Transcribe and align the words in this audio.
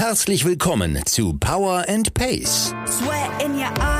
Herzlich 0.00 0.46
willkommen 0.46 0.98
zu 1.04 1.34
Power 1.34 1.84
and 1.86 2.14
Pace. 2.14 2.74
Sweat 2.86 3.42
in 3.44 3.54
your 3.54 3.68
eye, 3.80 3.99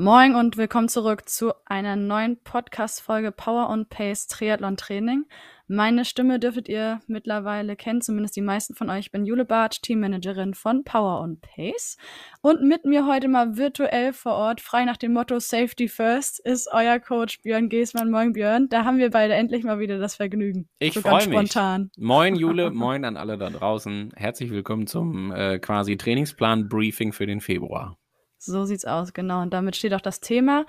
Moin 0.00 0.36
und 0.36 0.56
willkommen 0.56 0.88
zurück 0.88 1.28
zu 1.28 1.52
einer 1.66 1.96
neuen 1.96 2.40
Podcast-Folge 2.44 3.32
Power 3.32 3.68
on 3.68 3.88
Pace 3.88 4.28
Triathlon 4.28 4.76
Training. 4.76 5.24
Meine 5.66 6.04
Stimme 6.04 6.38
dürftet 6.38 6.68
ihr 6.68 7.00
mittlerweile 7.08 7.74
kennen, 7.74 8.00
zumindest 8.00 8.36
die 8.36 8.40
meisten 8.40 8.76
von 8.76 8.90
euch. 8.90 9.06
Ich 9.06 9.10
bin 9.10 9.26
Jule 9.26 9.44
Bartsch, 9.44 9.82
Teammanagerin 9.82 10.54
von 10.54 10.84
Power 10.84 11.20
on 11.20 11.40
Pace. 11.40 11.96
Und 12.42 12.62
mit 12.62 12.84
mir 12.84 13.08
heute 13.08 13.26
mal 13.26 13.56
virtuell 13.56 14.12
vor 14.12 14.34
Ort, 14.34 14.60
frei 14.60 14.84
nach 14.84 14.98
dem 14.98 15.14
Motto 15.14 15.40
Safety 15.40 15.88
First, 15.88 16.38
ist 16.46 16.68
euer 16.72 17.00
Coach 17.00 17.42
Björn 17.42 17.68
Geßmann. 17.68 18.08
Moin 18.08 18.34
Björn, 18.34 18.68
da 18.68 18.84
haben 18.84 18.98
wir 18.98 19.10
beide 19.10 19.34
endlich 19.34 19.64
mal 19.64 19.80
wieder 19.80 19.98
das 19.98 20.14
Vergnügen. 20.14 20.68
Ich 20.78 20.94
so 20.94 21.00
freue 21.00 21.26
mich. 21.26 21.36
spontan. 21.36 21.90
Moin 21.96 22.36
Jule, 22.36 22.70
moin 22.72 23.04
an 23.04 23.16
alle 23.16 23.36
da 23.36 23.50
draußen. 23.50 24.12
Herzlich 24.14 24.52
willkommen 24.52 24.86
zum 24.86 25.32
äh, 25.32 25.58
quasi 25.58 25.96
Trainingsplan-Briefing 25.96 27.12
für 27.12 27.26
den 27.26 27.40
Februar. 27.40 27.98
So 28.38 28.64
sieht's 28.64 28.84
aus, 28.84 29.12
genau. 29.12 29.42
Und 29.42 29.52
damit 29.52 29.76
steht 29.76 29.94
auch 29.94 30.00
das 30.00 30.20
Thema. 30.20 30.64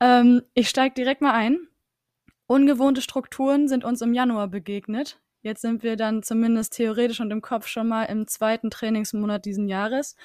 Ähm, 0.00 0.42
ich 0.54 0.68
steige 0.68 0.94
direkt 0.94 1.22
mal 1.22 1.32
ein. 1.32 1.68
Ungewohnte 2.46 3.00
Strukturen 3.00 3.68
sind 3.68 3.84
uns 3.84 4.02
im 4.02 4.12
Januar 4.12 4.48
begegnet. 4.48 5.20
Jetzt 5.42 5.62
sind 5.62 5.82
wir 5.82 5.96
dann 5.96 6.22
zumindest 6.22 6.74
theoretisch 6.74 7.20
und 7.20 7.30
im 7.30 7.42
Kopf 7.42 7.66
schon 7.66 7.88
mal 7.88 8.04
im 8.04 8.26
zweiten 8.26 8.70
Trainingsmonat 8.70 9.44
diesen 9.44 9.68
Jahres. 9.68 10.16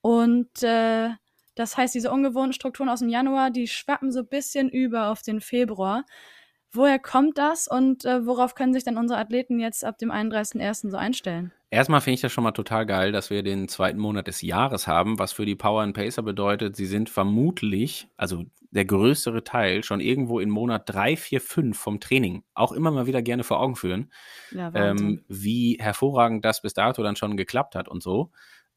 Und 0.00 0.62
äh, 0.62 1.10
das 1.54 1.76
heißt, 1.76 1.94
diese 1.94 2.10
ungewohnten 2.10 2.52
Strukturen 2.52 2.88
aus 2.88 3.00
dem 3.00 3.08
Januar, 3.08 3.50
die 3.50 3.66
schwappen 3.66 4.12
so 4.12 4.20
ein 4.20 4.28
bisschen 4.28 4.68
über 4.68 5.08
auf 5.08 5.22
den 5.22 5.40
Februar. 5.40 6.04
Woher 6.70 6.98
kommt 6.98 7.38
das 7.38 7.66
und 7.66 8.04
äh, 8.04 8.26
worauf 8.26 8.54
können 8.54 8.74
sich 8.74 8.84
dann 8.84 8.98
unsere 8.98 9.18
Athleten 9.18 9.58
jetzt 9.58 9.84
ab 9.84 9.98
dem 9.98 10.10
31.01. 10.10 10.90
so 10.90 10.96
einstellen? 10.96 11.52
Erstmal 11.70 12.00
finde 12.00 12.14
ich 12.14 12.20
das 12.22 12.32
schon 12.32 12.44
mal 12.44 12.52
total 12.52 12.86
geil, 12.86 13.12
dass 13.12 13.28
wir 13.28 13.42
den 13.42 13.68
zweiten 13.68 13.98
Monat 13.98 14.26
des 14.26 14.40
Jahres 14.40 14.86
haben, 14.86 15.18
was 15.18 15.32
für 15.32 15.44
die 15.44 15.54
Power 15.54 15.82
and 15.82 15.94
Pacer 15.94 16.22
bedeutet, 16.22 16.76
sie 16.76 16.86
sind 16.86 17.10
vermutlich, 17.10 18.08
also 18.16 18.44
der 18.70 18.84
größere 18.84 19.44
Teil, 19.44 19.84
schon 19.84 20.00
irgendwo 20.00 20.40
in 20.40 20.50
Monat 20.50 20.82
3, 20.86 21.16
4, 21.16 21.40
5 21.40 21.78
vom 21.78 22.00
Training. 22.00 22.42
Auch 22.54 22.72
immer 22.72 22.90
mal 22.90 23.06
wieder 23.06 23.22
gerne 23.22 23.44
vor 23.44 23.60
Augen 23.60 23.76
führen, 23.76 24.10
Ja, 24.50 24.70
ähm, 24.74 25.24
wie 25.28 25.76
hervorragend 25.80 26.44
das 26.44 26.62
bis 26.62 26.74
dato 26.74 27.02
dann 27.02 27.16
schon 27.16 27.36
geklappt 27.36 27.74
hat 27.74 27.88
und 27.88 28.02
so. 28.02 28.30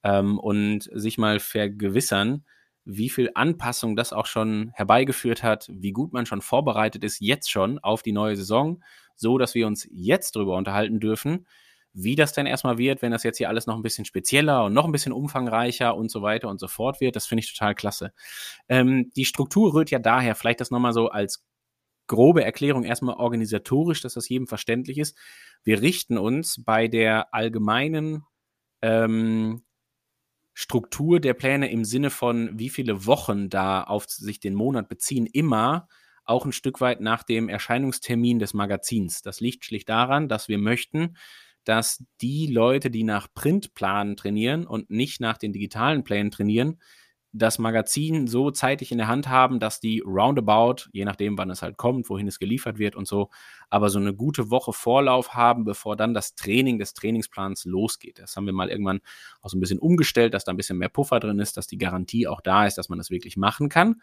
Ähm, 0.04 0.40
und 0.40 0.90
sich 0.94 1.18
mal 1.18 1.40
vergewissern, 1.40 2.44
wie 2.84 3.10
viel 3.10 3.32
Anpassung 3.36 3.96
das 3.96 4.12
auch 4.12 4.26
schon 4.26 4.72
herbeigeführt 4.74 5.44
hat, 5.44 5.70
wie 5.72 5.92
gut 5.92 6.14
man 6.14 6.26
schon 6.26 6.42
vorbereitet 6.42 7.04
ist, 7.04 7.20
jetzt 7.20 7.52
schon 7.52 7.80
auf 7.80 8.02
die 8.02 8.12
neue 8.12 8.36
Saison, 8.36 8.84
so 9.16 9.38
dass 9.38 9.56
wir 9.56 9.68
uns 9.68 9.88
jetzt 9.92 10.36
darüber 10.36 10.58
unterhalten 10.58 11.00
dürfen, 11.00 11.46
wie 11.94 12.16
das 12.16 12.34
denn 12.34 12.46
erstmal 12.46 12.78
wird, 12.78 13.02
wenn 13.02 13.12
das 13.12 13.24
jetzt 13.24 13.38
hier 13.38 13.50
alles 13.50 13.68
noch 13.68 13.76
ein 13.76 13.82
bisschen 13.82 14.06
spezieller 14.06 14.66
und 14.66 14.74
noch 14.74 14.86
ein 14.86 14.92
bisschen 14.92 15.12
umfangreicher 15.12 15.96
und 15.96 16.10
so 16.10 16.22
weiter 16.22 16.48
und 16.50 16.60
so 16.60 16.68
fort 16.68 17.02
wird. 17.02 17.16
Das 17.16 17.28
finde 17.28 17.44
ich 17.44 17.54
total 17.54 17.76
klasse. 17.76 18.14
Ähm, 18.70 19.12
die 19.16 19.26
Struktur 19.26 19.74
rührt 19.74 19.92
ja 19.92 20.00
daher, 20.00 20.36
vielleicht 20.36 20.62
das 20.62 20.72
nochmal 20.72 20.94
so 20.94 21.10
als 21.10 21.46
grobe 22.08 22.44
Erklärung 22.44 22.84
erstmal 22.84 23.16
organisatorisch, 23.16 24.02
dass 24.02 24.16
das 24.16 24.30
jedem 24.30 24.48
verständlich 24.48 24.98
ist. 24.98 25.18
Wir 25.64 25.82
richten 25.82 26.18
uns 26.18 26.64
bei 26.64 26.88
der 26.88 27.34
allgemeinen 27.34 28.24
ähm, 28.82 29.64
Struktur 30.54 31.20
der 31.20 31.34
Pläne 31.34 31.72
im 31.72 31.86
Sinne 31.86 32.10
von, 32.10 32.60
wie 32.60 32.70
viele 32.70 33.06
Wochen 33.06 33.50
da 33.50 33.84
auf 33.84 34.06
sich 34.10 34.40
den 34.40 34.56
Monat 34.56 34.90
beziehen, 34.90 35.26
immer 35.26 35.88
auch 36.24 36.46
ein 36.46 36.52
Stück 36.52 36.82
weit 36.82 37.02
nach 37.02 37.24
dem 37.24 37.50
Erscheinungstermin 37.50 38.40
des 38.40 38.54
Magazins. 38.54 39.22
Das 39.22 39.40
liegt 39.40 39.66
schlicht 39.66 39.90
daran, 39.90 40.28
dass 40.28 40.48
wir 40.48 40.58
möchten, 40.58 41.16
dass 41.64 42.04
die 42.22 42.48
Leute, 42.48 42.90
die 42.90 43.04
nach 43.04 43.28
Printplanen 43.34 44.16
trainieren 44.16 44.66
und 44.66 44.90
nicht 44.90 45.22
nach 45.22 45.38
den 45.38 45.54
digitalen 45.54 46.04
Plänen 46.04 46.32
trainieren, 46.32 46.80
das 47.34 47.60
Magazin 47.60 48.28
so 48.28 48.52
zeitig 48.52 48.92
in 48.92 48.98
der 48.98 49.08
Hand 49.08 49.30
haben, 49.30 49.60
dass 49.60 49.80
die 49.80 50.02
roundabout, 50.06 50.90
je 50.92 51.06
nachdem, 51.06 51.38
wann 51.38 51.50
es 51.50 51.62
halt 51.62 51.78
kommt, 51.78 52.10
wohin 52.10 52.28
es 52.28 52.40
geliefert 52.40 52.78
wird 52.78 52.96
und 52.96 53.08
so, 53.08 53.30
aber 53.70 53.90
so 53.90 54.00
eine 54.00 54.14
gute 54.14 54.50
Woche 54.52 54.74
Vorlauf 54.74 55.34
haben, 55.34 55.64
bevor 55.64 55.96
dann 55.96 56.14
das 56.14 56.36
Training 56.36 56.78
des 56.78 56.94
Trainingsplans 56.94 57.64
losgeht. 57.66 58.20
Das 58.20 58.36
haben 58.36 58.46
wir 58.46 58.54
mal 58.54 58.70
irgendwann 58.70 59.00
auch 59.42 59.50
so 59.50 59.58
ein 59.58 59.62
bisschen 59.62 59.80
umgestellt, 59.80 60.34
dass 60.34 60.44
da 60.44 60.52
ein 60.52 60.58
bisschen 60.58 60.78
mehr 60.78 60.90
Puffer 60.90 61.20
drin 61.22 61.40
ist, 61.40 61.56
dass 61.56 61.68
die 61.68 61.78
Garantie 61.78 62.28
auch 62.28 62.42
da 62.42 62.66
ist, 62.66 62.78
dass 62.78 62.90
man 62.90 62.98
das 62.98 63.10
wirklich 63.12 63.38
machen 63.38 63.70
kann. 63.70 64.02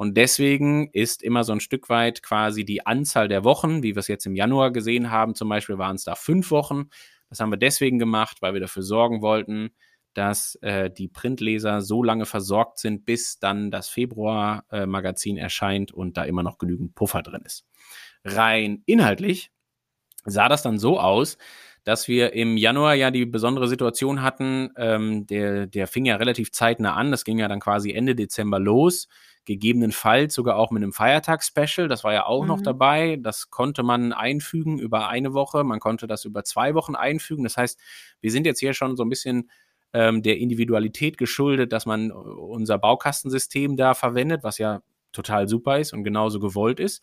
Und 0.00 0.16
deswegen 0.16 0.88
ist 0.94 1.22
immer 1.22 1.44
so 1.44 1.52
ein 1.52 1.60
Stück 1.60 1.90
weit 1.90 2.22
quasi 2.22 2.64
die 2.64 2.86
Anzahl 2.86 3.28
der 3.28 3.44
Wochen, 3.44 3.82
wie 3.82 3.94
wir 3.94 4.00
es 4.00 4.08
jetzt 4.08 4.24
im 4.24 4.34
Januar 4.34 4.70
gesehen 4.70 5.10
haben, 5.10 5.34
zum 5.34 5.50
Beispiel 5.50 5.76
waren 5.76 5.96
es 5.96 6.04
da 6.04 6.14
fünf 6.14 6.50
Wochen. 6.50 6.88
Das 7.28 7.38
haben 7.38 7.52
wir 7.52 7.58
deswegen 7.58 7.98
gemacht, 7.98 8.38
weil 8.40 8.54
wir 8.54 8.62
dafür 8.62 8.82
sorgen 8.82 9.20
wollten, 9.20 9.72
dass 10.14 10.54
äh, 10.62 10.90
die 10.90 11.08
Printleser 11.08 11.82
so 11.82 12.02
lange 12.02 12.24
versorgt 12.24 12.78
sind, 12.78 13.04
bis 13.04 13.40
dann 13.40 13.70
das 13.70 13.90
Februar-Magazin 13.90 15.36
erscheint 15.36 15.92
und 15.92 16.16
da 16.16 16.22
immer 16.22 16.42
noch 16.42 16.56
genügend 16.56 16.94
Puffer 16.94 17.20
drin 17.20 17.42
ist. 17.44 17.66
Rein 18.24 18.82
inhaltlich 18.86 19.50
sah 20.24 20.48
das 20.48 20.62
dann 20.62 20.78
so 20.78 20.98
aus, 20.98 21.36
dass 21.84 22.08
wir 22.08 22.32
im 22.32 22.56
Januar 22.56 22.94
ja 22.94 23.10
die 23.10 23.26
besondere 23.26 23.68
Situation 23.68 24.22
hatten, 24.22 24.70
ähm, 24.78 25.26
der, 25.26 25.66
der 25.66 25.86
fing 25.86 26.06
ja 26.06 26.16
relativ 26.16 26.52
zeitnah 26.52 26.94
an, 26.94 27.10
das 27.10 27.24
ging 27.24 27.38
ja 27.38 27.48
dann 27.48 27.60
quasi 27.60 27.90
Ende 27.90 28.14
Dezember 28.14 28.58
los, 28.58 29.06
gegebenenfalls 29.50 30.32
sogar 30.32 30.56
auch 30.56 30.70
mit 30.70 30.82
einem 30.82 30.92
Feiertags-Special, 30.92 31.88
das 31.88 32.04
war 32.04 32.12
ja 32.12 32.24
auch 32.26 32.46
noch 32.46 32.58
Mhm. 32.58 32.62
dabei, 32.64 33.18
das 33.20 33.50
konnte 33.50 33.82
man 33.82 34.12
einfügen 34.12 34.78
über 34.78 35.08
eine 35.08 35.34
Woche, 35.34 35.64
man 35.64 35.80
konnte 35.80 36.06
das 36.06 36.24
über 36.24 36.44
zwei 36.44 36.74
Wochen 36.74 36.94
einfügen, 36.94 37.42
das 37.42 37.56
heißt, 37.56 37.80
wir 38.20 38.30
sind 38.30 38.46
jetzt 38.46 38.60
hier 38.60 38.74
schon 38.74 38.96
so 38.96 39.02
ein 39.02 39.08
bisschen 39.08 39.50
ähm, 39.92 40.22
der 40.22 40.38
Individualität 40.38 41.18
geschuldet, 41.18 41.72
dass 41.72 41.84
man 41.84 42.10
äh, 42.10 42.12
unser 42.12 42.78
Baukastensystem 42.78 43.76
da 43.76 43.94
verwendet, 43.94 44.44
was 44.44 44.58
ja 44.58 44.82
total 45.12 45.48
super 45.48 45.80
ist 45.80 45.92
und 45.92 46.04
genauso 46.04 46.38
gewollt 46.38 46.78
ist. 46.78 47.02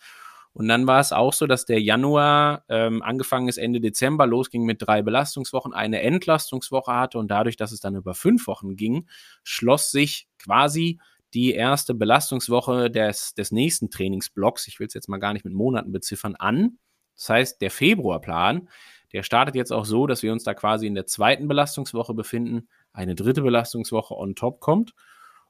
Und 0.53 0.69
dann 0.69 0.87
war 0.87 0.99
es 1.01 1.11
auch 1.11 1.33
so, 1.33 1.45
dass 1.45 1.65
der 1.65 1.81
Januar 1.81 2.63
ähm, 2.69 3.03
angefangen 3.03 3.47
ist 3.49 3.57
Ende 3.57 3.79
Dezember, 3.81 4.25
losging 4.25 4.63
mit 4.63 4.81
drei 4.81 5.03
Belastungswochen, 5.03 5.73
eine 5.73 6.01
Entlastungswoche 6.01 6.93
hatte 6.93 7.19
und 7.19 7.27
dadurch, 7.29 7.57
dass 7.57 7.73
es 7.73 7.81
dann 7.81 7.95
über 7.95 8.15
fünf 8.15 8.47
Wochen 8.47 8.75
ging, 8.77 9.05
schloss 9.43 9.91
sich 9.91 10.27
quasi 10.39 10.99
die 11.37 11.53
erste 11.53 11.93
Belastungswoche 11.93 12.89
des, 12.89 13.35
des 13.35 13.51
nächsten 13.51 13.91
Trainingsblocks, 13.91 14.67
ich 14.67 14.79
will 14.79 14.87
es 14.87 14.95
jetzt 14.95 15.07
mal 15.07 15.19
gar 15.19 15.33
nicht 15.33 15.45
mit 15.45 15.53
Monaten 15.53 15.91
beziffern, 15.91 16.33
an. 16.33 16.79
Das 17.15 17.29
heißt, 17.29 17.61
der 17.61 17.69
Februarplan, 17.69 18.69
der 19.13 19.21
startet 19.21 19.53
jetzt 19.53 19.71
auch 19.71 19.85
so, 19.85 20.07
dass 20.07 20.23
wir 20.23 20.33
uns 20.33 20.43
da 20.43 20.55
quasi 20.55 20.87
in 20.87 20.95
der 20.95 21.05
zweiten 21.05 21.47
Belastungswoche 21.47 22.15
befinden, 22.15 22.67
eine 22.91 23.13
dritte 23.13 23.43
Belastungswoche 23.43 24.17
on 24.17 24.33
top 24.33 24.61
kommt 24.61 24.95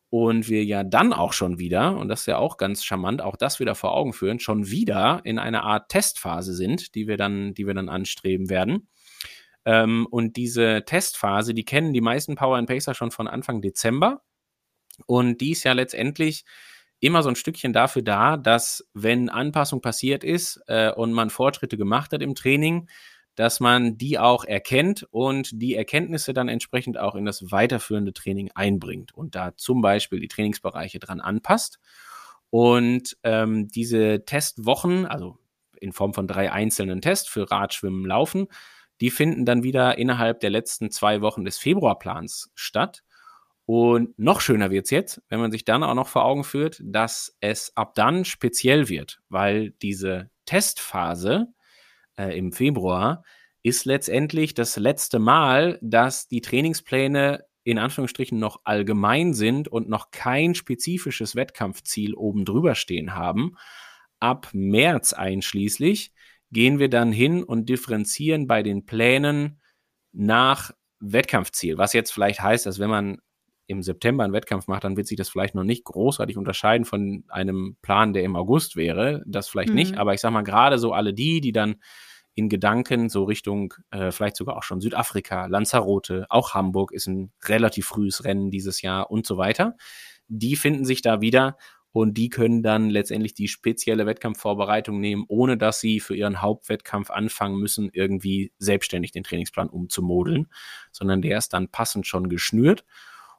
und 0.10 0.50
wir 0.50 0.66
ja 0.66 0.84
dann 0.84 1.14
auch 1.14 1.32
schon 1.32 1.58
wieder, 1.58 1.96
und 1.96 2.10
das 2.10 2.22
ist 2.22 2.26
ja 2.26 2.38
auch 2.38 2.58
ganz 2.58 2.84
charmant, 2.84 3.22
auch 3.22 3.38
das 3.38 3.62
wieder 3.62 3.74
vor 3.74 3.94
Augen 3.94 4.12
führen, 4.12 4.42
schon 4.42 4.70
wieder 4.70 5.22
in 5.24 5.40
einer 5.40 5.64
Art 5.64 5.88
Testphase 5.88 6.54
sind, 6.54 6.96
die 6.96 7.08
wir 7.08 7.16
dann, 7.16 7.54
die 7.54 7.66
wir 7.66 7.74
dann 7.74 7.88
anstreben 7.88 8.50
werden. 8.50 8.90
Ähm, 9.64 10.06
und 10.12 10.36
diese 10.36 10.84
Testphase, 10.86 11.54
die 11.54 11.64
kennen 11.64 11.94
die 11.94 12.02
meisten 12.02 12.36
Power 12.36 12.58
and 12.58 12.68
Pacer 12.68 12.94
schon 12.94 13.12
von 13.12 13.30
Anfang 13.30 13.62
Dezember. 13.62 14.22
Und 15.06 15.42
die 15.42 15.52
ist 15.52 15.64
ja 15.64 15.74
letztendlich 15.74 16.46
immer 17.00 17.22
so 17.24 17.30
ein 17.30 17.36
Stückchen 17.36 17.74
dafür 17.74 18.02
da, 18.02 18.38
dass 18.38 18.88
wenn 18.94 19.30
Anpassung 19.30 19.82
passiert 19.82 20.24
ist 20.24 20.60
äh, 20.68 20.92
und 20.92 21.14
man 21.14 21.30
Fortschritte 21.30 21.78
gemacht 21.78 22.12
hat 22.12 22.22
im 22.22 22.36
Training, 22.36 22.88
dass 23.36 23.60
man 23.60 24.00
die 24.00 24.18
auch 24.18 24.46
erkennt 24.46 25.04
und 25.12 25.62
die 25.62 25.76
Erkenntnisse 25.76 26.34
dann 26.34 26.50
entsprechend 26.50 26.98
auch 26.98 27.14
in 27.14 27.24
das 27.24 27.52
weiterführende 27.52 28.14
Training 28.14 28.50
einbringt 28.56 29.14
und 29.14 29.36
da 29.36 29.56
zum 29.56 29.82
Beispiel 29.82 30.20
die 30.20 30.28
Trainingsbereiche 30.28 30.98
dran 30.98 31.22
anpasst. 31.22 31.80
Und 32.50 33.16
ähm, 33.24 33.68
diese 33.68 34.26
Testwochen, 34.26 35.06
also 35.06 35.38
in 35.80 35.94
Form 35.94 36.16
von 36.16 36.28
drei 36.28 36.52
einzelnen 36.52 37.02
Tests 37.02 37.30
für 37.30 37.52
Radschwimmen, 37.52 38.06
Laufen, 38.06 38.48
die 39.02 39.12
finden 39.12 39.46
dann 39.46 39.62
wieder 39.62 40.00
innerhalb 40.00 40.40
der 40.40 40.50
letzten 40.50 40.90
zwei 40.90 41.22
Wochen 41.22 41.46
des 41.46 41.60
Februarplans 41.60 42.52
statt. 42.56 43.04
Und 43.68 44.18
noch 44.18 44.40
schöner 44.40 44.72
wird's 44.72 44.92
jetzt, 44.92 45.22
wenn 45.28 45.42
man 45.42 45.52
sich 45.52 45.66
dann 45.66 45.84
auch 45.84 45.94
noch 45.94 46.08
vor 46.08 46.24
Augen 46.24 46.46
führt, 46.46 46.82
dass 46.82 47.36
es 47.42 47.76
ab 47.76 47.96
dann 47.96 48.24
speziell 48.24 48.88
wird, 48.88 49.20
weil 49.28 49.72
diese 49.82 50.30
Testphase 50.46 51.48
äh, 52.18 52.38
im 52.38 52.54
Februar 52.54 53.26
ist 53.64 53.84
letztendlich 53.84 54.54
das 54.54 54.78
letzte 54.78 55.20
Mal, 55.20 55.80
dass 55.82 56.30
die 56.30 56.40
Trainingspläne 56.40 57.44
in 57.66 57.78
Anführungsstrichen 57.78 58.40
noch 58.40 58.62
allgemein 58.64 59.34
sind 59.34 59.68
und 59.68 59.90
noch 59.90 60.12
kein 60.12 60.56
spezifisches 60.56 61.36
Wettkampfziel 61.36 62.14
oben 62.14 62.46
drüber 62.46 62.74
stehen 62.74 63.16
haben. 63.16 63.58
Ab 64.22 64.48
März 64.54 65.12
einschließlich 65.12 66.14
gehen 66.52 66.80
wir 66.80 66.90
dann 66.90 67.12
hin 67.12 67.44
und 67.44 67.68
differenzieren 67.68 68.48
bei 68.48 68.64
den 68.64 68.86
Plänen 68.86 69.60
nach 70.14 70.72
Wettkampfziel, 71.02 71.78
was 71.78 71.92
jetzt 71.92 72.12
vielleicht 72.12 72.42
heißt, 72.42 72.66
dass 72.66 72.80
wenn 72.80 72.90
man 72.90 73.18
im 73.68 73.84
September 73.84 74.24
einen 74.24 74.34
Wettkampf 74.34 74.68
macht, 74.68 74.84
dann 74.84 74.98
wird 74.98 75.08
sich 75.08 75.18
das 75.18 75.30
vielleicht 75.30 75.54
noch 75.54 75.64
nicht 75.64 75.84
großartig 75.84 76.38
unterscheiden 76.38 76.86
von 76.86 77.26
einem 77.28 77.78
Plan, 77.82 78.14
der 78.14 78.24
im 78.24 78.36
August 78.36 78.76
wäre. 78.76 79.24
Das 79.28 79.50
vielleicht 79.50 79.70
mhm. 79.70 79.76
nicht, 79.76 79.98
aber 79.98 80.14
ich 80.14 80.22
sag 80.22 80.32
mal, 80.32 80.42
gerade 80.42 80.80
so 80.80 80.94
alle 80.94 81.14
die, 81.14 81.42
die 81.42 81.52
dann 81.52 81.76
in 82.34 82.50
Gedanken 82.50 83.10
so 83.10 83.24
Richtung 83.24 83.74
äh, 83.92 84.12
vielleicht 84.12 84.38
sogar 84.38 84.58
auch 84.58 84.64
schon 84.64 84.80
Südafrika, 84.80 85.48
Lanzarote, 85.48 86.28
auch 86.30 86.54
Hamburg 86.54 86.92
ist 86.92 87.08
ein 87.08 87.32
relativ 87.46 87.88
frühes 87.88 88.24
Rennen 88.24 88.52
dieses 88.52 88.82
Jahr 88.82 89.10
und 89.10 89.26
so 89.26 89.38
weiter. 89.38 89.76
Die 90.28 90.56
finden 90.56 90.86
sich 90.86 91.02
da 91.02 91.20
wieder 91.20 91.58
und 91.92 92.16
die 92.16 92.30
können 92.30 92.62
dann 92.62 92.92
letztendlich 92.92 93.34
die 93.34 93.48
spezielle 93.48 94.06
Wettkampfvorbereitung 94.06 95.00
nehmen, 95.00 95.26
ohne 95.28 95.58
dass 95.58 95.80
sie 95.80 96.00
für 96.00 96.16
ihren 96.16 96.42
Hauptwettkampf 96.42 97.10
anfangen 97.10 97.58
müssen, 97.58 97.90
irgendwie 97.92 98.54
selbstständig 98.60 99.12
den 99.12 99.24
Trainingsplan 99.24 99.68
umzumodeln, 99.68 100.48
sondern 100.92 101.24
der 101.24 101.40
ist 101.40 101.54
dann 101.54 101.70
passend 101.70 102.06
schon 102.06 102.30
geschnürt. 102.30 102.86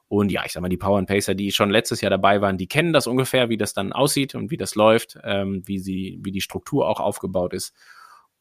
Und 0.09 0.31
ja, 0.31 0.43
ich 0.43 0.51
sag 0.51 0.61
mal, 0.61 0.69
die 0.69 0.77
Power 0.77 0.97
and 0.97 1.07
Pacer, 1.07 1.35
die 1.35 1.51
schon 1.51 1.69
letztes 1.69 2.01
Jahr 2.01 2.09
dabei 2.09 2.41
waren, 2.41 2.57
die 2.57 2.67
kennen 2.67 2.93
das 2.93 3.05
ungefähr, 3.05 3.49
wie 3.49 3.57
das 3.57 3.73
dann 3.73 3.93
aussieht 3.93 4.33
und 4.33 4.49
wie 4.49 4.57
das 4.57 4.73
läuft, 4.73 5.19
ähm, 5.23 5.61
wie 5.65 5.77
sie, 5.77 6.19
wie 6.23 6.31
die 6.31 6.41
Struktur 6.41 6.89
auch 6.89 6.99
aufgebaut 6.99 7.53
ist. 7.53 7.73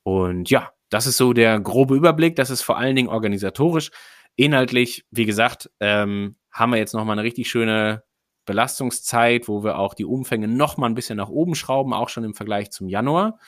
Und 0.02 0.48
ja, 0.48 0.72
das 0.88 1.06
ist 1.06 1.18
so 1.18 1.34
der 1.34 1.60
grobe 1.60 1.94
Überblick. 1.94 2.36
Das 2.36 2.48
ist 2.48 2.62
vor 2.62 2.78
allen 2.78 2.96
Dingen 2.96 3.08
organisatorisch. 3.08 3.90
Inhaltlich, 4.34 5.04
wie 5.10 5.26
gesagt, 5.26 5.70
ähm, 5.80 6.36
haben 6.50 6.72
wir 6.72 6.78
jetzt 6.78 6.94
nochmal 6.94 7.18
eine 7.18 7.24
richtig 7.24 7.50
schöne 7.50 8.02
Belastungszeit, 8.46 9.46
wo 9.46 9.62
wir 9.62 9.78
auch 9.78 9.92
die 9.92 10.06
Umfänge 10.06 10.48
nochmal 10.48 10.88
ein 10.88 10.94
bisschen 10.94 11.18
nach 11.18 11.28
oben 11.28 11.54
schrauben, 11.54 11.92
auch 11.92 12.08
schon 12.08 12.24
im 12.24 12.34
Vergleich 12.34 12.70
zum 12.70 12.88
Januar. 12.88 13.38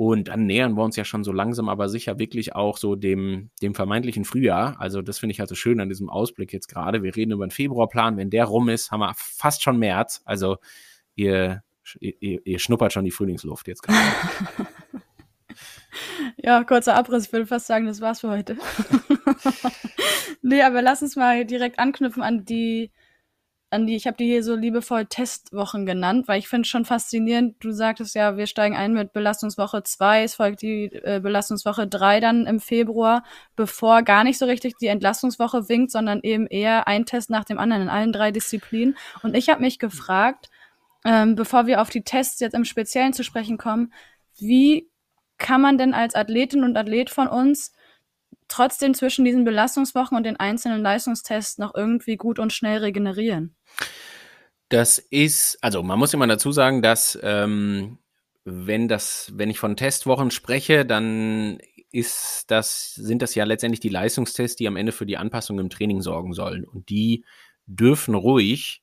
Und 0.00 0.28
dann 0.28 0.46
nähern 0.46 0.74
wir 0.76 0.84
uns 0.84 0.94
ja 0.94 1.04
schon 1.04 1.24
so 1.24 1.32
langsam, 1.32 1.68
aber 1.68 1.88
sicher 1.88 2.20
wirklich 2.20 2.54
auch 2.54 2.76
so 2.76 2.94
dem, 2.94 3.50
dem 3.60 3.74
vermeintlichen 3.74 4.24
Frühjahr. 4.24 4.80
Also 4.80 5.02
das 5.02 5.18
finde 5.18 5.32
ich 5.32 5.40
halt 5.40 5.48
so 5.48 5.56
schön 5.56 5.80
an 5.80 5.88
diesem 5.88 6.08
Ausblick 6.08 6.52
jetzt 6.52 6.68
gerade. 6.68 7.02
Wir 7.02 7.16
reden 7.16 7.32
über 7.32 7.42
einen 7.42 7.50
Februarplan. 7.50 8.16
Wenn 8.16 8.30
der 8.30 8.44
rum 8.44 8.68
ist, 8.68 8.92
haben 8.92 9.00
wir 9.00 9.12
fast 9.16 9.64
schon 9.64 9.76
März. 9.76 10.22
Also 10.24 10.58
ihr, 11.16 11.64
ihr, 11.98 12.46
ihr 12.46 12.58
schnuppert 12.60 12.92
schon 12.92 13.06
die 13.06 13.10
Frühlingsluft 13.10 13.66
jetzt 13.66 13.82
gerade. 13.82 13.98
Ja, 16.36 16.62
kurzer 16.62 16.94
Abriss. 16.94 17.26
Ich 17.26 17.32
würde 17.32 17.46
fast 17.46 17.66
sagen, 17.66 17.86
das 17.86 18.00
war's 18.00 18.20
für 18.20 18.30
heute. 18.30 18.56
nee, 20.42 20.62
aber 20.62 20.82
lass 20.82 21.02
uns 21.02 21.16
mal 21.16 21.44
direkt 21.44 21.80
anknüpfen 21.80 22.22
an 22.22 22.44
die, 22.44 22.92
an 23.70 23.86
die, 23.86 23.96
ich 23.96 24.06
habe 24.06 24.16
die 24.16 24.24
hier 24.24 24.42
so 24.42 24.54
liebevoll 24.54 25.06
Testwochen 25.06 25.84
genannt, 25.84 26.26
weil 26.26 26.38
ich 26.38 26.48
finde 26.48 26.62
es 26.62 26.68
schon 26.68 26.86
faszinierend. 26.86 27.56
Du 27.60 27.70
sagtest 27.70 28.14
ja, 28.14 28.36
wir 28.36 28.46
steigen 28.46 28.74
ein 28.74 28.94
mit 28.94 29.12
Belastungswoche 29.12 29.82
2, 29.82 30.22
es 30.22 30.34
folgt 30.34 30.62
die 30.62 30.86
äh, 30.86 31.20
Belastungswoche 31.22 31.86
3 31.86 32.20
dann 32.20 32.46
im 32.46 32.60
Februar, 32.60 33.24
bevor 33.56 34.02
gar 34.02 34.24
nicht 34.24 34.38
so 34.38 34.46
richtig 34.46 34.78
die 34.78 34.86
Entlastungswoche 34.86 35.68
winkt, 35.68 35.92
sondern 35.92 36.20
eben 36.22 36.46
eher 36.46 36.88
ein 36.88 37.04
Test 37.04 37.28
nach 37.28 37.44
dem 37.44 37.58
anderen 37.58 37.82
in 37.82 37.88
allen 37.90 38.12
drei 38.12 38.30
Disziplinen. 38.30 38.96
Und 39.22 39.36
ich 39.36 39.50
habe 39.50 39.60
mich 39.60 39.78
gefragt, 39.78 40.48
ähm, 41.04 41.34
bevor 41.34 41.66
wir 41.66 41.82
auf 41.82 41.90
die 41.90 42.02
Tests 42.02 42.40
jetzt 42.40 42.54
im 42.54 42.64
Speziellen 42.64 43.12
zu 43.12 43.22
sprechen 43.22 43.58
kommen, 43.58 43.92
wie 44.38 44.88
kann 45.36 45.60
man 45.60 45.78
denn 45.78 45.94
als 45.94 46.14
Athletin 46.14 46.64
und 46.64 46.76
Athlet 46.76 47.10
von 47.10 47.28
uns 47.28 47.72
trotzdem 48.48 48.94
zwischen 48.94 49.24
diesen 49.24 49.44
Belastungswochen 49.44 50.16
und 50.16 50.24
den 50.24 50.36
einzelnen 50.36 50.82
Leistungstests 50.82 51.58
noch 51.58 51.74
irgendwie 51.74 52.16
gut 52.16 52.38
und 52.38 52.52
schnell 52.52 52.78
regenerieren? 52.78 53.54
Das 54.68 54.98
ist, 54.98 55.58
also 55.62 55.82
man 55.82 55.98
muss 55.98 56.12
immer 56.12 56.26
dazu 56.26 56.52
sagen, 56.52 56.82
dass 56.82 57.18
ähm, 57.22 57.98
wenn 58.44 58.88
das, 58.88 59.32
wenn 59.34 59.50
ich 59.50 59.58
von 59.58 59.76
Testwochen 59.76 60.30
spreche, 60.30 60.84
dann 60.84 61.58
ist 61.90 62.44
das, 62.48 62.94
sind 62.94 63.22
das 63.22 63.34
ja 63.34 63.44
letztendlich 63.44 63.80
die 63.80 63.88
Leistungstests, 63.88 64.56
die 64.56 64.68
am 64.68 64.76
Ende 64.76 64.92
für 64.92 65.06
die 65.06 65.16
Anpassung 65.16 65.58
im 65.58 65.70
Training 65.70 66.02
sorgen 66.02 66.32
sollen. 66.32 66.64
Und 66.64 66.90
die 66.90 67.24
dürfen 67.66 68.14
ruhig 68.14 68.82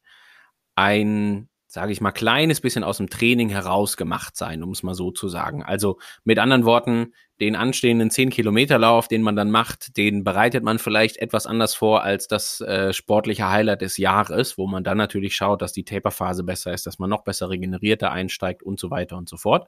ein 0.76 1.50
sage 1.76 1.92
ich 1.92 2.00
mal, 2.00 2.14
kleines 2.14 2.62
bisschen 2.62 2.86
aus 2.86 2.98
dem 2.98 3.10
Training 3.10 3.50
herausgemacht 3.50 4.38
sein, 4.38 4.64
um 4.64 4.72
es 4.72 4.82
mal 4.82 4.96
so 4.96 5.12
zu 5.12 5.28
sagen. 5.28 5.62
Also 5.62 6.00
mit 6.24 6.40
anderen 6.40 6.64
Worten, 6.64 7.14
den 7.42 7.58
anstehenden 7.58 8.10
10-Kilometer-Lauf, 8.10 9.10
den 9.10 9.22
man 9.22 9.36
dann 9.36 9.52
macht, 9.52 9.98
den 9.98 10.24
bereitet 10.24 10.64
man 10.64 10.80
vielleicht 10.80 11.18
etwas 11.18 11.46
anders 11.46 11.76
vor 11.76 12.02
als 12.02 12.30
das 12.30 12.62
äh, 12.62 12.94
sportliche 12.94 13.50
Highlight 13.50 13.82
des 13.82 13.98
Jahres, 13.98 14.58
wo 14.58 14.68
man 14.68 14.86
dann 14.86 14.98
natürlich 14.98 15.36
schaut, 15.36 15.62
dass 15.62 15.74
die 15.74 15.84
Taperphase 15.84 16.46
besser 16.46 16.74
ist, 16.74 16.88
dass 16.88 16.98
man 16.98 17.10
noch 17.10 17.26
besser 17.26 17.50
regenerierter 17.50 18.10
einsteigt 18.10 18.64
und 18.64 18.80
so 18.80 18.90
weiter 18.90 19.18
und 19.18 19.28
so 19.28 19.36
fort. 19.36 19.68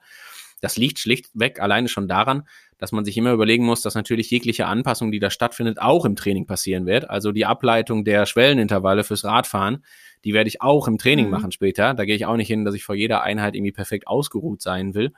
Das 0.62 0.78
liegt 0.78 1.00
schlichtweg 1.00 1.60
alleine 1.60 1.88
schon 1.88 2.08
daran, 2.08 2.44
dass 2.78 2.92
man 2.92 3.06
sich 3.06 3.18
immer 3.18 3.32
überlegen 3.32 3.66
muss, 3.66 3.82
dass 3.82 3.96
natürlich 3.96 4.30
jegliche 4.30 4.68
Anpassung, 4.68 5.12
die 5.12 5.20
da 5.20 5.30
stattfindet, 5.30 5.80
auch 5.80 6.06
im 6.06 6.16
Training 6.16 6.46
passieren 6.46 6.86
wird. 6.86 7.10
Also 7.10 7.32
die 7.32 7.46
Ableitung 7.46 8.06
der 8.06 8.26
Schwellenintervalle 8.26 9.04
fürs 9.04 9.24
Radfahren, 9.24 9.84
die 10.24 10.34
werde 10.34 10.48
ich 10.48 10.62
auch 10.62 10.88
im 10.88 10.98
Training 10.98 11.26
mhm. 11.26 11.32
machen 11.32 11.52
später. 11.52 11.94
Da 11.94 12.06
gehe 12.06 12.16
ich 12.16 12.26
auch 12.26 12.38
nicht 12.38 12.48
hin, 12.48 12.66
dass 12.66 12.76
ich 12.76 12.84
vor 12.84 12.96
jeder 12.96 13.24
Einheit 13.24 13.56
irgendwie 13.56 13.72
perfekt 13.72 14.08
ausgeruht 14.08 14.62
sein 14.62 14.94
will. 14.94 15.14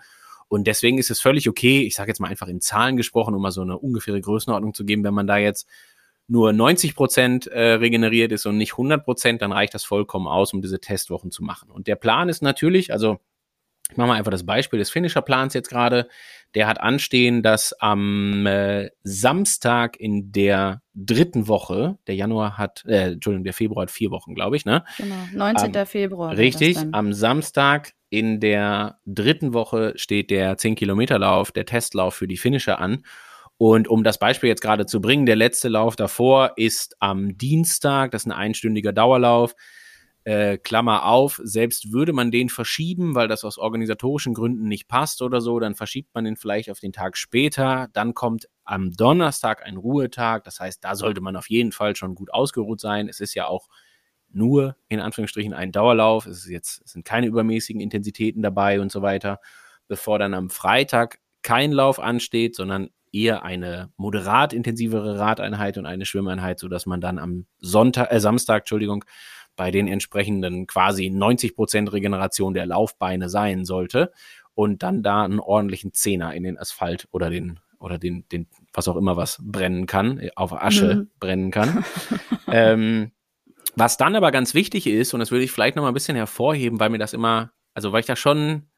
Und 0.47 0.67
deswegen 0.67 0.97
ist 0.97 1.11
es 1.11 1.21
völlig 1.21 1.47
okay, 1.47 1.83
ich 1.83 1.95
sage 1.95 2.09
jetzt 2.09 2.19
mal 2.19 2.29
einfach 2.29 2.47
in 2.47 2.59
Zahlen 2.59 2.97
gesprochen, 2.97 3.35
um 3.35 3.41
mal 3.41 3.51
so 3.51 3.61
eine 3.61 3.77
ungefähre 3.77 4.19
Größenordnung 4.19 4.73
zu 4.73 4.83
geben, 4.83 5.03
wenn 5.03 5.13
man 5.13 5.27
da 5.27 5.37
jetzt 5.37 5.67
nur 6.27 6.53
90 6.53 6.95
Prozent 6.95 7.47
äh, 7.47 7.73
regeneriert 7.73 8.31
ist 8.31 8.45
und 8.45 8.57
nicht 8.57 8.73
100 8.73 9.03
Prozent, 9.03 9.41
dann 9.41 9.51
reicht 9.51 9.73
das 9.73 9.83
vollkommen 9.83 10.27
aus, 10.27 10.53
um 10.53 10.61
diese 10.61 10.79
Testwochen 10.79 11.31
zu 11.31 11.43
machen. 11.43 11.69
Und 11.71 11.87
der 11.87 11.95
Plan 11.95 12.29
ist 12.29 12.41
natürlich, 12.41 12.93
also 12.93 13.19
ich 13.91 13.97
mache 13.97 14.07
mal 14.07 14.15
einfach 14.15 14.31
das 14.31 14.45
Beispiel 14.45 14.79
des 14.79 14.91
Finisher-Plans 14.91 15.53
jetzt 15.53 15.69
gerade. 15.69 16.07
Der 16.55 16.67
hat 16.67 16.79
anstehen, 16.79 17.41
dass 17.41 17.73
am 17.73 18.45
äh, 18.45 18.89
Samstag 19.03 19.99
in 19.99 20.31
der 20.31 20.81
dritten 20.93 21.47
Woche, 21.47 21.97
der 22.07 22.15
Januar 22.15 22.57
hat, 22.57 22.83
äh, 22.85 23.13
Entschuldigung, 23.13 23.43
der 23.43 23.53
Februar 23.53 23.83
hat 23.83 23.91
vier 23.91 24.11
Wochen, 24.11 24.35
glaube 24.35 24.55
ich, 24.55 24.65
ne? 24.65 24.83
Genau, 24.97 25.15
19. 25.33 25.75
Am, 25.75 25.85
Februar. 25.85 26.37
Richtig, 26.37 26.77
am 26.91 27.13
Samstag 27.13 27.93
in 28.09 28.39
der 28.39 28.99
dritten 29.05 29.53
Woche 29.53 29.93
steht 29.95 30.29
der 30.31 30.57
10-Kilometer-Lauf, 30.57 31.51
der 31.51 31.65
Testlauf 31.65 32.15
für 32.15 32.27
die 32.27 32.37
Finisher 32.37 32.79
an. 32.79 33.03
Und 33.57 33.87
um 33.87 34.03
das 34.03 34.17
Beispiel 34.17 34.49
jetzt 34.49 34.61
gerade 34.61 34.85
zu 34.85 35.01
bringen, 35.01 35.25
der 35.25 35.35
letzte 35.35 35.67
Lauf 35.67 35.95
davor 35.95 36.53
ist 36.55 36.95
am 36.99 37.37
Dienstag, 37.37 38.11
das 38.11 38.23
ist 38.23 38.27
ein 38.27 38.31
einstündiger 38.31 38.93
Dauerlauf 38.93 39.53
äh, 40.29 40.59
Klammer 40.59 41.05
auf, 41.05 41.41
selbst 41.43 41.91
würde 41.91 42.13
man 42.13 42.29
den 42.29 42.49
verschieben, 42.49 43.15
weil 43.15 43.27
das 43.27 43.43
aus 43.43 43.57
organisatorischen 43.57 44.35
Gründen 44.35 44.67
nicht 44.67 44.87
passt 44.87 45.23
oder 45.23 45.41
so, 45.41 45.59
dann 45.59 45.73
verschiebt 45.73 46.13
man 46.13 46.23
den 46.23 46.35
vielleicht 46.35 46.69
auf 46.69 46.79
den 46.79 46.93
Tag 46.93 47.17
später. 47.17 47.87
Dann 47.93 48.13
kommt 48.13 48.47
am 48.63 48.91
Donnerstag 48.91 49.65
ein 49.65 49.75
Ruhetag. 49.75 50.43
Das 50.43 50.59
heißt, 50.59 50.83
da 50.83 50.93
sollte 50.93 51.19
man 51.19 51.35
auf 51.35 51.49
jeden 51.49 51.71
Fall 51.71 51.95
schon 51.95 52.13
gut 52.13 52.31
ausgeruht 52.31 52.79
sein. 52.79 53.09
Es 53.09 53.21
ist 53.21 53.33
ja 53.33 53.47
auch 53.47 53.69
nur 54.31 54.75
in 54.87 54.99
Anführungsstrichen 54.99 55.55
ein 55.55 55.71
Dauerlauf. 55.71 56.27
Es, 56.27 56.45
ist 56.45 56.49
jetzt, 56.49 56.83
es 56.85 56.91
sind 56.91 57.05
keine 57.05 57.25
übermäßigen 57.25 57.81
Intensitäten 57.81 58.43
dabei 58.43 58.81
und 58.81 58.91
so 58.91 59.01
weiter. 59.01 59.39
Bevor 59.87 60.19
dann 60.19 60.35
am 60.35 60.51
Freitag 60.51 61.17
kein 61.41 61.71
Lauf 61.71 61.99
ansteht, 61.99 62.55
sondern 62.55 62.91
eher 63.11 63.41
eine 63.41 63.91
moderat 63.97 64.53
intensivere 64.53 65.17
Radeinheit 65.17 65.79
und 65.79 65.87
eine 65.87 66.05
Schwimmeinheit, 66.05 66.59
sodass 66.59 66.85
man 66.85 67.01
dann 67.01 67.17
am 67.17 67.47
Sonntag, 67.59 68.11
äh, 68.11 68.19
Samstag, 68.19 68.61
Entschuldigung, 68.61 69.03
bei 69.59 69.71
den 69.71 69.89
entsprechenden 69.89 70.67
quasi 70.67 71.09
90 71.09 71.53
Prozent 71.53 71.91
Regeneration 71.91 72.53
der 72.53 72.65
Laufbeine 72.65 73.27
sein 73.27 73.65
sollte 73.65 74.13
und 74.55 74.83
dann 74.83 75.03
da 75.03 75.25
einen 75.25 75.41
ordentlichen 75.41 75.91
Zehner 75.91 76.33
in 76.33 76.43
den 76.43 76.57
Asphalt 76.57 77.09
oder 77.11 77.29
den 77.29 77.59
oder 77.77 77.97
den, 77.97 78.25
den, 78.29 78.47
was 78.71 78.87
auch 78.87 78.95
immer 78.95 79.17
was 79.17 79.37
brennen 79.41 79.85
kann, 79.85 80.21
auf 80.37 80.53
Asche 80.53 80.95
mhm. 80.95 81.09
brennen 81.19 81.51
kann. 81.51 81.83
ähm, 82.47 83.11
was 83.75 83.97
dann 83.97 84.15
aber 84.15 84.31
ganz 84.31 84.53
wichtig 84.53 84.87
ist, 84.87 85.13
und 85.13 85.19
das 85.19 85.29
würde 85.29 85.43
ich 85.43 85.51
vielleicht 85.51 85.75
noch 85.75 85.83
mal 85.83 85.89
ein 85.89 85.93
bisschen 85.93 86.15
hervorheben, 86.15 86.79
weil 86.79 86.89
mir 86.89 86.97
das 86.97 87.11
immer, 87.11 87.51
also 87.73 87.91
weil 87.91 87.99
ich 87.99 88.05
da 88.05 88.15
schon 88.15 88.69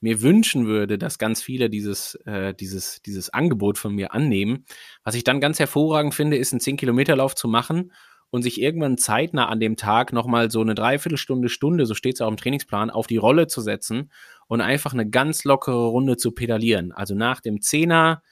mir 0.00 0.22
wünschen 0.22 0.68
würde, 0.68 0.96
dass 0.96 1.18
ganz 1.18 1.42
viele 1.42 1.70
dieses, 1.70 2.14
äh, 2.24 2.54
dieses, 2.54 3.02
dieses 3.02 3.30
Angebot 3.30 3.78
von 3.78 3.96
mir 3.96 4.14
annehmen. 4.14 4.64
Was 5.02 5.16
ich 5.16 5.24
dann 5.24 5.40
ganz 5.40 5.58
hervorragend 5.58 6.14
finde, 6.14 6.36
ist 6.36 6.52
einen 6.52 6.60
10-Kilometer-Lauf 6.60 7.34
zu 7.34 7.48
machen 7.48 7.90
und 8.30 8.42
sich 8.42 8.60
irgendwann 8.60 8.96
zeitnah 8.96 9.48
an 9.48 9.60
dem 9.60 9.76
Tag 9.76 10.12
nochmal 10.12 10.50
so 10.50 10.60
eine 10.60 10.74
Dreiviertelstunde, 10.74 11.48
Stunde, 11.48 11.86
so 11.86 11.94
steht 11.94 12.14
es 12.14 12.20
auch 12.20 12.28
im 12.28 12.36
Trainingsplan, 12.36 12.90
auf 12.90 13.06
die 13.06 13.16
Rolle 13.16 13.46
zu 13.46 13.60
setzen 13.60 14.10
und 14.46 14.60
einfach 14.60 14.92
eine 14.92 15.08
ganz 15.08 15.44
lockere 15.44 15.86
Runde 15.86 16.16
zu 16.16 16.32
pedalieren. 16.32 16.92
Also 16.92 17.14
nach 17.14 17.40
dem 17.40 17.60
Zehner 17.60 18.22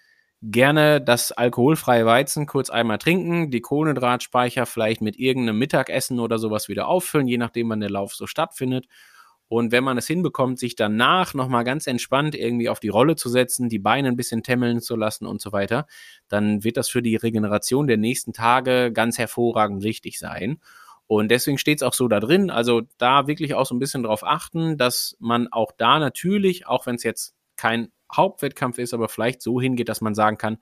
gerne 0.40 1.00
das 1.00 1.33
alkoholfreie 1.33 2.07
Weizen 2.07 2.47
kurz 2.47 2.71
einmal 2.71 2.99
trinken, 2.99 3.50
die 3.50 3.61
Kohlenhydratspeicher 3.61 4.67
vielleicht 4.67 5.00
mit 5.00 5.19
irgendeinem 5.19 5.59
Mittagessen 5.59 6.21
oder 6.21 6.38
sowas 6.38 6.69
wieder 6.69 6.87
auffüllen, 6.87 7.26
je 7.26 7.38
nachdem, 7.38 7.69
wann 7.71 7.81
der 7.81 7.90
Lauf 7.90 8.14
so 8.14 8.26
stattfindet. 8.26 8.87
Und 9.49 9.73
wenn 9.73 9.83
man 9.83 9.97
es 9.97 10.07
hinbekommt, 10.07 10.59
sich 10.59 10.76
danach 10.76 11.33
nochmal 11.33 11.64
ganz 11.64 11.87
entspannt 11.87 12.35
irgendwie 12.35 12.69
auf 12.69 12.81
die 12.81 12.88
Rolle 12.88 13.17
zu 13.17 13.28
setzen, 13.31 13.69
die 13.69 13.78
Beine 13.78 14.09
ein 14.09 14.17
bisschen 14.17 14.43
temmeln 14.43 14.81
zu 14.81 14.95
lassen 14.95 15.26
und 15.26 15.40
so 15.40 15.52
weiter, 15.52 15.87
dann 16.28 16.64
wird 16.64 16.76
das 16.76 16.88
für 16.88 17.02
die 17.02 17.17
Regeneration 17.17 17.87
der 17.87 17.97
nächsten 17.97 18.33
Tage 18.33 18.93
ganz 18.93 19.17
hervorragend 19.19 19.83
wichtig 19.83 20.19
sein. 20.19 20.61
Und 21.07 21.31
deswegen 21.31 21.57
steht 21.57 21.78
es 21.78 21.83
auch 21.83 21.95
so 21.95 22.07
da 22.07 22.21
drin. 22.21 22.50
Also 22.50 22.83
da 22.99 23.26
wirklich 23.26 23.55
auch 23.55 23.64
so 23.64 23.75
ein 23.75 23.78
bisschen 23.78 24.02
drauf 24.02 24.23
achten, 24.23 24.76
dass 24.76 25.17
man 25.19 25.49
auch 25.49 25.73
da 25.73 25.99
natürlich, 25.99 26.67
auch 26.67 26.85
wenn 26.85 26.97
es 26.97 27.02
jetzt 27.02 27.35
kein 27.57 27.88
Hauptwettkampf 28.14 28.78
ist, 28.78 28.93
aber 28.93 29.09
vielleicht 29.09 29.40
so 29.40 29.61
hingeht, 29.61 29.88
dass 29.88 30.02
man 30.02 30.14
sagen 30.14 30.37
kann, 30.37 30.59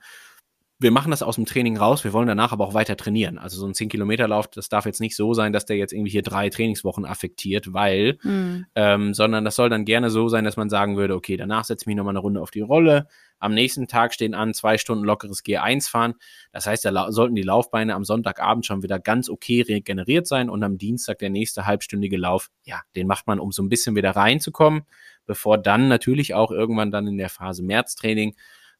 wir 0.78 0.90
machen 0.90 1.10
das 1.10 1.22
aus 1.22 1.36
dem 1.36 1.46
Training 1.46 1.78
raus, 1.78 2.04
wir 2.04 2.12
wollen 2.12 2.28
danach 2.28 2.52
aber 2.52 2.66
auch 2.66 2.74
weiter 2.74 2.98
trainieren. 2.98 3.38
Also 3.38 3.56
so 3.56 3.66
ein 3.66 3.72
10-Kilometer-Lauf, 3.72 4.48
das 4.48 4.68
darf 4.68 4.84
jetzt 4.84 5.00
nicht 5.00 5.16
so 5.16 5.32
sein, 5.32 5.54
dass 5.54 5.64
der 5.64 5.76
jetzt 5.76 5.92
irgendwie 5.92 6.10
hier 6.10 6.22
drei 6.22 6.50
Trainingswochen 6.50 7.06
affektiert, 7.06 7.72
weil, 7.72 8.18
mhm. 8.22 8.66
ähm, 8.74 9.14
sondern 9.14 9.46
das 9.46 9.56
soll 9.56 9.70
dann 9.70 9.86
gerne 9.86 10.10
so 10.10 10.28
sein, 10.28 10.44
dass 10.44 10.58
man 10.58 10.68
sagen 10.68 10.98
würde, 10.98 11.14
okay, 11.14 11.38
danach 11.38 11.64
setze 11.64 11.84
ich 11.84 11.86
mich 11.86 11.96
nochmal 11.96 12.12
eine 12.12 12.18
Runde 12.18 12.42
auf 12.42 12.50
die 12.50 12.60
Rolle. 12.60 13.06
Am 13.38 13.54
nächsten 13.54 13.88
Tag 13.88 14.12
stehen 14.12 14.34
an, 14.34 14.52
zwei 14.52 14.76
Stunden 14.76 15.04
lockeres 15.04 15.42
G1 15.44 15.88
fahren. 15.88 16.14
Das 16.52 16.66
heißt, 16.66 16.84
da 16.84 17.10
sollten 17.10 17.34
die 17.34 17.42
Laufbeine 17.42 17.94
am 17.94 18.04
Sonntagabend 18.04 18.66
schon 18.66 18.82
wieder 18.82 18.98
ganz 18.98 19.30
okay 19.30 19.62
regeneriert 19.62 20.26
sein 20.26 20.50
und 20.50 20.62
am 20.62 20.76
Dienstag 20.76 21.18
der 21.18 21.30
nächste 21.30 21.66
halbstündige 21.66 22.18
Lauf, 22.18 22.50
ja, 22.64 22.82
den 22.96 23.06
macht 23.06 23.26
man, 23.26 23.40
um 23.40 23.50
so 23.50 23.62
ein 23.62 23.70
bisschen 23.70 23.96
wieder 23.96 24.10
reinzukommen 24.10 24.82
bevor 25.26 25.58
dann 25.58 25.88
natürlich 25.88 26.34
auch 26.34 26.50
irgendwann 26.50 26.90
dann 26.90 27.06
in 27.06 27.18
der 27.18 27.28
Phase 27.28 27.62
Märztraining 27.62 28.36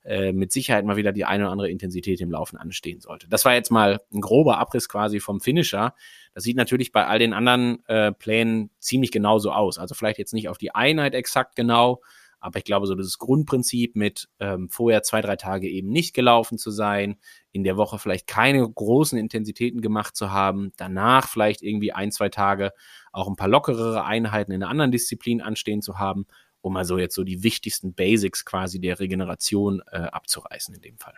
äh, 0.06 0.32
mit 0.32 0.52
Sicherheit 0.52 0.84
mal 0.84 0.96
wieder 0.96 1.12
die 1.12 1.24
eine 1.24 1.44
oder 1.44 1.52
andere 1.52 1.70
Intensität 1.70 2.20
im 2.20 2.30
Laufen 2.30 2.56
anstehen 2.56 3.00
sollte. 3.00 3.28
Das 3.28 3.44
war 3.44 3.54
jetzt 3.54 3.72
mal 3.72 4.00
ein 4.14 4.20
grober 4.20 4.58
Abriss 4.58 4.88
quasi 4.88 5.18
vom 5.18 5.40
Finisher. 5.40 5.94
Das 6.32 6.44
sieht 6.44 6.56
natürlich 6.56 6.92
bei 6.92 7.06
all 7.06 7.18
den 7.18 7.32
anderen 7.32 7.84
äh, 7.86 8.12
Plänen 8.12 8.70
ziemlich 8.78 9.10
genauso 9.10 9.50
aus. 9.50 9.78
Also 9.78 9.96
vielleicht 9.96 10.18
jetzt 10.18 10.32
nicht 10.32 10.48
auf 10.48 10.58
die 10.58 10.74
Einheit 10.74 11.14
exakt 11.14 11.56
genau, 11.56 12.00
aber 12.38 12.58
ich 12.58 12.64
glaube, 12.64 12.86
so 12.86 12.94
das 12.94 13.18
Grundprinzip 13.18 13.96
mit 13.96 14.28
ähm, 14.38 14.68
vorher 14.68 15.02
zwei, 15.02 15.20
drei 15.22 15.34
Tage 15.34 15.68
eben 15.68 15.88
nicht 15.88 16.14
gelaufen 16.14 16.58
zu 16.58 16.70
sein, 16.70 17.16
in 17.50 17.64
der 17.64 17.76
Woche 17.76 17.98
vielleicht 17.98 18.28
keine 18.28 18.68
großen 18.68 19.18
Intensitäten 19.18 19.80
gemacht 19.80 20.14
zu 20.14 20.30
haben, 20.30 20.70
danach 20.76 21.28
vielleicht 21.28 21.62
irgendwie 21.62 21.92
ein, 21.92 22.12
zwei 22.12 22.28
Tage 22.28 22.70
auch 23.10 23.26
ein 23.26 23.34
paar 23.34 23.48
lockerere 23.48 24.04
Einheiten 24.04 24.52
in 24.52 24.62
einer 24.62 24.70
anderen 24.70 24.92
Disziplin 24.92 25.40
anstehen 25.40 25.82
zu 25.82 25.98
haben, 25.98 26.26
um 26.66 26.76
also 26.76 26.98
jetzt 26.98 27.14
so 27.14 27.22
die 27.22 27.44
wichtigsten 27.44 27.94
Basics 27.94 28.44
quasi 28.44 28.80
der 28.80 28.98
Regeneration 28.98 29.82
äh, 29.92 29.98
abzureißen 29.98 30.74
in 30.74 30.80
dem 30.82 30.98
Fall. 30.98 31.14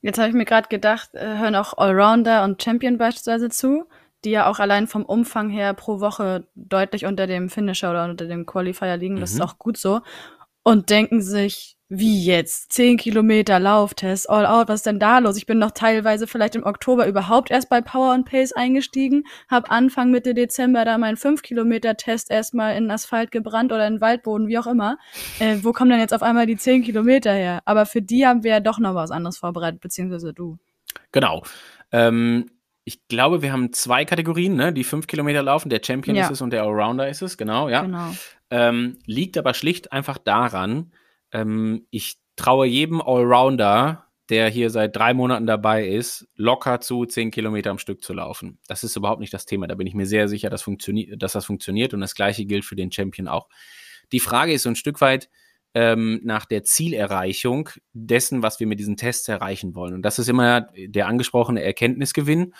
Jetzt 0.00 0.18
habe 0.18 0.28
ich 0.28 0.34
mir 0.34 0.44
gerade 0.44 0.68
gedacht, 0.68 1.14
äh, 1.14 1.38
hören 1.38 1.54
auch 1.54 1.78
Allrounder 1.78 2.42
und 2.42 2.60
Champion 2.60 2.98
beispielsweise 2.98 3.50
zu, 3.50 3.84
die 4.24 4.30
ja 4.30 4.48
auch 4.48 4.58
allein 4.58 4.88
vom 4.88 5.04
Umfang 5.04 5.48
her 5.48 5.74
pro 5.74 6.00
Woche 6.00 6.46
deutlich 6.56 7.06
unter 7.06 7.28
dem 7.28 7.48
Finisher 7.50 7.90
oder 7.90 8.04
unter 8.04 8.26
dem 8.26 8.44
Qualifier 8.44 8.96
liegen. 8.96 9.20
Das 9.20 9.32
mhm. 9.32 9.36
ist 9.36 9.42
auch 9.42 9.58
gut 9.58 9.76
so. 9.76 10.00
Und 10.64 10.90
denken 10.90 11.22
sich, 11.22 11.76
wie 11.94 12.24
jetzt? 12.24 12.72
Zehn 12.72 12.96
Kilometer 12.96 13.60
Lauftest, 13.60 14.30
all 14.30 14.46
out, 14.46 14.68
was 14.68 14.76
ist 14.76 14.86
denn 14.86 14.98
da 14.98 15.18
los? 15.18 15.36
Ich 15.36 15.44
bin 15.44 15.58
noch 15.58 15.72
teilweise 15.72 16.26
vielleicht 16.26 16.56
im 16.56 16.64
Oktober 16.64 17.06
überhaupt 17.06 17.50
erst 17.50 17.68
bei 17.68 17.82
Power 17.82 18.14
and 18.14 18.24
Pace 18.24 18.52
eingestiegen, 18.52 19.24
habe 19.50 19.70
Anfang 19.70 20.10
Mitte 20.10 20.32
Dezember 20.32 20.86
da 20.86 20.96
meinen 20.96 21.18
5 21.18 21.42
Kilometer 21.42 21.98
Test 21.98 22.30
erstmal 22.30 22.76
in 22.76 22.90
Asphalt 22.90 23.30
gebrannt 23.30 23.72
oder 23.72 23.86
in 23.86 24.00
Waldboden, 24.00 24.48
wie 24.48 24.56
auch 24.58 24.66
immer. 24.66 24.96
Äh, 25.38 25.58
wo 25.60 25.72
kommen 25.72 25.90
denn 25.90 26.00
jetzt 26.00 26.14
auf 26.14 26.22
einmal 26.22 26.46
die 26.46 26.56
10 26.56 26.82
Kilometer 26.82 27.32
her? 27.34 27.60
Aber 27.66 27.84
für 27.84 28.00
die 28.00 28.26
haben 28.26 28.42
wir 28.42 28.52
ja 28.52 28.60
doch 28.60 28.78
noch 28.78 28.94
was 28.94 29.10
anderes 29.10 29.36
vorbereitet, 29.36 29.82
beziehungsweise 29.82 30.32
du. 30.32 30.56
Genau. 31.12 31.42
Ähm, 31.90 32.46
ich 32.84 33.06
glaube, 33.06 33.42
wir 33.42 33.52
haben 33.52 33.70
zwei 33.74 34.06
Kategorien, 34.06 34.56
ne? 34.56 34.72
Die 34.72 34.84
5 34.84 35.06
Kilometer 35.06 35.42
laufen, 35.42 35.68
der 35.68 35.82
Champion 35.84 36.16
ja. 36.16 36.24
ist 36.24 36.30
es 36.30 36.40
und 36.40 36.52
der 36.54 36.62
Allrounder 36.62 37.06
ist 37.10 37.20
es, 37.20 37.36
genau, 37.36 37.68
ja. 37.68 37.82
Genau. 37.82 38.14
Ähm, 38.48 38.98
liegt 39.04 39.36
aber 39.36 39.52
schlicht 39.52 39.92
einfach 39.92 40.16
daran, 40.16 40.90
ähm, 41.32 41.86
ich 41.90 42.16
traue 42.36 42.66
jedem 42.66 43.00
Allrounder, 43.00 44.06
der 44.28 44.48
hier 44.48 44.70
seit 44.70 44.96
drei 44.96 45.14
Monaten 45.14 45.46
dabei 45.46 45.86
ist, 45.86 46.26
locker 46.36 46.80
zu, 46.80 47.04
zehn 47.04 47.30
Kilometer 47.30 47.70
am 47.70 47.78
Stück 47.78 48.02
zu 48.02 48.12
laufen. 48.12 48.58
Das 48.66 48.84
ist 48.84 48.96
überhaupt 48.96 49.20
nicht 49.20 49.34
das 49.34 49.46
Thema. 49.46 49.66
Da 49.66 49.74
bin 49.74 49.86
ich 49.86 49.94
mir 49.94 50.06
sehr 50.06 50.28
sicher, 50.28 50.48
dass, 50.48 50.62
funktioni 50.62 51.14
dass 51.16 51.32
das 51.32 51.44
funktioniert 51.44 51.92
und 51.92 52.00
das 52.00 52.14
gleiche 52.14 52.44
gilt 52.44 52.64
für 52.64 52.76
den 52.76 52.90
Champion 52.90 53.28
auch. 53.28 53.48
Die 54.12 54.20
Frage 54.20 54.52
ist 54.52 54.62
so 54.62 54.68
ein 54.68 54.76
Stück 54.76 55.00
weit 55.00 55.28
ähm, 55.74 56.20
nach 56.22 56.44
der 56.46 56.64
Zielerreichung 56.64 57.70
dessen, 57.92 58.42
was 58.42 58.60
wir 58.60 58.66
mit 58.66 58.78
diesen 58.78 58.96
Tests 58.96 59.28
erreichen 59.28 59.74
wollen. 59.74 59.94
Und 59.94 60.02
das 60.02 60.18
ist 60.18 60.28
immer 60.28 60.68
der 60.76 61.06
angesprochene 61.08 61.62
Erkenntnisgewinn. 61.62 62.54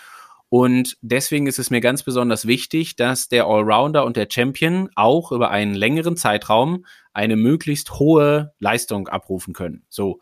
Und 0.48 0.98
deswegen 1.00 1.46
ist 1.46 1.58
es 1.58 1.70
mir 1.70 1.80
ganz 1.80 2.02
besonders 2.02 2.46
wichtig, 2.46 2.96
dass 2.96 3.28
der 3.28 3.46
Allrounder 3.46 4.04
und 4.04 4.18
der 4.18 4.28
Champion 4.30 4.90
auch 4.94 5.32
über 5.32 5.50
einen 5.50 5.74
längeren 5.74 6.16
Zeitraum 6.16 6.84
eine 7.12 7.36
möglichst 7.36 7.98
hohe 7.98 8.52
Leistung 8.58 9.08
abrufen 9.08 9.54
können. 9.54 9.84
So. 9.88 10.18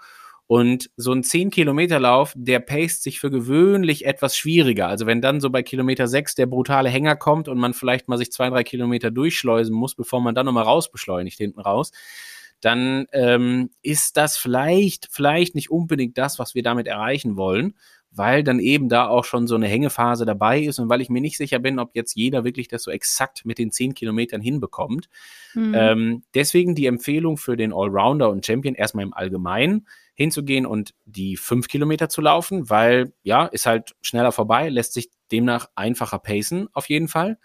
Und 0.46 0.90
so 0.96 1.12
ein 1.12 1.22
10-Kilometer-Lauf, 1.22 2.34
der 2.36 2.58
paced 2.58 3.04
sich 3.04 3.20
für 3.20 3.30
gewöhnlich 3.30 4.04
etwas 4.04 4.36
schwieriger. 4.36 4.88
Also 4.88 5.06
wenn 5.06 5.22
dann 5.22 5.40
so 5.40 5.48
bei 5.48 5.62
Kilometer 5.62 6.08
6 6.08 6.34
der 6.34 6.46
brutale 6.46 6.88
Hänger 6.88 7.14
kommt 7.14 7.46
und 7.46 7.58
man 7.58 7.72
vielleicht 7.72 8.08
mal 8.08 8.18
sich 8.18 8.32
zwei, 8.32 8.50
drei 8.50 8.64
Kilometer 8.64 9.12
durchschleusen 9.12 9.72
muss, 9.72 9.94
bevor 9.94 10.20
man 10.20 10.34
dann 10.34 10.46
nochmal 10.46 10.64
rausbeschleunigt 10.64 11.38
hinten 11.38 11.60
raus, 11.60 11.92
dann 12.60 13.06
ähm, 13.12 13.70
ist 13.80 14.16
das 14.16 14.36
vielleicht, 14.36 15.08
vielleicht 15.10 15.54
nicht 15.54 15.70
unbedingt 15.70 16.18
das, 16.18 16.40
was 16.40 16.56
wir 16.56 16.64
damit 16.64 16.88
erreichen 16.88 17.36
wollen 17.36 17.74
weil 18.12 18.42
dann 18.42 18.58
eben 18.58 18.88
da 18.88 19.06
auch 19.06 19.24
schon 19.24 19.46
so 19.46 19.54
eine 19.54 19.68
Hängephase 19.68 20.24
dabei 20.24 20.60
ist 20.60 20.78
und 20.78 20.88
weil 20.88 21.00
ich 21.00 21.10
mir 21.10 21.20
nicht 21.20 21.36
sicher 21.36 21.58
bin, 21.60 21.78
ob 21.78 21.94
jetzt 21.94 22.14
jeder 22.16 22.44
wirklich 22.44 22.68
das 22.68 22.82
so 22.82 22.90
exakt 22.90 23.44
mit 23.44 23.58
den 23.58 23.70
zehn 23.70 23.94
Kilometern 23.94 24.40
hinbekommt. 24.40 25.08
Mhm. 25.54 25.74
Ähm, 25.76 26.22
deswegen 26.34 26.74
die 26.74 26.86
Empfehlung 26.86 27.36
für 27.36 27.56
den 27.56 27.72
Allrounder 27.72 28.30
und 28.30 28.44
Champion 28.44 28.74
erstmal 28.74 29.04
im 29.04 29.14
Allgemeinen 29.14 29.86
hinzugehen 30.14 30.66
und 30.66 30.94
die 31.06 31.36
fünf 31.36 31.68
Kilometer 31.68 32.08
zu 32.08 32.20
laufen, 32.20 32.68
weil 32.68 33.12
ja, 33.22 33.46
ist 33.46 33.66
halt 33.66 33.94
schneller 34.02 34.32
vorbei, 34.32 34.68
lässt 34.68 34.92
sich 34.92 35.08
demnach 35.30 35.70
einfacher 35.76 36.18
pacen 36.18 36.68
auf 36.72 36.88
jeden 36.88 37.08
Fall. 37.08 37.38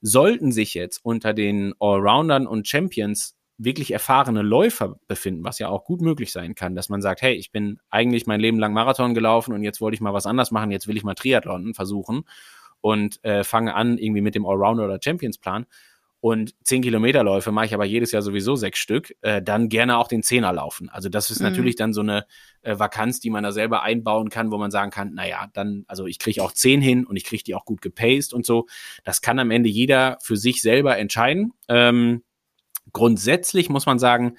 Sollten 0.00 0.50
sich 0.50 0.74
jetzt 0.74 1.04
unter 1.04 1.32
den 1.32 1.74
Allroundern 1.78 2.48
und 2.48 2.66
Champions 2.66 3.36
wirklich 3.64 3.92
erfahrene 3.92 4.42
Läufer 4.42 4.98
befinden, 5.06 5.44
was 5.44 5.58
ja 5.58 5.68
auch 5.68 5.84
gut 5.84 6.00
möglich 6.00 6.32
sein 6.32 6.54
kann, 6.54 6.74
dass 6.74 6.88
man 6.88 7.02
sagt, 7.02 7.22
hey, 7.22 7.34
ich 7.34 7.52
bin 7.52 7.78
eigentlich 7.90 8.26
mein 8.26 8.40
Leben 8.40 8.58
lang 8.58 8.72
Marathon 8.72 9.14
gelaufen 9.14 9.52
und 9.52 9.62
jetzt 9.62 9.80
wollte 9.80 9.94
ich 9.94 10.00
mal 10.00 10.14
was 10.14 10.26
anders 10.26 10.50
machen, 10.50 10.70
jetzt 10.70 10.88
will 10.88 10.96
ich 10.96 11.04
mal 11.04 11.14
Triathlon 11.14 11.74
versuchen 11.74 12.24
und 12.80 13.22
äh, 13.24 13.44
fange 13.44 13.74
an 13.74 13.98
irgendwie 13.98 14.22
mit 14.22 14.34
dem 14.34 14.46
Allrounder 14.46 14.84
oder 14.84 14.98
Champions 15.02 15.38
Plan 15.38 15.66
und 16.22 16.54
10 16.62 16.82
Kilometerläufe 16.82 17.50
mache 17.50 17.66
ich 17.66 17.74
aber 17.74 17.84
jedes 17.84 18.12
Jahr 18.12 18.22
sowieso 18.22 18.54
sechs 18.54 18.78
Stück, 18.78 19.12
äh, 19.22 19.42
dann 19.42 19.68
gerne 19.68 19.98
auch 19.98 20.06
den 20.06 20.22
Zehner 20.22 20.52
laufen. 20.52 20.88
Also 20.88 21.08
das 21.08 21.30
ist 21.30 21.40
mhm. 21.40 21.48
natürlich 21.48 21.74
dann 21.74 21.92
so 21.92 22.00
eine 22.00 22.26
äh, 22.62 22.78
Vakanz, 22.78 23.18
die 23.18 23.28
man 23.28 23.42
da 23.42 23.50
selber 23.50 23.82
einbauen 23.82 24.30
kann, 24.30 24.52
wo 24.52 24.56
man 24.56 24.70
sagen 24.70 24.92
kann, 24.92 25.14
naja, 25.14 25.48
dann, 25.52 25.84
also 25.88 26.06
ich 26.06 26.20
kriege 26.20 26.44
auch 26.44 26.52
zehn 26.52 26.80
hin 26.80 27.06
und 27.06 27.16
ich 27.16 27.24
kriege 27.24 27.42
die 27.42 27.56
auch 27.56 27.64
gut 27.64 27.82
gepaced 27.82 28.32
und 28.32 28.46
so. 28.46 28.66
Das 29.02 29.20
kann 29.20 29.40
am 29.40 29.50
Ende 29.50 29.68
jeder 29.68 30.16
für 30.22 30.36
sich 30.36 30.62
selber 30.62 30.96
entscheiden. 30.96 31.54
Ähm, 31.66 32.22
Grundsätzlich 32.92 33.68
muss 33.68 33.86
man 33.86 33.98
sagen, 33.98 34.36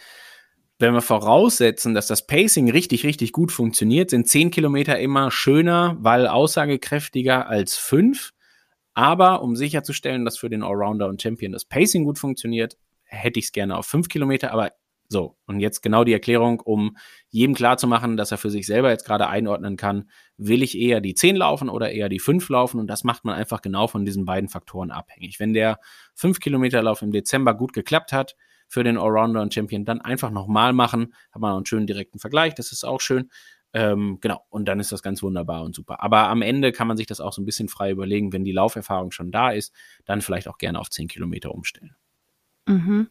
wenn 0.80 0.94
wir 0.94 1.02
voraussetzen, 1.02 1.94
dass 1.94 2.08
das 2.08 2.28
Pacing 2.28 2.70
richtig, 2.70 3.06
richtig 3.06 3.32
gut 3.32 3.52
funktioniert, 3.52 4.10
sind 4.10 4.28
10 4.28 4.52
Kilometer 4.52 5.00
immer 5.00 5.32
schöner, 5.32 5.96
weil 6.00 6.28
aussagekräftiger 6.28 7.48
als 7.48 7.78
5. 7.78 8.32
Aber 8.94 9.42
um 9.42 9.56
sicherzustellen, 9.56 10.26
dass 10.26 10.38
für 10.38 10.50
den 10.50 10.64
Allrounder 10.64 11.08
und 11.08 11.22
Champion 11.22 11.52
das 11.52 11.66
Pacing 11.66 12.04
gut 12.04 12.20
funktioniert, 12.20 12.78
hätte 13.04 13.40
ich 13.40 13.46
es 13.46 13.52
gerne 13.52 13.78
auf 13.78 13.86
5 13.86 14.10
Kilometer. 14.10 14.52
Aber 14.52 14.72
so, 15.10 15.38
und 15.46 15.60
jetzt 15.60 15.82
genau 15.82 16.04
die 16.04 16.14
Erklärung, 16.14 16.60
um 16.60 16.98
jedem 17.30 17.56
klarzumachen, 17.56 18.18
dass 18.18 18.32
er 18.32 18.38
für 18.38 18.50
sich 18.50 18.66
selber 18.66 18.90
jetzt 18.90 19.06
gerade 19.06 19.28
einordnen 19.28 19.78
kann, 19.78 20.10
will 20.38 20.64
ich 20.64 20.78
eher 20.78 21.02
die 21.02 21.14
10 21.14 21.36
laufen 21.36 21.70
oder 21.70 21.92
eher 21.92 22.10
die 22.10 22.20
5 22.20 22.50
laufen? 22.50 22.80
Und 22.80 22.88
das 22.88 23.04
macht 23.04 23.24
man 23.26 23.36
einfach 23.36 23.62
genau 23.62 23.88
von 23.88 24.06
diesen 24.06 24.26
beiden 24.26 24.50
Faktoren 24.50 24.92
abhängig. 24.92 25.40
Wenn 25.40 25.54
der 25.54 25.80
5 26.16 26.40
Kilometer 26.40 26.82
Lauf 26.82 27.02
im 27.02 27.12
Dezember 27.12 27.54
gut 27.54 27.74
geklappt 27.74 28.12
hat, 28.12 28.36
für 28.68 28.84
den 28.84 28.98
Allrounder 28.98 29.42
und 29.42 29.54
Champion 29.54 29.86
dann 29.86 30.02
einfach 30.02 30.32
nochmal 30.32 30.74
machen, 30.74 31.14
hat 31.32 31.42
man 31.42 31.52
auch 31.52 31.58
einen 31.58 31.66
schönen 31.68 31.86
direkten 31.86 32.18
Vergleich, 32.18 32.56
das 32.56 32.72
ist 32.72 32.84
auch 32.84 33.02
schön. 33.02 33.30
Ähm, 33.72 34.18
genau, 34.22 34.46
und 34.50 34.68
dann 34.68 34.80
ist 34.80 34.92
das 34.92 35.04
ganz 35.04 35.22
wunderbar 35.22 35.64
und 35.64 35.76
super. 35.76 36.02
Aber 36.02 36.30
am 36.30 36.42
Ende 36.42 36.72
kann 36.72 36.88
man 36.88 36.98
sich 36.98 37.08
das 37.08 37.20
auch 37.20 37.34
so 37.34 37.42
ein 37.42 37.46
bisschen 37.46 37.70
frei 37.70 37.92
überlegen, 37.92 38.34
wenn 38.34 38.44
die 38.44 38.52
Lauferfahrung 38.52 39.12
schon 39.12 39.32
da 39.32 39.52
ist, 39.52 39.74
dann 40.06 40.22
vielleicht 40.22 40.48
auch 40.48 40.58
gerne 40.58 40.80
auf 40.80 40.90
10 40.90 41.08
Kilometer 41.08 41.52
umstellen. 41.52 41.96
Mhm. 42.68 43.10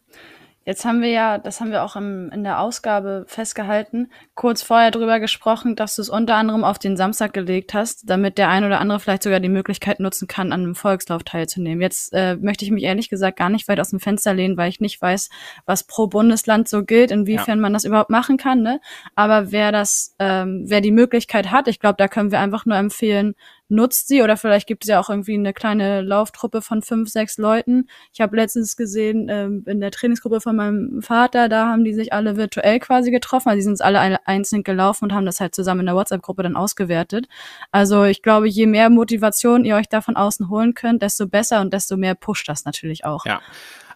Jetzt 0.65 0.85
haben 0.85 1.03
wir 1.03 1.09
ja, 1.09 1.39
das 1.39 1.61
haben 1.61 1.73
wir 1.73 1.83
auch 1.83 1.97
im, 1.97 2.31
in 2.31 2.45
der 2.45 2.61
Ausgabe 2.61 3.25
festgehalten, 3.27 4.13
kurz 4.35 4.63
vorher 4.63 4.93
drüber 4.93 5.19
gesprochen, 5.19 5.75
dass 5.75 5.97
du 5.97 6.03
es 6.03 6.09
unter 6.09 6.37
anderem 6.37 6.63
auf 6.63 6.79
den 6.79 6.97
Samstag 6.97 7.33
gelegt 7.33 7.75
hast, 7.75 8.09
damit 8.09 8.39
der 8.39 8.49
ein 8.49 8.63
oder 8.63 8.81
andere 8.81 9.01
vielleicht 9.01 9.25
sogar 9.25 9.41
die 9.41 9.49
Möglichkeit 9.49 9.99
nutzen 9.99 10.29
kann, 10.29 10.53
an 10.53 10.63
einem 10.63 10.75
Volkslauf 10.77 11.25
teilzunehmen. 11.25 11.83
Jetzt 11.83 12.13
äh, 12.13 12.37
möchte 12.37 12.65
ich 12.65 12.71
mich 12.71 12.85
ehrlich 12.85 13.09
gesagt 13.09 13.39
gar 13.39 13.49
nicht 13.49 13.67
weit 13.67 13.81
aus 13.81 13.91
dem 13.91 13.99
Fenster 13.99 14.35
lehnen, 14.35 14.57
weil 14.57 14.69
ich 14.69 14.81
nicht 14.81 15.03
weiß, 15.03 15.31
was 15.67 15.85
pro 15.85 16.07
Bundesland 16.07 16.69
so 16.69 16.85
gilt, 16.85 17.11
inwiefern 17.11 17.59
ja. 17.59 17.63
man 17.63 17.73
das 17.73 17.85
überhaupt 17.85 18.11
machen 18.11 18.37
kann. 18.37 18.63
Ne? 18.63 18.81
Aber 19.17 19.51
wer 19.51 19.73
das, 19.73 20.15
ähm, 20.21 20.65
wer 20.67 20.81
die 20.81 20.93
Möglichkeit 20.93 21.51
hat, 21.51 21.67
ich 21.67 21.81
glaube, 21.81 21.97
da 21.99 22.07
können 22.07 22.31
wir 22.31 22.39
einfach 22.39 22.67
nur 22.67 22.77
empfehlen, 22.77 23.35
nutzt 23.73 24.09
sie 24.09 24.23
oder 24.23 24.37
vielleicht 24.37 24.67
gibt 24.67 24.85
es 24.85 24.89
ja 24.89 25.01
auch 25.01 25.09
irgendwie 25.11 25.35
eine 25.35 25.53
kleine 25.53 26.03
Lauftruppe 26.03 26.63
von 26.63 26.83
fünf, 26.83 27.09
sechs 27.09 27.39
Leuten. 27.39 27.89
Ich 28.13 28.21
habe 28.21 28.37
letztens 28.37 28.77
gesehen, 28.77 29.29
ähm, 29.29 29.65
in 29.67 29.81
der 29.81 29.91
Trainingsgruppe 29.91 30.41
von 30.41 30.55
meinem 30.55 31.03
Vater, 31.03 31.49
da 31.49 31.67
haben 31.67 31.85
die 31.85 31.95
sich 31.95 32.13
alle 32.13 32.37
virtuell 32.37 32.79
quasi 32.79 33.11
getroffen, 33.11 33.49
also 33.49 33.57
die 33.57 33.63
sind 33.63 33.81
alle 33.83 34.27
einzeln 34.27 34.63
gelaufen 34.63 35.07
und 35.07 35.15
haben 35.15 35.27
das 35.27 35.41
halt 35.41 35.55
zusammen 35.55 35.81
in 35.81 35.87
der 35.87 35.95
WhatsApp-Gruppe 35.95 36.43
dann 36.43 36.57
ausgewertet. 36.57 37.27
Also 37.71 38.05
ich 38.05 38.23
glaube, 38.23 38.49
je 38.49 38.67
mehr 38.67 38.91
Motivation 38.91 39.65
ihr 39.65 39.77
euch 39.77 39.89
da 39.89 40.01
von 40.01 40.17
außen 40.17 40.49
holen 40.49 40.75
könnt, 40.75 41.03
desto 41.03 41.27
besser 41.27 41.61
und 41.61 41.73
desto 41.73 41.97
mehr 41.97 42.15
pusht 42.15 42.49
das 42.49 42.65
natürlich 42.65 43.05
auch. 43.05 43.25
Ja, 43.25 43.41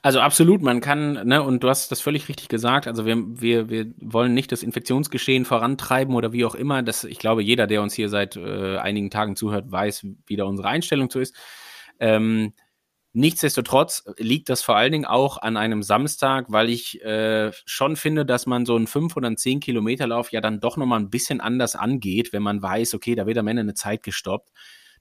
also 0.02 0.20
absolut, 0.20 0.62
man 0.62 0.80
kann, 0.80 1.26
ne, 1.26 1.42
und 1.42 1.62
du 1.62 1.68
hast 1.68 1.90
das 1.90 2.00
völlig 2.00 2.28
richtig 2.28 2.48
gesagt, 2.48 2.86
also 2.86 3.06
wir, 3.06 3.16
wir, 3.40 3.68
wir 3.68 3.92
wollen 4.00 4.34
nicht 4.34 4.52
das 4.52 4.62
Infektionsgeschehen 4.62 5.44
vorantreiben 5.44 6.14
oder 6.14 6.32
wie 6.32 6.44
auch 6.44 6.54
immer. 6.54 6.82
Das, 6.82 7.04
ich 7.04 7.18
glaube, 7.18 7.42
jeder, 7.42 7.66
der 7.66 7.82
uns 7.82 7.94
hier 7.94 8.08
seit 8.08 8.36
äh, 8.36 8.78
einigen 8.78 9.10
Tagen 9.10 9.36
zuhört, 9.36 9.70
weiß, 9.70 10.06
wie 10.26 10.36
da 10.36 10.44
unsere 10.44 10.68
Einstellung 10.68 11.10
zu 11.10 11.20
ist. 11.20 11.34
Ähm, 12.00 12.52
nichtsdestotrotz 13.12 14.04
liegt 14.18 14.48
das 14.50 14.62
vor 14.62 14.76
allen 14.76 14.92
Dingen 14.92 15.06
auch 15.06 15.38
an 15.38 15.56
einem 15.56 15.82
Samstag, 15.82 16.46
weil 16.48 16.68
ich 16.68 17.02
äh, 17.02 17.50
schon 17.64 17.96
finde, 17.96 18.26
dass 18.26 18.46
man 18.46 18.66
so 18.66 18.76
einen 18.76 18.86
5 18.86 19.16
oder 19.16 19.28
einen 19.28 19.38
10 19.38 19.60
Kilometer 19.60 20.06
Lauf 20.06 20.32
ja 20.32 20.40
dann 20.40 20.60
doch 20.60 20.76
nochmal 20.76 21.00
ein 21.00 21.10
bisschen 21.10 21.40
anders 21.40 21.76
angeht, 21.76 22.32
wenn 22.32 22.42
man 22.42 22.62
weiß, 22.62 22.94
okay, 22.94 23.14
da 23.14 23.26
wird 23.26 23.38
am 23.38 23.48
Ende 23.48 23.60
eine 23.60 23.74
Zeit 23.74 24.02
gestoppt. 24.02 24.50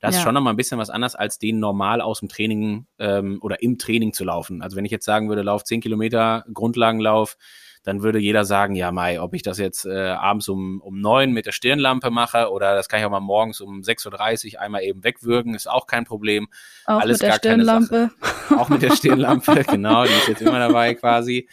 Das 0.02 0.14
ja. 0.14 0.20
ist 0.20 0.24
schon 0.24 0.34
nochmal 0.34 0.54
ein 0.54 0.58
bisschen 0.58 0.78
was 0.78 0.90
anderes, 0.90 1.16
als 1.16 1.40
den 1.40 1.60
normal 1.60 2.02
aus 2.02 2.20
dem 2.20 2.30
Training 2.30 2.88
ähm, 3.00 3.40
oder 3.42 3.62
im 3.62 3.78
Training 3.78 4.14
zu 4.14 4.24
laufen. 4.24 4.62
Also 4.62 4.75
wenn 4.75 4.86
ich 4.86 4.92
jetzt 4.92 5.06
sagen 5.06 5.30
würde, 5.30 5.42
lauf 5.42 5.64
10 5.64 5.82
Kilometer 5.82 6.46
Grundlagenlauf, 6.54 7.38
dann 7.86 8.02
würde 8.02 8.18
jeder 8.18 8.46
sagen, 8.46 8.75
ja, 8.75 8.92
Mai, 8.92 9.22
ob 9.22 9.36
ich 9.36 9.44
das 9.44 9.60
jetzt 9.60 9.86
äh, 9.86 10.10
abends 10.10 10.50
um, 10.50 10.82
um 10.82 11.00
neun 11.00 11.32
mit 11.32 11.46
der 11.46 11.52
Stirnlampe 11.52 12.10
mache 12.10 12.52
oder 12.52 12.74
das 12.75 12.90
kann 12.90 13.00
ich 13.00 13.06
auch 13.06 13.12
mal 13.12 13.20
morgens 13.20 13.62
um 13.62 13.82
6.30 13.82 14.56
Uhr 14.56 14.62
einmal 14.62 14.84
eben 14.84 15.04
wegwürgen, 15.04 15.54
ist 15.54 15.70
auch 15.70 15.86
kein 15.86 16.04
Problem. 16.04 16.48
Auch 16.86 17.00
Alles 17.00 17.22
mit 17.22 17.30
der 17.30 17.36
Stirnlampe. 17.36 18.10
Auch 18.58 18.70
mit 18.70 18.82
der 18.82 18.96
Stirnlampe, 18.96 19.64
genau, 19.70 20.04
die 20.04 20.14
ist 20.14 20.28
jetzt 20.28 20.42
immer 20.42 20.60
dabei 20.60 20.96
quasi. 20.96 21.48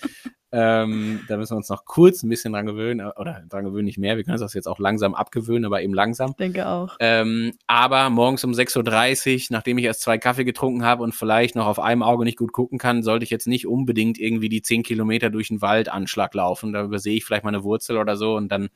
Ähm, 0.54 1.20
da 1.28 1.38
müssen 1.38 1.52
wir 1.52 1.56
uns 1.56 1.70
noch 1.70 1.86
kurz 1.86 2.22
ein 2.22 2.28
bisschen 2.28 2.52
dran 2.52 2.66
gewöhnen, 2.66 3.00
äh, 3.00 3.18
oder 3.18 3.42
dran 3.48 3.64
gewöhnen 3.64 3.86
nicht 3.86 3.96
mehr. 3.96 4.18
Wir 4.18 4.24
können 4.24 4.34
uns 4.34 4.42
das 4.42 4.52
jetzt 4.52 4.68
auch 4.68 4.78
langsam 4.78 5.14
abgewöhnen, 5.14 5.64
aber 5.64 5.80
eben 5.80 5.94
langsam. 5.94 6.36
Denke 6.36 6.68
auch. 6.68 6.96
Ähm, 7.00 7.54
aber 7.66 8.10
morgens 8.10 8.44
um 8.44 8.52
6.30 8.52 9.34
Uhr, 9.34 9.46
nachdem 9.50 9.78
ich 9.78 9.86
erst 9.86 10.02
zwei 10.02 10.18
Kaffee 10.18 10.44
getrunken 10.44 10.84
habe 10.84 11.02
und 11.02 11.14
vielleicht 11.14 11.56
noch 11.56 11.66
auf 11.66 11.78
einem 11.78 12.02
Auge 12.02 12.24
nicht 12.24 12.36
gut 12.36 12.52
gucken 12.52 12.78
kann, 12.78 13.02
sollte 13.02 13.24
ich 13.24 13.30
jetzt 13.30 13.46
nicht 13.46 13.66
unbedingt 13.66 14.18
irgendwie 14.18 14.50
die 14.50 14.60
10 14.60 14.82
Kilometer 14.82 15.30
durch 15.30 15.48
den 15.48 15.62
Wald 15.62 15.88
Anschlag 15.88 16.34
laufen. 16.34 16.74
Da 16.74 16.84
übersehe 16.84 17.16
ich 17.16 17.24
vielleicht 17.24 17.44
mal 17.44 17.54
eine 17.54 17.64
Wurzel 17.64 17.96
oder 17.96 18.16
so 18.16 18.36
und 18.36 18.52
dann 18.52 18.68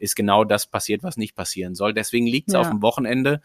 ist 0.00 0.16
genau 0.16 0.42
das 0.42 0.66
passiert, 0.66 1.04
was 1.04 1.16
nicht 1.16 1.36
passieren 1.36 1.76
soll. 1.76 1.94
Deswegen 1.94 2.26
liegt 2.26 2.48
es 2.48 2.54
ja. 2.54 2.60
auf 2.60 2.68
dem 2.68 2.82
Wochenende. 2.82 3.40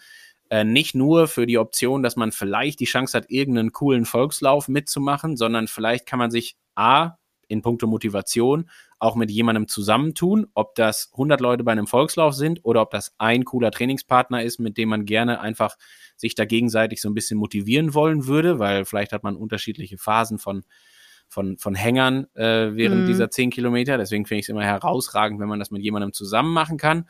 Äh, 0.49 0.63
nicht 0.63 0.95
nur 0.95 1.27
für 1.27 1.45
die 1.45 1.59
Option, 1.59 2.01
dass 2.01 2.15
man 2.15 2.31
vielleicht 2.31 2.79
die 2.79 2.85
Chance 2.85 3.17
hat, 3.17 3.29
irgendeinen 3.29 3.73
coolen 3.73 4.05
Volkslauf 4.05 4.67
mitzumachen, 4.67 5.37
sondern 5.37 5.67
vielleicht 5.67 6.05
kann 6.05 6.19
man 6.19 6.31
sich 6.31 6.55
A, 6.75 7.17
in 7.47 7.61
puncto 7.61 7.87
Motivation 7.87 8.69
auch 8.99 9.15
mit 9.15 9.29
jemandem 9.31 9.67
zusammentun, 9.67 10.47
ob 10.53 10.75
das 10.75 11.09
100 11.13 11.41
Leute 11.41 11.63
bei 11.63 11.71
einem 11.71 11.87
Volkslauf 11.87 12.33
sind 12.33 12.59
oder 12.63 12.81
ob 12.81 12.91
das 12.91 13.13
ein 13.17 13.45
cooler 13.45 13.71
Trainingspartner 13.71 14.43
ist, 14.43 14.59
mit 14.59 14.77
dem 14.77 14.89
man 14.89 15.05
gerne 15.05 15.39
einfach 15.39 15.75
sich 16.15 16.35
da 16.35 16.45
gegenseitig 16.45 17.01
so 17.01 17.09
ein 17.09 17.13
bisschen 17.13 17.37
motivieren 17.37 17.93
wollen 17.93 18.25
würde, 18.25 18.59
weil 18.59 18.85
vielleicht 18.85 19.11
hat 19.11 19.23
man 19.23 19.35
unterschiedliche 19.35 19.97
Phasen 19.97 20.39
von 20.39 20.63
von, 21.27 21.57
von 21.57 21.73
Hängern 21.73 22.27
äh, 22.35 22.75
während 22.75 23.01
mhm. 23.01 23.07
dieser 23.07 23.31
10 23.31 23.49
Kilometer. 23.49 23.97
Deswegen 23.97 24.27
finde 24.27 24.41
ich 24.41 24.45
es 24.45 24.49
immer 24.49 24.63
herausragend, 24.63 25.39
wenn 25.39 25.47
man 25.49 25.57
das 25.57 25.71
mit 25.71 25.81
jemandem 25.81 26.13
zusammen 26.13 26.53
machen 26.53 26.77
kann 26.77 27.05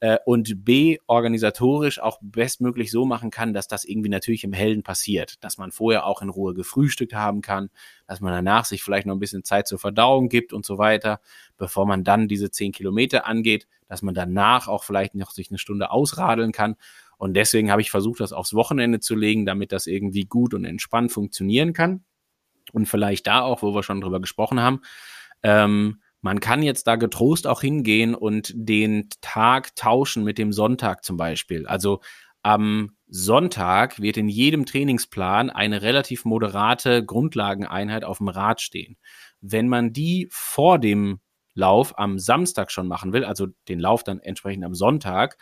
äh, 0.00 0.18
und 0.24 0.64
B, 0.64 0.98
organisatorisch 1.06 2.00
auch 2.00 2.18
bestmöglich 2.22 2.90
so 2.90 3.04
machen 3.04 3.30
kann, 3.30 3.52
dass 3.52 3.68
das 3.68 3.84
irgendwie 3.84 4.08
natürlich 4.08 4.44
im 4.44 4.52
Hellen 4.52 4.82
passiert, 4.82 5.42
dass 5.44 5.58
man 5.58 5.70
vorher 5.70 6.06
auch 6.06 6.22
in 6.22 6.30
Ruhe 6.30 6.54
gefrühstückt 6.54 7.14
haben 7.14 7.42
kann, 7.42 7.70
dass 8.06 8.20
man 8.20 8.32
danach 8.32 8.64
sich 8.64 8.82
vielleicht 8.82 9.06
noch 9.06 9.14
ein 9.14 9.20
bisschen 9.20 9.44
Zeit 9.44 9.68
zur 9.68 9.78
Verdauung 9.78 10.28
gibt 10.28 10.52
und 10.52 10.64
so 10.64 10.78
weiter, 10.78 11.20
bevor 11.58 11.86
man 11.86 12.02
dann 12.02 12.28
diese 12.28 12.50
zehn 12.50 12.72
Kilometer 12.72 13.26
angeht, 13.26 13.68
dass 13.88 14.02
man 14.02 14.14
danach 14.14 14.68
auch 14.68 14.84
vielleicht 14.84 15.14
noch 15.14 15.30
sich 15.30 15.50
eine 15.50 15.58
Stunde 15.58 15.90
ausradeln 15.90 16.52
kann. 16.52 16.76
Und 17.18 17.34
deswegen 17.34 17.70
habe 17.70 17.82
ich 17.82 17.90
versucht, 17.90 18.20
das 18.20 18.32
aufs 18.32 18.54
Wochenende 18.54 19.00
zu 19.00 19.14
legen, 19.14 19.44
damit 19.44 19.72
das 19.72 19.86
irgendwie 19.86 20.24
gut 20.24 20.54
und 20.54 20.64
entspannt 20.64 21.12
funktionieren 21.12 21.74
kann. 21.74 22.04
Und 22.72 22.86
vielleicht 22.86 23.26
da 23.26 23.42
auch, 23.42 23.62
wo 23.62 23.74
wir 23.74 23.82
schon 23.82 24.00
drüber 24.00 24.20
gesprochen 24.20 24.60
haben, 24.60 24.80
ähm, 25.42 26.00
man 26.20 26.40
kann 26.40 26.62
jetzt 26.62 26.86
da 26.86 26.96
getrost 26.96 27.46
auch 27.46 27.60
hingehen 27.60 28.14
und 28.14 28.52
den 28.54 29.08
Tag 29.20 29.74
tauschen 29.76 30.24
mit 30.24 30.38
dem 30.38 30.52
Sonntag 30.52 31.04
zum 31.04 31.16
Beispiel. 31.16 31.66
Also 31.66 32.00
am 32.42 32.96
Sonntag 33.08 34.00
wird 34.00 34.16
in 34.16 34.28
jedem 34.28 34.66
Trainingsplan 34.66 35.50
eine 35.50 35.82
relativ 35.82 36.24
moderate 36.24 37.04
Grundlageneinheit 37.04 38.04
auf 38.04 38.18
dem 38.18 38.28
Rad 38.28 38.60
stehen. 38.60 38.96
Wenn 39.40 39.68
man 39.68 39.92
die 39.92 40.28
vor 40.30 40.78
dem 40.78 41.20
Lauf 41.54 41.98
am 41.98 42.18
Samstag 42.18 42.70
schon 42.70 42.86
machen 42.86 43.12
will, 43.12 43.24
also 43.24 43.48
den 43.68 43.80
Lauf 43.80 44.04
dann 44.04 44.20
entsprechend 44.20 44.64
am 44.64 44.74
Sonntag, 44.74 45.36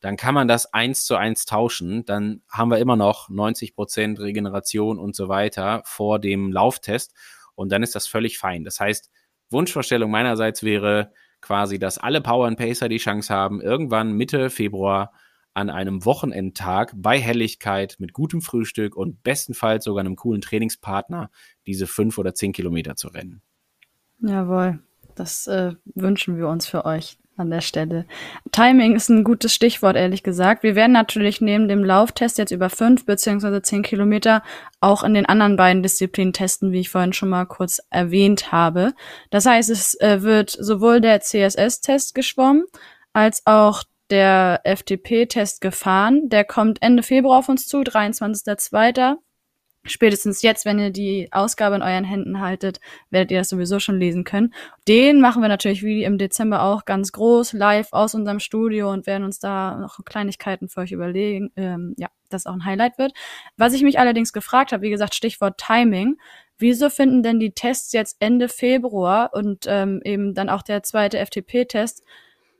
dann 0.00 0.16
kann 0.16 0.34
man 0.34 0.46
das 0.46 0.72
eins 0.72 1.04
zu 1.04 1.16
eins 1.16 1.44
tauschen. 1.44 2.04
Dann 2.04 2.42
haben 2.48 2.70
wir 2.70 2.78
immer 2.78 2.96
noch 2.96 3.28
90 3.28 3.74
Prozent 3.74 4.20
Regeneration 4.20 4.98
und 4.98 5.16
so 5.16 5.28
weiter 5.28 5.82
vor 5.84 6.18
dem 6.18 6.52
Lauftest. 6.52 7.14
Und 7.54 7.72
dann 7.72 7.82
ist 7.82 7.96
das 7.96 8.06
völlig 8.06 8.38
fein. 8.38 8.62
Das 8.62 8.78
heißt, 8.78 9.10
Wunschvorstellung 9.50 10.10
meinerseits 10.10 10.62
wäre 10.62 11.12
quasi, 11.40 11.78
dass 11.78 11.98
alle 11.98 12.20
Power 12.20 12.46
and 12.46 12.58
Pacer 12.58 12.88
die 12.88 12.98
Chance 12.98 13.32
haben, 13.32 13.60
irgendwann 13.60 14.12
Mitte 14.12 14.50
Februar 14.50 15.12
an 15.54 15.70
einem 15.70 16.04
Wochenendtag 16.04 16.92
bei 16.94 17.18
Helligkeit 17.18 17.96
mit 17.98 18.12
gutem 18.12 18.42
Frühstück 18.42 18.96
und 18.96 19.22
bestenfalls 19.22 19.84
sogar 19.84 20.00
einem 20.00 20.16
coolen 20.16 20.40
Trainingspartner 20.40 21.30
diese 21.66 21.86
fünf 21.86 22.18
oder 22.18 22.34
zehn 22.34 22.52
Kilometer 22.52 22.96
zu 22.96 23.08
rennen. 23.08 23.42
Jawohl, 24.20 24.80
das 25.14 25.46
äh, 25.46 25.74
wünschen 25.94 26.36
wir 26.36 26.48
uns 26.48 26.66
für 26.66 26.84
euch 26.84 27.18
an 27.38 27.50
der 27.50 27.60
Stelle. 27.60 28.04
Timing 28.52 28.96
ist 28.96 29.08
ein 29.08 29.24
gutes 29.24 29.54
Stichwort, 29.54 29.96
ehrlich 29.96 30.22
gesagt. 30.22 30.62
Wir 30.62 30.74
werden 30.74 30.92
natürlich 30.92 31.40
neben 31.40 31.68
dem 31.68 31.84
Lauftest 31.84 32.38
jetzt 32.38 32.50
über 32.50 32.70
fünf 32.70 33.06
beziehungsweise 33.06 33.62
zehn 33.62 33.82
Kilometer 33.82 34.42
auch 34.80 35.02
in 35.02 35.14
den 35.14 35.26
anderen 35.26 35.56
beiden 35.56 35.82
Disziplinen 35.82 36.32
testen, 36.32 36.72
wie 36.72 36.80
ich 36.80 36.90
vorhin 36.90 37.12
schon 37.12 37.28
mal 37.28 37.46
kurz 37.46 37.80
erwähnt 37.90 38.52
habe. 38.52 38.92
Das 39.30 39.46
heißt, 39.46 39.70
es 39.70 39.94
äh, 40.00 40.22
wird 40.22 40.50
sowohl 40.50 41.00
der 41.00 41.20
CSS-Test 41.20 42.14
geschwommen 42.14 42.64
als 43.12 43.42
auch 43.46 43.84
der 44.10 44.62
FTP-Test 44.64 45.60
gefahren. 45.60 46.28
Der 46.28 46.44
kommt 46.44 46.82
Ende 46.82 47.02
Februar 47.02 47.38
auf 47.38 47.48
uns 47.48 47.66
zu, 47.66 47.78
23.02 47.78 49.18
spätestens 49.88 50.42
jetzt, 50.42 50.64
wenn 50.64 50.78
ihr 50.78 50.90
die 50.90 51.28
Ausgabe 51.32 51.76
in 51.76 51.82
euren 51.82 52.04
Händen 52.04 52.40
haltet, 52.40 52.80
werdet 53.10 53.30
ihr 53.30 53.38
das 53.38 53.48
sowieso 53.48 53.78
schon 53.80 53.98
lesen 53.98 54.24
können. 54.24 54.54
Den 54.86 55.20
machen 55.20 55.42
wir 55.42 55.48
natürlich 55.48 55.82
wie 55.82 56.04
im 56.04 56.18
Dezember 56.18 56.62
auch 56.62 56.84
ganz 56.84 57.12
groß, 57.12 57.52
live 57.52 57.92
aus 57.92 58.14
unserem 58.14 58.40
Studio 58.40 58.90
und 58.92 59.06
werden 59.06 59.24
uns 59.24 59.38
da 59.38 59.76
noch 59.76 59.98
Kleinigkeiten 60.04 60.68
für 60.68 60.80
euch 60.80 60.92
überlegen. 60.92 61.50
Ähm, 61.56 61.94
ja, 61.98 62.08
das 62.28 62.46
auch 62.46 62.54
ein 62.54 62.64
Highlight 62.64 62.98
wird. 62.98 63.12
Was 63.56 63.72
ich 63.72 63.82
mich 63.82 63.98
allerdings 63.98 64.32
gefragt 64.32 64.72
habe, 64.72 64.82
wie 64.82 64.90
gesagt, 64.90 65.14
Stichwort 65.14 65.58
Timing. 65.58 66.16
Wieso 66.60 66.90
finden 66.90 67.22
denn 67.22 67.38
die 67.38 67.52
Tests 67.52 67.92
jetzt 67.92 68.16
Ende 68.18 68.48
Februar 68.48 69.30
und 69.32 69.66
ähm, 69.68 70.00
eben 70.04 70.34
dann 70.34 70.48
auch 70.48 70.62
der 70.62 70.82
zweite 70.82 71.24
FTP-Test 71.24 72.02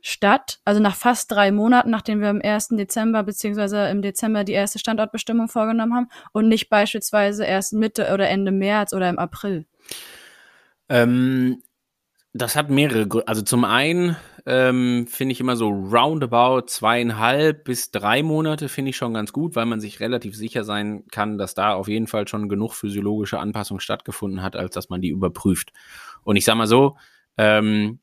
statt, 0.01 0.59
also 0.65 0.79
nach 0.81 0.95
fast 0.95 1.31
drei 1.31 1.51
Monaten, 1.51 1.89
nachdem 1.89 2.21
wir 2.21 2.29
im 2.29 2.41
1. 2.41 2.69
Dezember 2.69 3.23
beziehungsweise 3.23 3.89
im 3.89 4.01
Dezember 4.01 4.43
die 4.43 4.53
erste 4.53 4.79
Standortbestimmung 4.79 5.47
vorgenommen 5.47 5.93
haben 5.93 6.07
und 6.31 6.47
nicht 6.47 6.69
beispielsweise 6.69 7.45
erst 7.45 7.73
Mitte 7.73 8.13
oder 8.13 8.29
Ende 8.29 8.51
März 8.51 8.93
oder 8.93 9.09
im 9.09 9.19
April? 9.19 9.65
Ähm, 10.87 11.61
das 12.33 12.55
hat 12.55 12.69
mehrere 12.69 13.07
Gründe. 13.07 13.27
Also 13.27 13.41
zum 13.41 13.65
einen 13.65 14.15
ähm, 14.45 15.07
finde 15.07 15.33
ich 15.33 15.39
immer 15.39 15.55
so 15.55 15.69
roundabout 15.69 16.67
zweieinhalb 16.67 17.63
bis 17.63 17.91
drei 17.91 18.23
Monate 18.23 18.69
finde 18.69 18.89
ich 18.89 18.97
schon 18.97 19.13
ganz 19.13 19.33
gut, 19.33 19.55
weil 19.55 19.65
man 19.65 19.79
sich 19.79 19.99
relativ 19.99 20.35
sicher 20.35 20.63
sein 20.63 21.03
kann, 21.11 21.37
dass 21.37 21.55
da 21.55 21.73
auf 21.73 21.87
jeden 21.87 22.07
Fall 22.07 22.27
schon 22.27 22.49
genug 22.49 22.73
physiologische 22.73 23.39
Anpassung 23.39 23.79
stattgefunden 23.79 24.41
hat, 24.41 24.55
als 24.55 24.73
dass 24.73 24.89
man 24.89 25.01
die 25.01 25.09
überprüft. 25.09 25.73
Und 26.23 26.35
ich 26.35 26.45
sage 26.45 26.57
mal 26.57 26.67
so, 26.67 26.97
ähm, 27.37 27.99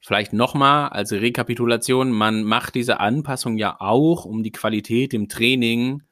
Vielleicht 0.00 0.32
nochmal 0.32 0.88
als 0.88 1.12
Rekapitulation, 1.12 2.10
man 2.10 2.42
macht 2.42 2.74
diese 2.74 3.00
Anpassung 3.00 3.58
ja 3.58 3.76
auch, 3.80 4.24
um 4.24 4.42
die 4.42 4.52
Qualität 4.52 5.12
im 5.12 5.28
Training 5.28 6.02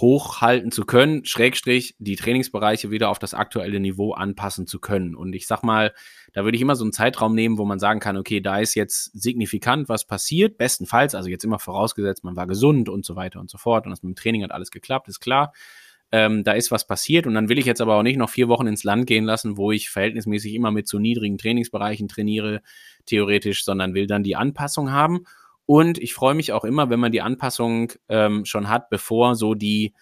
hochhalten 0.00 0.72
zu 0.72 0.84
können, 0.84 1.24
Schrägstrich 1.24 1.94
die 1.98 2.16
Trainingsbereiche 2.16 2.90
wieder 2.90 3.10
auf 3.10 3.18
das 3.18 3.32
aktuelle 3.32 3.78
Niveau 3.78 4.12
anpassen 4.12 4.66
zu 4.66 4.80
können. 4.80 5.14
Und 5.14 5.34
ich 5.34 5.46
sag 5.46 5.62
mal, 5.62 5.92
da 6.32 6.44
würde 6.44 6.56
ich 6.56 6.62
immer 6.62 6.74
so 6.74 6.84
einen 6.84 6.92
Zeitraum 6.92 7.34
nehmen, 7.34 7.58
wo 7.58 7.64
man 7.64 7.78
sagen 7.78 8.00
kann, 8.00 8.16
okay, 8.16 8.40
da 8.40 8.58
ist 8.58 8.74
jetzt 8.74 9.10
signifikant 9.14 9.88
was 9.88 10.04
passiert, 10.04 10.58
bestenfalls, 10.58 11.14
also 11.14 11.28
jetzt 11.28 11.44
immer 11.44 11.60
vorausgesetzt, 11.60 12.24
man 12.24 12.34
war 12.34 12.48
gesund 12.48 12.88
und 12.88 13.04
so 13.04 13.14
weiter 13.14 13.38
und 13.38 13.50
so 13.50 13.58
fort 13.58 13.86
und 13.86 13.90
das 13.90 14.02
mit 14.02 14.10
dem 14.10 14.16
Training 14.16 14.42
hat 14.42 14.50
alles 14.50 14.72
geklappt, 14.72 15.08
ist 15.08 15.20
klar. 15.20 15.52
Ähm, 16.16 16.44
da 16.44 16.52
ist 16.52 16.70
was 16.70 16.86
passiert 16.86 17.26
und 17.26 17.34
dann 17.34 17.48
will 17.48 17.58
ich 17.58 17.66
jetzt 17.66 17.80
aber 17.80 17.96
auch 17.96 18.04
nicht 18.04 18.18
noch 18.18 18.30
vier 18.30 18.46
Wochen 18.46 18.68
ins 18.68 18.84
Land 18.84 19.08
gehen 19.08 19.24
lassen, 19.24 19.56
wo 19.56 19.72
ich 19.72 19.90
verhältnismäßig 19.90 20.54
immer 20.54 20.70
mit 20.70 20.86
zu 20.86 21.00
niedrigen 21.00 21.38
Trainingsbereichen 21.38 22.06
trainiere, 22.06 22.62
theoretisch, 23.04 23.64
sondern 23.64 23.94
will 23.94 24.06
dann 24.06 24.22
die 24.22 24.36
Anpassung 24.36 24.92
haben. 24.92 25.24
Und 25.66 25.98
ich 25.98 26.14
freue 26.14 26.36
mich 26.36 26.52
auch 26.52 26.62
immer, 26.62 26.88
wenn 26.88 27.00
man 27.00 27.10
die 27.10 27.20
Anpassung 27.20 27.90
ähm, 28.08 28.44
schon 28.44 28.68
hat, 28.68 28.90
bevor 28.90 29.34
so 29.34 29.54
die, 29.54 29.92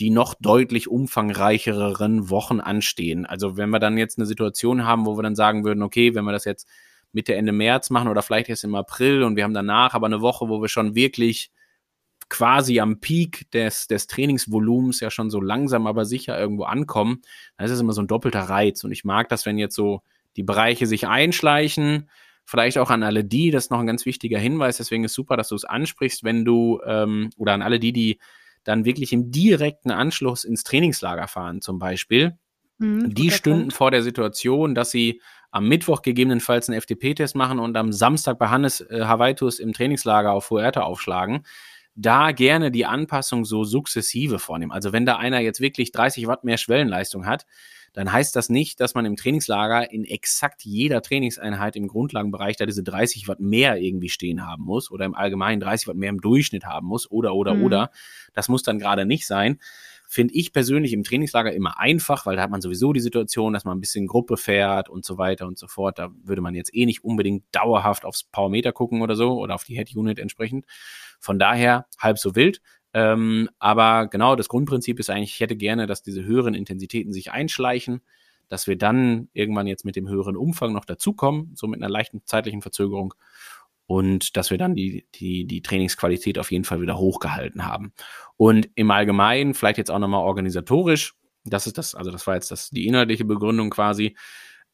die 0.00 0.10
noch 0.10 0.34
deutlich 0.34 0.86
umfangreicheren 0.86 2.28
Wochen 2.28 2.60
anstehen. 2.60 3.24
Also 3.24 3.56
wenn 3.56 3.70
wir 3.70 3.78
dann 3.78 3.96
jetzt 3.96 4.18
eine 4.18 4.26
Situation 4.26 4.84
haben, 4.84 5.06
wo 5.06 5.16
wir 5.16 5.22
dann 5.22 5.34
sagen 5.34 5.64
würden, 5.64 5.82
okay, 5.82 6.14
wenn 6.14 6.26
wir 6.26 6.32
das 6.32 6.44
jetzt 6.44 6.68
Mitte, 7.12 7.36
Ende 7.36 7.52
März 7.52 7.88
machen 7.88 8.08
oder 8.08 8.20
vielleicht 8.20 8.50
erst 8.50 8.64
im 8.64 8.74
April 8.74 9.22
und 9.22 9.36
wir 9.36 9.44
haben 9.44 9.54
danach 9.54 9.94
aber 9.94 10.08
eine 10.08 10.20
Woche, 10.20 10.50
wo 10.50 10.60
wir 10.60 10.68
schon 10.68 10.94
wirklich 10.94 11.50
quasi 12.28 12.80
am 12.80 13.00
Peak 13.00 13.50
des, 13.52 13.86
des 13.86 14.06
Trainingsvolumens 14.06 15.00
ja 15.00 15.10
schon 15.10 15.30
so 15.30 15.40
langsam, 15.40 15.86
aber 15.86 16.04
sicher 16.04 16.38
irgendwo 16.38 16.64
ankommen, 16.64 17.22
dann 17.56 17.66
ist 17.66 17.72
es 17.72 17.80
immer 17.80 17.92
so 17.92 18.02
ein 18.02 18.08
doppelter 18.08 18.42
Reiz. 18.42 18.84
Und 18.84 18.92
ich 18.92 19.04
mag 19.04 19.28
das, 19.28 19.46
wenn 19.46 19.58
jetzt 19.58 19.74
so 19.74 20.02
die 20.36 20.42
Bereiche 20.42 20.86
sich 20.86 21.06
einschleichen, 21.06 22.08
Vielleicht 22.46 22.76
auch 22.76 22.90
an 22.90 23.02
alle 23.02 23.24
die, 23.24 23.50
das 23.50 23.64
ist 23.64 23.70
noch 23.70 23.78
ein 23.78 23.86
ganz 23.86 24.04
wichtiger 24.04 24.38
Hinweis, 24.38 24.76
deswegen 24.76 25.04
ist 25.04 25.14
super, 25.14 25.36
dass 25.36 25.48
du 25.48 25.54
es 25.54 25.64
ansprichst, 25.64 26.24
wenn 26.24 26.44
du, 26.44 26.80
ähm, 26.84 27.30
oder 27.38 27.54
an 27.54 27.62
alle 27.62 27.80
die, 27.80 27.92
die 27.92 28.18
dann 28.64 28.84
wirklich 28.84 29.12
im 29.12 29.30
direkten 29.30 29.90
Anschluss 29.90 30.44
ins 30.44 30.62
Trainingslager 30.62 31.26
fahren, 31.26 31.62
zum 31.62 31.78
Beispiel. 31.78 32.36
Mhm, 32.78 33.14
die 33.14 33.30
stünden 33.30 33.60
Punkt. 33.60 33.74
vor 33.74 33.90
der 33.90 34.02
Situation, 34.02 34.74
dass 34.74 34.90
sie 34.90 35.22
am 35.50 35.68
Mittwoch 35.68 36.02
gegebenenfalls 36.02 36.68
einen 36.68 36.80
FTP-Test 36.80 37.34
machen 37.34 37.58
und 37.58 37.76
am 37.76 37.92
Samstag 37.92 38.38
bei 38.38 38.48
Hannes 38.48 38.80
äh, 38.82 39.04
Hawaitus 39.04 39.58
im 39.58 39.72
Trainingslager 39.72 40.32
auf 40.32 40.46
Fuerte 40.46 40.84
aufschlagen. 40.84 41.46
Da 41.96 42.32
gerne 42.32 42.70
die 42.70 42.86
Anpassung 42.86 43.44
so 43.44 43.64
sukzessive 43.64 44.38
vornehmen. 44.38 44.72
Also 44.72 44.92
wenn 44.92 45.06
da 45.06 45.16
einer 45.16 45.40
jetzt 45.40 45.60
wirklich 45.60 45.92
30 45.92 46.26
Watt 46.26 46.44
mehr 46.44 46.58
Schwellenleistung 46.58 47.26
hat, 47.26 47.46
dann 47.94 48.10
heißt 48.10 48.34
das 48.34 48.48
nicht, 48.48 48.80
dass 48.80 48.94
man 48.94 49.06
im 49.06 49.14
Trainingslager 49.14 49.90
in 49.92 50.04
exakt 50.04 50.64
jeder 50.64 51.00
Trainingseinheit 51.00 51.76
im 51.76 51.86
Grundlagenbereich 51.86 52.56
da 52.56 52.66
diese 52.66 52.82
30 52.82 53.28
Watt 53.28 53.38
mehr 53.38 53.76
irgendwie 53.76 54.08
stehen 54.08 54.44
haben 54.44 54.64
muss 54.64 54.90
oder 54.90 55.04
im 55.04 55.14
Allgemeinen 55.14 55.60
30 55.60 55.86
Watt 55.86 55.96
mehr 55.96 56.08
im 56.08 56.20
Durchschnitt 56.20 56.64
haben 56.64 56.88
muss 56.88 57.08
oder, 57.08 57.34
oder, 57.34 57.54
mhm. 57.54 57.64
oder. 57.64 57.90
Das 58.34 58.48
muss 58.48 58.64
dann 58.64 58.80
gerade 58.80 59.06
nicht 59.06 59.28
sein. 59.28 59.60
Finde 60.08 60.34
ich 60.34 60.52
persönlich 60.52 60.92
im 60.92 61.04
Trainingslager 61.04 61.52
immer 61.52 61.78
einfach, 61.78 62.26
weil 62.26 62.36
da 62.36 62.42
hat 62.42 62.50
man 62.50 62.60
sowieso 62.60 62.92
die 62.92 63.00
Situation, 63.00 63.52
dass 63.52 63.64
man 63.64 63.78
ein 63.78 63.80
bisschen 63.80 64.08
Gruppe 64.08 64.36
fährt 64.36 64.88
und 64.88 65.04
so 65.04 65.16
weiter 65.16 65.46
und 65.46 65.56
so 65.56 65.68
fort. 65.68 65.98
Da 65.98 66.10
würde 66.24 66.42
man 66.42 66.54
jetzt 66.56 66.74
eh 66.74 66.86
nicht 66.86 67.04
unbedingt 67.04 67.44
dauerhaft 67.52 68.04
aufs 68.04 68.24
Powermeter 68.24 68.72
gucken 68.72 69.02
oder 69.02 69.14
so 69.14 69.38
oder 69.38 69.54
auf 69.54 69.64
die 69.64 69.76
Head 69.76 69.94
Unit 69.94 70.18
entsprechend. 70.18 70.66
Von 71.24 71.38
daher 71.38 71.86
halb 71.98 72.18
so 72.18 72.36
wild. 72.36 72.60
Ähm, 72.92 73.48
aber 73.58 74.06
genau, 74.08 74.36
das 74.36 74.48
Grundprinzip 74.48 75.00
ist 75.00 75.10
eigentlich, 75.10 75.34
ich 75.34 75.40
hätte 75.40 75.56
gerne, 75.56 75.86
dass 75.86 76.02
diese 76.02 76.24
höheren 76.24 76.54
Intensitäten 76.54 77.12
sich 77.12 77.32
einschleichen, 77.32 78.02
dass 78.48 78.66
wir 78.66 78.76
dann 78.76 79.28
irgendwann 79.32 79.66
jetzt 79.66 79.86
mit 79.86 79.96
dem 79.96 80.08
höheren 80.08 80.36
Umfang 80.36 80.72
noch 80.74 80.84
dazukommen, 80.84 81.52
so 81.54 81.66
mit 81.66 81.80
einer 81.80 81.90
leichten 81.90 82.22
zeitlichen 82.26 82.60
Verzögerung 82.60 83.14
und 83.86 84.36
dass 84.36 84.50
wir 84.50 84.58
dann 84.58 84.74
die, 84.74 85.06
die, 85.14 85.46
die 85.46 85.62
Trainingsqualität 85.62 86.38
auf 86.38 86.52
jeden 86.52 86.64
Fall 86.64 86.82
wieder 86.82 86.98
hochgehalten 86.98 87.64
haben. 87.66 87.94
Und 88.36 88.68
im 88.74 88.90
Allgemeinen, 88.90 89.54
vielleicht 89.54 89.78
jetzt 89.78 89.90
auch 89.90 89.98
nochmal 89.98 90.22
organisatorisch, 90.22 91.14
das 91.44 91.66
ist 91.66 91.78
das, 91.78 91.94
also 91.94 92.10
das 92.10 92.26
war 92.26 92.34
jetzt 92.34 92.50
das, 92.50 92.68
die 92.68 92.86
inhaltliche 92.86 93.24
Begründung 93.24 93.70
quasi, 93.70 94.14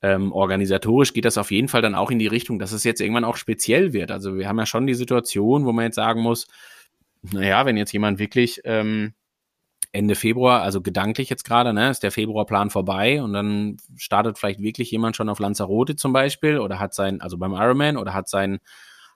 ähm, 0.03 0.33
organisatorisch 0.33 1.13
geht 1.13 1.25
das 1.25 1.39
auf 1.39 1.51
jeden 1.51 1.69
Fall 1.69 1.83
dann 1.83 1.95
auch 1.95 2.11
in 2.11 2.19
die 2.19 2.27
Richtung, 2.27 2.59
dass 2.59 2.73
es 2.73 2.85
jetzt 2.85 3.01
irgendwann 3.01 3.25
auch 3.25 3.37
speziell 3.37 3.93
wird. 3.93 4.11
Also 4.11 4.37
wir 4.37 4.49
haben 4.49 4.59
ja 4.59 4.67
schon 4.67 4.87
die 4.87 4.95
Situation, 4.95 5.67
wo 5.67 5.73
man 5.73 5.87
jetzt 5.87 5.97
sagen 5.97 6.23
muss, 6.23 6.47
naja, 7.23 7.67
wenn 7.67 7.77
jetzt 7.77 7.93
jemand 7.93 8.19
wirklich 8.19 8.63
ähm, 8.65 9.13
Ende 9.93 10.15
Februar, 10.15 10.63
also 10.63 10.81
gedanklich 10.81 11.29
jetzt 11.29 11.45
gerade, 11.45 11.73
ne, 11.73 11.91
ist 11.91 12.03
der 12.03 12.13
Februarplan 12.13 12.71
vorbei 12.71 13.23
und 13.23 13.33
dann 13.33 13.77
startet 13.97 14.39
vielleicht 14.39 14.61
wirklich 14.61 14.91
jemand 14.91 15.17
schon 15.17 15.29
auf 15.29 15.41
Lanzarote 15.41 15.97
zum 15.97 16.13
Beispiel 16.13 16.59
oder 16.59 16.79
hat 16.79 16.95
sein, 16.95 17.21
also 17.21 17.37
beim 17.37 17.53
Ironman 17.53 17.97
oder 17.97 18.15
hat 18.15 18.29
seinen 18.29 18.61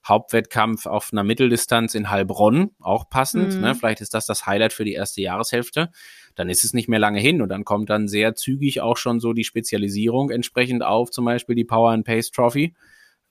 Hauptwettkampf 0.07 0.87
auf 0.87 1.11
einer 1.13 1.23
Mitteldistanz 1.23 1.95
in 1.95 2.11
Heilbronn, 2.11 2.73
auch 2.81 3.09
passend, 3.09 3.55
mhm. 3.55 3.61
ne, 3.61 3.75
vielleicht 3.75 4.01
ist 4.01 4.13
das 4.15 4.27
das 4.27 4.47
Highlight 4.47 4.73
für 4.73 4.85
die 4.85 4.93
erste 4.93 5.23
Jahreshälfte, 5.23 5.91
dann 6.35 6.49
ist 6.49 6.65
es 6.65 6.75
nicht 6.75 6.89
mehr 6.89 6.99
lange 6.99 7.21
hin 7.21 7.43
und 7.43 7.49
dann 7.49 7.65
kommt 7.65 7.91
dann 7.91 8.09
sehr 8.09 8.35
zügig 8.35 8.81
auch 8.81 8.97
schon 8.97 9.21
so 9.21 9.33
die 9.33 9.45
Spezialisierung 9.45 10.31
entsprechend 10.31 10.83
auf, 10.83 11.11
zum 11.11 11.25
Beispiel 11.25 11.55
die 11.55 11.65
Power 11.65 11.93
and 11.93 12.05
Pace 12.05 12.31
Trophy 12.31 12.75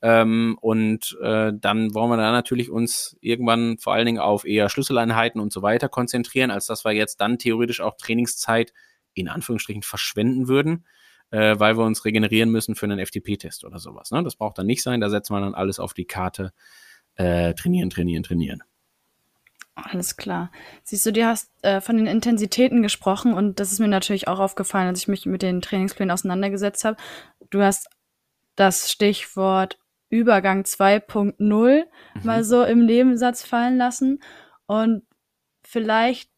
ähm, 0.03 0.57
und 0.59 1.17
äh, 1.21 1.53
dann 1.55 1.93
wollen 1.93 2.09
wir 2.09 2.17
da 2.17 2.33
natürlich 2.33 2.69
uns 2.69 3.15
irgendwann 3.21 3.77
vor 3.77 3.93
allen 3.93 4.05
Dingen 4.05 4.19
auf 4.19 4.43
eher 4.43 4.67
Schlüsseleinheiten 4.67 5.39
und 5.39 5.53
so 5.53 5.61
weiter 5.61 5.87
konzentrieren, 5.87 6.51
als 6.51 6.65
dass 6.65 6.83
wir 6.83 6.91
jetzt 6.91 7.21
dann 7.21 7.39
theoretisch 7.39 7.79
auch 7.79 7.95
Trainingszeit 7.95 8.73
in 9.13 9.29
Anführungsstrichen 9.29 9.81
verschwenden 9.81 10.49
würden, 10.49 10.85
äh, 11.31 11.57
weil 11.57 11.77
wir 11.77 11.85
uns 11.85 12.03
regenerieren 12.03 12.51
müssen 12.51 12.75
für 12.75 12.85
einen 12.85 12.99
FTP-Test 12.99 13.63
oder 13.63 13.79
sowas. 13.79 14.11
Ne? 14.11 14.21
Das 14.23 14.35
braucht 14.35 14.57
dann 14.57 14.65
nicht 14.65 14.83
sein, 14.83 14.99
da 14.99 15.09
setzen 15.09 15.33
wir 15.33 15.39
dann 15.39 15.55
alles 15.55 15.79
auf 15.79 15.93
die 15.93 16.05
Karte. 16.05 16.51
Äh, 17.15 17.53
trainieren, 17.53 17.89
trainieren, 17.89 18.23
trainieren. 18.23 18.61
Alles 19.75 20.17
klar. 20.17 20.51
Siehst 20.83 21.05
du, 21.05 21.11
du 21.11 21.25
hast 21.25 21.49
äh, 21.63 21.81
von 21.81 21.97
den 21.97 22.05
Intensitäten 22.05 22.83
gesprochen 22.83 23.33
und 23.33 23.59
das 23.59 23.71
ist 23.71 23.79
mir 23.79 23.87
natürlich 23.87 24.27
auch 24.27 24.39
aufgefallen, 24.39 24.87
als 24.87 24.99
ich 24.99 25.07
mich 25.07 25.25
mit 25.25 25.41
den 25.41 25.61
Trainingsplänen 25.61 26.11
auseinandergesetzt 26.11 26.85
habe. 26.85 26.97
Du 27.49 27.61
hast 27.61 27.89
das 28.55 28.91
Stichwort 28.91 29.79
Übergang 30.09 30.61
2.0 30.61 31.33
mhm. 31.39 31.85
mal 32.23 32.43
so 32.43 32.63
im 32.63 32.85
Nebensatz 32.85 33.43
fallen 33.43 33.77
lassen. 33.77 34.19
Und 34.67 35.03
vielleicht, 35.63 36.29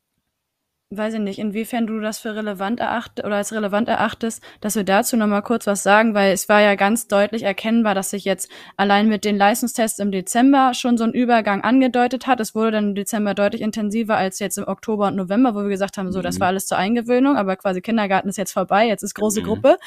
weiß 0.91 1.15
ich 1.15 1.19
nicht, 1.19 1.39
inwiefern 1.39 1.87
du 1.87 1.99
das 1.99 2.19
für 2.19 2.35
relevant 2.35 2.79
erachtest 2.79 3.25
oder 3.25 3.37
als 3.37 3.51
relevant 3.51 3.89
erachtest, 3.89 4.43
dass 4.61 4.75
wir 4.75 4.83
dazu 4.83 5.17
nochmal 5.17 5.41
kurz 5.41 5.65
was 5.65 5.81
sagen, 5.81 6.13
weil 6.13 6.31
es 6.31 6.47
war 6.47 6.61
ja 6.61 6.75
ganz 6.75 7.07
deutlich 7.07 7.43
erkennbar, 7.43 7.95
dass 7.95 8.11
sich 8.11 8.23
jetzt 8.23 8.49
allein 8.77 9.07
mit 9.07 9.25
den 9.25 9.35
Leistungstests 9.35 9.99
im 9.99 10.11
Dezember 10.11 10.73
schon 10.75 10.97
so 10.97 11.03
ein 11.03 11.13
Übergang 11.13 11.61
angedeutet 11.61 12.27
hat. 12.27 12.39
Es 12.39 12.53
wurde 12.53 12.71
dann 12.71 12.89
im 12.89 12.95
Dezember 12.95 13.33
deutlich 13.33 13.61
intensiver 13.61 14.15
als 14.15 14.39
jetzt 14.39 14.57
im 14.57 14.67
Oktober 14.67 15.07
und 15.07 15.15
November, 15.15 15.55
wo 15.55 15.63
wir 15.63 15.69
gesagt 15.69 15.97
haben, 15.97 16.11
so, 16.11 16.19
mhm. 16.19 16.23
das 16.23 16.39
war 16.39 16.47
alles 16.47 16.67
zur 16.67 16.77
Eingewöhnung, 16.77 17.35
aber 17.35 17.55
quasi 17.55 17.81
Kindergarten 17.81 18.29
ist 18.29 18.37
jetzt 18.37 18.53
vorbei, 18.53 18.87
jetzt 18.87 19.03
ist 19.03 19.15
große 19.15 19.41
mhm. 19.41 19.45
Gruppe. 19.45 19.77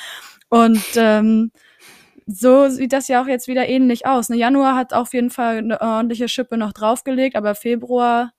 Und 0.49 0.85
ähm, 0.97 1.53
so 2.27 2.69
sieht 2.69 2.93
das 2.93 3.09
ja 3.09 3.23
auch 3.23 3.27
jetzt 3.27 3.47
wieder 3.47 3.69
ähnlich 3.69 4.05
aus. 4.05 4.29
Ne? 4.31 4.37
Januar 4.37 4.75
hat 4.75 4.93
auf 4.93 5.15
jeden 5.15 5.31
Fall 5.31 5.59
eine 5.59 5.81
ordentliche 5.81 6.29
Schippe 6.29 6.59
noch 6.59 6.73
draufgelegt, 6.73 7.37
aber 7.37 7.55
Februar 7.55 8.33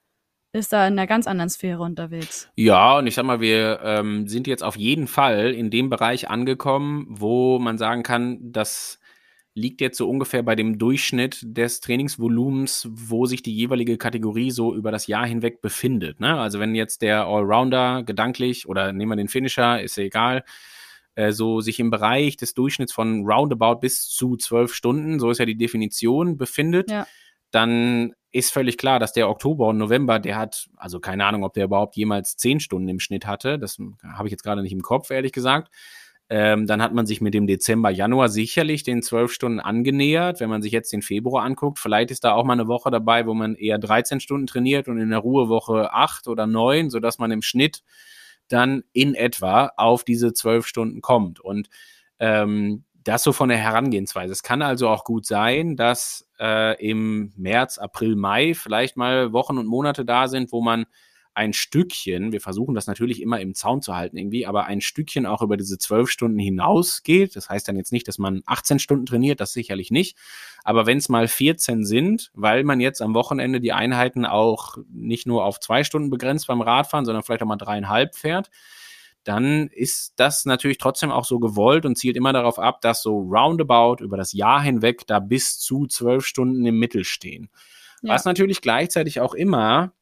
ist 0.52 0.74
da 0.74 0.88
in 0.88 0.94
einer 0.94 1.08
ganz 1.08 1.28
anderen 1.28 1.50
Sphäre 1.50 1.84
unterwegs. 1.84 2.50
Ja, 2.56 2.98
und 2.98 3.08
ich 3.08 3.16
sag 3.16 3.26
mal, 3.26 3.40
wir 3.40 3.80
ähm, 3.84 4.28
sind 4.28 4.48
jetzt 4.48 4.64
auf 4.64 4.76
jeden 4.76 5.08
Fall 5.08 5.52
in 5.52 5.70
dem 5.70 5.90
Bereich 5.90 6.30
angekommen, 6.30 7.06
wo 7.10 7.60
man 7.60 7.78
sagen 7.78 8.04
kann, 8.04 8.40
das 8.52 9.00
liegt 9.54 9.82
jetzt 9.82 9.98
so 9.98 10.10
ungefähr 10.10 10.42
bei 10.42 10.56
dem 10.56 10.78
Durchschnitt 10.78 11.40
des 11.44 11.82
Trainingsvolumens, 11.82 12.88
wo 12.92 13.26
sich 13.26 13.44
die 13.44 13.56
jeweilige 13.56 13.98
Kategorie 13.98 14.52
so 14.52 14.74
über 14.74 14.92
das 14.92 15.08
Jahr 15.08 15.26
hinweg 15.26 15.62
befindet. 15.62 16.20
Ne? 16.20 16.40
Also 16.40 16.60
wenn 16.60 16.76
jetzt 16.76 17.02
der 17.02 17.26
Allrounder 17.26 18.04
gedanklich 18.04 18.68
oder 18.68 18.94
nehmen 18.94 19.12
wir 19.12 19.16
den 19.18 19.28
Finisher, 19.28 19.82
ist 19.82 19.98
ja 19.98 20.04
egal, 20.04 20.44
äh, 21.16 21.32
so 21.32 21.62
sich 21.62 21.80
im 21.80 21.90
Bereich 21.90 22.38
des 22.38 22.54
Durchschnitts 22.54 22.94
von 22.94 23.26
roundabout 23.26 23.80
bis 23.82 24.08
zu 24.08 24.38
zwölf 24.38 24.74
Stunden, 24.74 25.20
so 25.20 25.30
ist 25.30 25.40
ja 25.40 25.46
die 25.46 25.58
Definition, 25.58 26.38
befindet, 26.38 26.90
ja. 26.90 27.06
Dann 27.52 28.14
ist 28.32 28.54
völlig 28.54 28.78
klar, 28.78 29.00
dass 29.00 29.14
der 29.14 29.30
Oktober 29.30 29.68
und 29.68 29.78
November, 29.78 30.20
der 30.20 30.38
hat, 30.38 30.70
also 30.78 31.00
keine 31.00 31.26
Ahnung, 31.26 31.44
ob 31.44 31.54
der 31.54 31.66
überhaupt 31.66 31.96
jemals 31.96 32.38
zehn 32.38 32.60
Stunden 32.60 32.88
im 32.88 33.00
Schnitt 33.00 33.26
hatte. 33.26 33.58
Das 33.58 33.78
habe 34.04 34.28
ich 34.28 34.32
jetzt 34.32 34.44
gerade 34.44 34.62
nicht 34.62 34.72
im 34.72 34.82
Kopf, 34.82 35.10
ehrlich 35.10 35.32
gesagt. 35.32 35.74
Ähm, 36.32 36.68
dann 36.68 36.80
hat 36.80 36.94
man 36.94 37.08
sich 37.08 37.22
mit 37.22 37.34
dem 37.34 37.48
Dezember, 37.48 37.90
Januar 37.90 38.30
sicherlich 38.30 38.84
den 38.84 39.02
zwölf 39.02 39.32
Stunden 39.34 39.60
angenähert. 39.60 40.40
Wenn 40.40 40.50
man 40.50 40.62
sich 40.62 40.72
jetzt 40.72 40.94
den 40.94 41.02
Februar 41.02 41.44
anguckt, 41.44 41.80
vielleicht 41.80 42.12
ist 42.12 42.24
da 42.24 42.34
auch 42.34 42.44
mal 42.44 42.54
eine 42.54 42.68
Woche 42.68 42.92
dabei, 42.92 43.26
wo 43.26 43.34
man 43.34 43.56
eher 43.56 43.80
13 43.80 44.20
Stunden 44.20 44.46
trainiert 44.46 44.88
und 44.88 45.00
in 45.00 45.10
der 45.10 45.20
Ruhewoche 45.20 45.92
acht 45.92 46.28
oder 46.28 46.46
neun, 46.46 46.92
sodass 46.92 47.18
man 47.18 47.32
im 47.32 47.42
Schnitt 47.42 47.82
dann 48.48 48.84
in 48.94 49.16
etwa 49.16 49.72
auf 49.76 50.04
diese 50.04 50.32
zwölf 50.34 50.68
Stunden 50.68 51.02
kommt. 51.02 51.40
Und 51.40 51.68
ähm, 52.20 52.84
das 53.10 53.24
so 53.24 53.34
von 53.34 53.50
der 53.50 53.58
Herangehensweise. 53.58 54.32
Es 54.32 54.43
kann 54.43 54.62
also 54.62 54.88
auch 54.88 55.04
gut 55.04 55.26
sein, 55.26 55.76
dass 55.76 56.30
äh, 56.39 56.80
im 56.86 57.34
März, 57.36 57.80
April, 57.80 58.15
Mai 58.15 58.54
vielleicht 58.54 58.98
mal 58.98 59.34
Wochen 59.34 59.58
und 59.58 59.65
Monate 59.65 60.06
da 60.06 60.28
sind, 60.28 60.52
wo 60.52 60.62
man 60.62 60.86
ein 61.34 61.54
Stückchen, 61.54 62.32
wir 62.32 62.41
versuchen 62.41 62.76
das 62.76 62.86
natürlich 62.86 63.22
immer 63.22 63.39
im 63.39 63.56
Zaun 63.56 63.82
zu 63.82 63.95
halten 63.95 64.17
irgendwie, 64.17 64.45
aber 64.45 64.65
ein 64.65 64.80
Stückchen 64.82 65.26
auch 65.26 65.41
über 65.41 65.58
diese 65.58 65.80
zwölf 65.80 66.12
Stunden 66.12 66.38
hinausgeht. 66.38 67.36
Das 67.36 67.50
heißt 67.50 67.67
dann 67.67 67.78
jetzt 67.78 67.91
nicht, 67.91 68.08
dass 68.08 68.19
man 68.19 68.43
18 68.45 68.78
Stunden 68.78 69.08
trainiert, 69.08 69.39
das 69.39 69.54
sicherlich 69.54 69.89
nicht. 69.89 70.15
Aber 70.63 70.86
wenn 70.86 71.00
es 71.00 71.10
mal 71.10 71.28
14 71.28 71.86
sind, 71.86 72.30
weil 72.36 72.63
man 72.63 72.80
jetzt 72.80 73.02
am 73.02 73.15
Wochenende 73.15 73.60
die 73.60 73.74
Einheiten 73.74 74.26
auch 74.26 74.78
nicht 74.91 75.26
nur 75.26 75.45
auf 75.45 75.60
zwei 75.60 75.84
Stunden 75.84 76.12
begrenzt 76.12 76.45
beim 76.45 76.62
Radfahren, 76.62 77.06
sondern 77.06 77.24
vielleicht 77.24 77.41
auch 77.41 77.48
mal 77.48 77.56
dreieinhalb 77.56 78.15
fährt, 78.15 78.52
dann 79.30 79.68
ist 79.68 80.13
das 80.15 80.46
natürlich 80.46 80.80
trotzdem 80.80 81.12
auch 81.12 81.24
so 81.24 81.38
gewollt 81.38 81.86
und 81.86 81.96
zielt 81.96 82.18
immer 82.18 82.34
darauf 82.34 82.58
ab, 82.58 82.82
dass 82.82 83.04
so 83.04 83.20
roundabout 83.20 84.04
über 84.04 84.18
das 84.18 84.34
Jahr 84.34 84.60
hinweg 84.60 85.06
da 85.06 85.20
bis 85.20 85.60
zu 85.60 85.86
zwölf 85.86 86.26
Stunden 86.26 86.65
im 86.65 86.80
Mittel 86.80 87.04
stehen. 87.04 87.52
Ja. 88.02 88.15
Was 88.15 88.26
natürlich 88.26 88.60
gleichzeitig 88.60 89.22
auch 89.22 89.36
immer, 89.36 89.94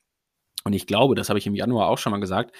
und 0.63 0.71
ich 0.71 0.87
glaube, 0.87 1.13
das 1.13 1.27
habe 1.27 1.39
ich 1.39 1.45
im 1.45 1.55
Januar 1.55 1.89
auch 1.89 1.97
schon 1.97 2.11
mal 2.11 2.21
gesagt, 2.21 2.55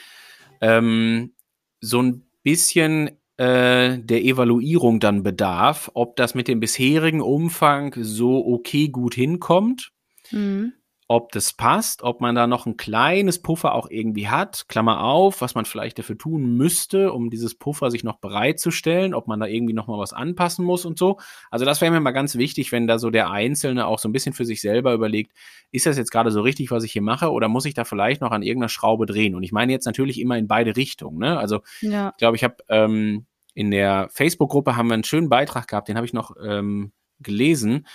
ähm, 0.59 1.35
so 1.79 2.01
ein 2.01 2.25
bisschen 2.43 3.11
äh, 3.37 3.99
der 3.99 4.25
Evaluierung 4.25 4.99
dann 4.99 5.23
bedarf, 5.23 5.89
ob 5.93 6.17
das 6.17 6.35
mit 6.35 6.49
dem 6.49 6.59
bisherigen 6.59 7.21
Umfang 7.21 7.95
so 7.97 8.45
okay 8.45 8.89
gut 8.89 9.15
hinkommt. 9.15 9.93
Mhm 10.31 10.73
ob 11.09 11.31
das 11.31 11.53
passt, 11.53 12.03
ob 12.03 12.19
man 12.19 12.35
da 12.35 12.47
noch 12.47 12.65
ein 12.65 12.75
kleines 12.75 13.41
Puffer 13.41 13.73
auch 13.73 13.89
irgendwie 13.89 14.27
hat, 14.27 14.67
Klammer 14.67 15.01
auf, 15.01 15.39
was 15.39 15.55
man 15.55 15.63
vielleicht 15.63 15.97
dafür 15.97 16.17
tun 16.17 16.57
müsste, 16.57 17.13
um 17.13 17.29
dieses 17.29 17.55
Puffer 17.55 17.91
sich 17.91 18.03
noch 18.03 18.17
bereitzustellen, 18.17 19.13
ob 19.13 19.27
man 19.27 19.39
da 19.39 19.45
irgendwie 19.45 19.73
noch 19.73 19.87
mal 19.87 19.97
was 19.97 20.11
anpassen 20.11 20.65
muss 20.65 20.85
und 20.85 20.99
so. 20.99 21.17
Also 21.49 21.63
das 21.63 21.79
wäre 21.79 21.93
mir 21.93 22.01
mal 22.01 22.11
ganz 22.11 22.35
wichtig, 22.35 22.73
wenn 22.73 22.87
da 22.87 22.99
so 22.99 23.09
der 23.09 23.31
Einzelne 23.31 23.87
auch 23.87 23.99
so 23.99 24.09
ein 24.09 24.11
bisschen 24.11 24.33
für 24.33 24.43
sich 24.43 24.59
selber 24.59 24.93
überlegt, 24.93 25.31
ist 25.71 25.85
das 25.85 25.97
jetzt 25.97 26.11
gerade 26.11 26.29
so 26.29 26.41
richtig, 26.41 26.71
was 26.71 26.83
ich 26.83 26.91
hier 26.91 27.01
mache, 27.01 27.31
oder 27.31 27.47
muss 27.47 27.65
ich 27.65 27.73
da 27.73 27.85
vielleicht 27.85 28.19
noch 28.19 28.31
an 28.31 28.43
irgendeiner 28.43 28.69
Schraube 28.69 29.05
drehen? 29.05 29.35
Und 29.35 29.43
ich 29.43 29.53
meine 29.53 29.71
jetzt 29.71 29.85
natürlich 29.85 30.19
immer 30.19 30.37
in 30.37 30.47
beide 30.49 30.75
Richtungen. 30.75 31.19
Ne? 31.19 31.39
Also 31.39 31.61
ja. 31.79 32.09
ich 32.09 32.17
glaube, 32.17 32.35
ich 32.35 32.43
habe 32.43 32.57
ähm, 32.67 33.25
in 33.53 33.71
der 33.71 34.09
Facebook-Gruppe 34.11 34.75
haben 34.75 34.87
wir 34.87 34.95
einen 34.95 35.05
schönen 35.05 35.29
Beitrag 35.29 35.69
gehabt, 35.69 35.87
den 35.87 35.95
habe 35.95 36.05
ich 36.05 36.13
noch 36.13 36.35
ähm, 36.43 36.91
gelesen 37.19 37.85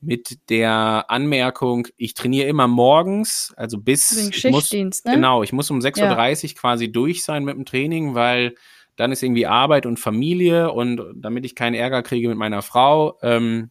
mit 0.00 0.50
der 0.50 1.06
Anmerkung, 1.08 1.88
ich 1.96 2.14
trainiere 2.14 2.48
immer 2.48 2.68
morgens, 2.68 3.52
also 3.56 3.78
bis 3.78 4.30
Schichtdienst, 4.32 5.04
muss, 5.04 5.04
ne? 5.04 5.16
Genau, 5.16 5.42
ich 5.42 5.52
muss 5.52 5.70
um 5.70 5.78
6.30 5.78 6.50
Uhr 6.50 6.60
quasi 6.60 6.92
durch 6.92 7.24
sein 7.24 7.44
mit 7.44 7.56
dem 7.56 7.64
Training, 7.64 8.14
weil 8.14 8.54
dann 8.96 9.12
ist 9.12 9.22
irgendwie 9.22 9.46
Arbeit 9.46 9.86
und 9.86 9.98
Familie 9.98 10.70
und 10.72 11.00
damit 11.14 11.44
ich 11.44 11.54
keinen 11.54 11.74
Ärger 11.74 12.02
kriege 12.02 12.28
mit 12.28 12.38
meiner 12.38 12.62
Frau, 12.62 13.18
ähm, 13.22 13.70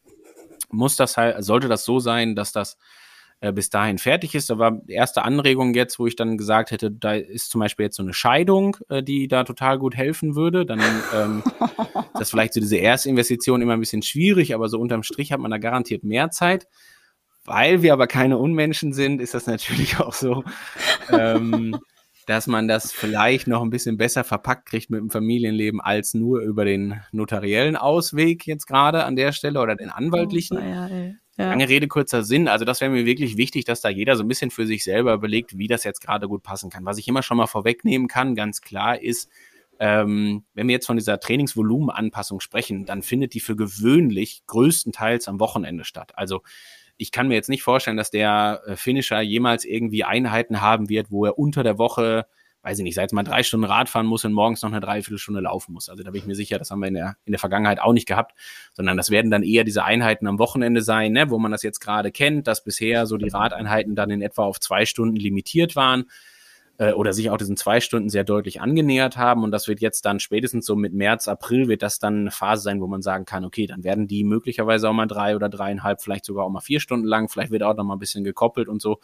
muss 0.69 0.95
das 0.95 1.17
halt, 1.17 1.43
sollte 1.43 1.67
das 1.67 1.85
so 1.85 1.99
sein, 1.99 2.35
dass 2.35 2.51
das 2.51 2.77
äh, 3.45 3.53
bis 3.53 3.69
dahin 3.69 3.97
fertig 3.99 4.33
ist. 4.33 4.49
Da 4.49 4.57
war 4.57 4.71
die 4.71 4.93
erste 4.93 5.23
Anregung 5.23 5.73
jetzt, 5.75 5.99
wo 5.99 6.07
ich 6.07 6.15
dann 6.15 6.37
gesagt 6.37 6.71
hätte, 6.71 6.91
da 6.91 7.13
ist 7.13 7.51
zum 7.51 7.59
Beispiel 7.59 7.85
jetzt 7.85 7.97
so 7.97 8.03
eine 8.03 8.13
Scheidung, 8.13 8.77
äh, 8.89 9.03
die 9.03 9.27
da 9.27 9.43
total 9.43 9.77
gut 9.77 9.95
helfen 9.95 10.35
würde. 10.35 10.65
Dann 10.65 10.81
ähm, 11.13 11.43
ist 11.59 12.19
das 12.19 12.29
vielleicht 12.31 12.53
so 12.53 12.59
diese 12.59 12.77
Erstinvestition 12.77 13.61
immer 13.61 13.73
ein 13.73 13.79
bisschen 13.79 14.01
schwierig, 14.01 14.55
aber 14.55 14.67
so 14.67 14.79
unterm 14.79 15.03
Strich 15.03 15.31
hat 15.31 15.39
man 15.39 15.51
da 15.51 15.59
garantiert 15.59 16.03
mehr 16.03 16.31
Zeit. 16.31 16.67
Weil 17.43 17.83
wir 17.83 17.93
aber 17.93 18.07
keine 18.07 18.39
Unmenschen 18.39 18.91
sind, 18.91 19.21
ist 19.21 19.35
das 19.35 19.45
natürlich 19.45 19.99
auch 19.99 20.13
so, 20.13 20.43
ähm, 21.11 21.77
dass 22.25 22.47
man 22.47 22.67
das 22.67 22.91
vielleicht 22.91 23.45
noch 23.45 23.61
ein 23.61 23.69
bisschen 23.69 23.97
besser 23.97 24.23
verpackt 24.23 24.67
kriegt 24.67 24.89
mit 24.89 24.99
dem 24.99 25.11
Familienleben 25.11 25.79
als 25.79 26.15
nur 26.15 26.39
über 26.39 26.65
den 26.65 26.99
notariellen 27.11 27.75
Ausweg 27.75 28.47
jetzt 28.47 28.65
gerade 28.65 29.03
an 29.03 29.15
der 29.15 29.31
Stelle 29.31 29.61
oder 29.61 29.75
den 29.75 29.91
anwaltlichen. 29.91 30.57
Oh, 30.57 30.61
ja, 30.61 30.89
ja. 31.37 31.49
Lange 31.49 31.67
Rede, 31.67 31.87
kurzer 31.87 32.23
Sinn. 32.23 32.47
Also 32.47 32.63
das 32.63 32.79
wäre 32.79 32.91
mir 32.91 33.05
wirklich 33.05 33.35
wichtig, 33.35 33.65
dass 33.65 33.81
da 33.81 33.89
jeder 33.89 34.15
so 34.15 34.23
ein 34.23 34.27
bisschen 34.27 34.51
für 34.51 34.65
sich 34.65 34.83
selber 34.83 35.13
überlegt, 35.13 35.57
wie 35.57 35.67
das 35.67 35.83
jetzt 35.83 35.99
gerade 35.99 36.29
gut 36.29 36.43
passen 36.43 36.69
kann. 36.69 36.85
Was 36.85 36.97
ich 36.97 37.07
immer 37.07 37.23
schon 37.23 37.37
mal 37.37 37.47
vorwegnehmen 37.47 38.07
kann, 38.07 38.35
ganz 38.35 38.61
klar 38.61 39.01
ist, 39.01 39.29
ähm, 39.79 40.45
wenn 40.53 40.67
wir 40.67 40.73
jetzt 40.73 40.85
von 40.85 40.95
dieser 40.95 41.19
Trainingsvolumenanpassung 41.19 42.39
sprechen, 42.39 42.85
dann 42.85 43.01
findet 43.01 43.33
die 43.33 43.41
für 43.41 43.57
gewöhnlich 43.57 44.43
größtenteils 44.47 45.27
am 45.27 45.41
Wochenende 45.41 45.83
statt. 45.83 46.13
Also 46.15 46.41
ich 46.95 47.11
kann 47.11 47.27
mir 47.27 47.35
jetzt 47.35 47.49
nicht 47.49 47.63
vorstellen, 47.63 47.97
dass 47.97 48.11
der 48.11 48.61
äh, 48.65 48.75
Finisher 48.77 49.19
jemals 49.19 49.65
irgendwie 49.65 50.05
Einheiten 50.05 50.61
haben 50.61 50.87
wird, 50.87 51.11
wo 51.11 51.25
er 51.25 51.37
unter 51.37 51.63
der 51.63 51.77
Woche 51.77 52.27
weiß 52.65 52.79
ich 52.79 52.83
nicht, 52.83 52.95
seit 52.95 53.13
mal 53.13 53.21
drei 53.21 53.43
Stunden 53.43 53.65
Radfahren 53.65 54.07
muss 54.07 54.25
und 54.25 54.33
morgens 54.33 54.63
noch 54.63 54.71
eine 54.71 54.79
Dreiviertelstunde 54.79 55.39
laufen 55.39 55.71
muss. 55.73 55.87
Also 55.87 56.01
da 56.01 56.09
bin 56.09 56.21
ich 56.21 56.25
mir 56.25 56.33
sicher, 56.33 56.57
das 56.57 56.71
haben 56.71 56.79
wir 56.79 56.87
in 56.87 56.95
der, 56.95 57.15
in 57.25 57.31
der 57.31 57.39
Vergangenheit 57.39 57.79
auch 57.79 57.93
nicht 57.93 58.07
gehabt, 58.07 58.33
sondern 58.73 58.97
das 58.97 59.11
werden 59.11 59.29
dann 59.29 59.43
eher 59.43 59.63
diese 59.63 59.83
Einheiten 59.83 60.25
am 60.25 60.39
Wochenende 60.39 60.81
sein, 60.81 61.11
ne, 61.11 61.29
wo 61.29 61.37
man 61.37 61.51
das 61.51 61.61
jetzt 61.61 61.79
gerade 61.79 62.11
kennt, 62.11 62.47
dass 62.47 62.63
bisher 62.63 63.05
so 63.05 63.17
die 63.17 63.29
Radeinheiten 63.29 63.95
dann 63.95 64.09
in 64.09 64.23
etwa 64.23 64.45
auf 64.45 64.59
zwei 64.59 64.87
Stunden 64.87 65.15
limitiert 65.15 65.75
waren 65.75 66.05
äh, 66.79 66.91
oder 66.93 67.13
sich 67.13 67.29
auch 67.29 67.37
diesen 67.37 67.55
zwei 67.55 67.81
Stunden 67.81 68.09
sehr 68.09 68.23
deutlich 68.23 68.61
angenähert 68.61 69.15
haben. 69.15 69.43
Und 69.43 69.51
das 69.51 69.67
wird 69.67 69.79
jetzt 69.79 70.03
dann 70.05 70.19
spätestens 70.19 70.65
so 70.65 70.75
mit 70.75 70.91
März, 70.91 71.27
April 71.27 71.67
wird 71.67 71.83
das 71.83 71.99
dann 71.99 72.21
eine 72.21 72.31
Phase 72.31 72.63
sein, 72.63 72.81
wo 72.81 72.87
man 72.87 73.03
sagen 73.03 73.25
kann, 73.25 73.45
okay, 73.45 73.67
dann 73.67 73.83
werden 73.83 74.07
die 74.07 74.23
möglicherweise 74.23 74.89
auch 74.89 74.93
mal 74.93 75.05
drei 75.05 75.35
oder 75.35 75.49
dreieinhalb, 75.49 76.01
vielleicht 76.01 76.25
sogar 76.25 76.45
auch 76.45 76.49
mal 76.49 76.61
vier 76.61 76.79
Stunden 76.79 77.05
lang, 77.05 77.29
vielleicht 77.29 77.51
wird 77.51 77.61
auch 77.61 77.75
noch 77.75 77.83
mal 77.83 77.95
ein 77.95 77.99
bisschen 77.99 78.23
gekoppelt 78.23 78.67
und 78.67 78.81
so 78.81 78.99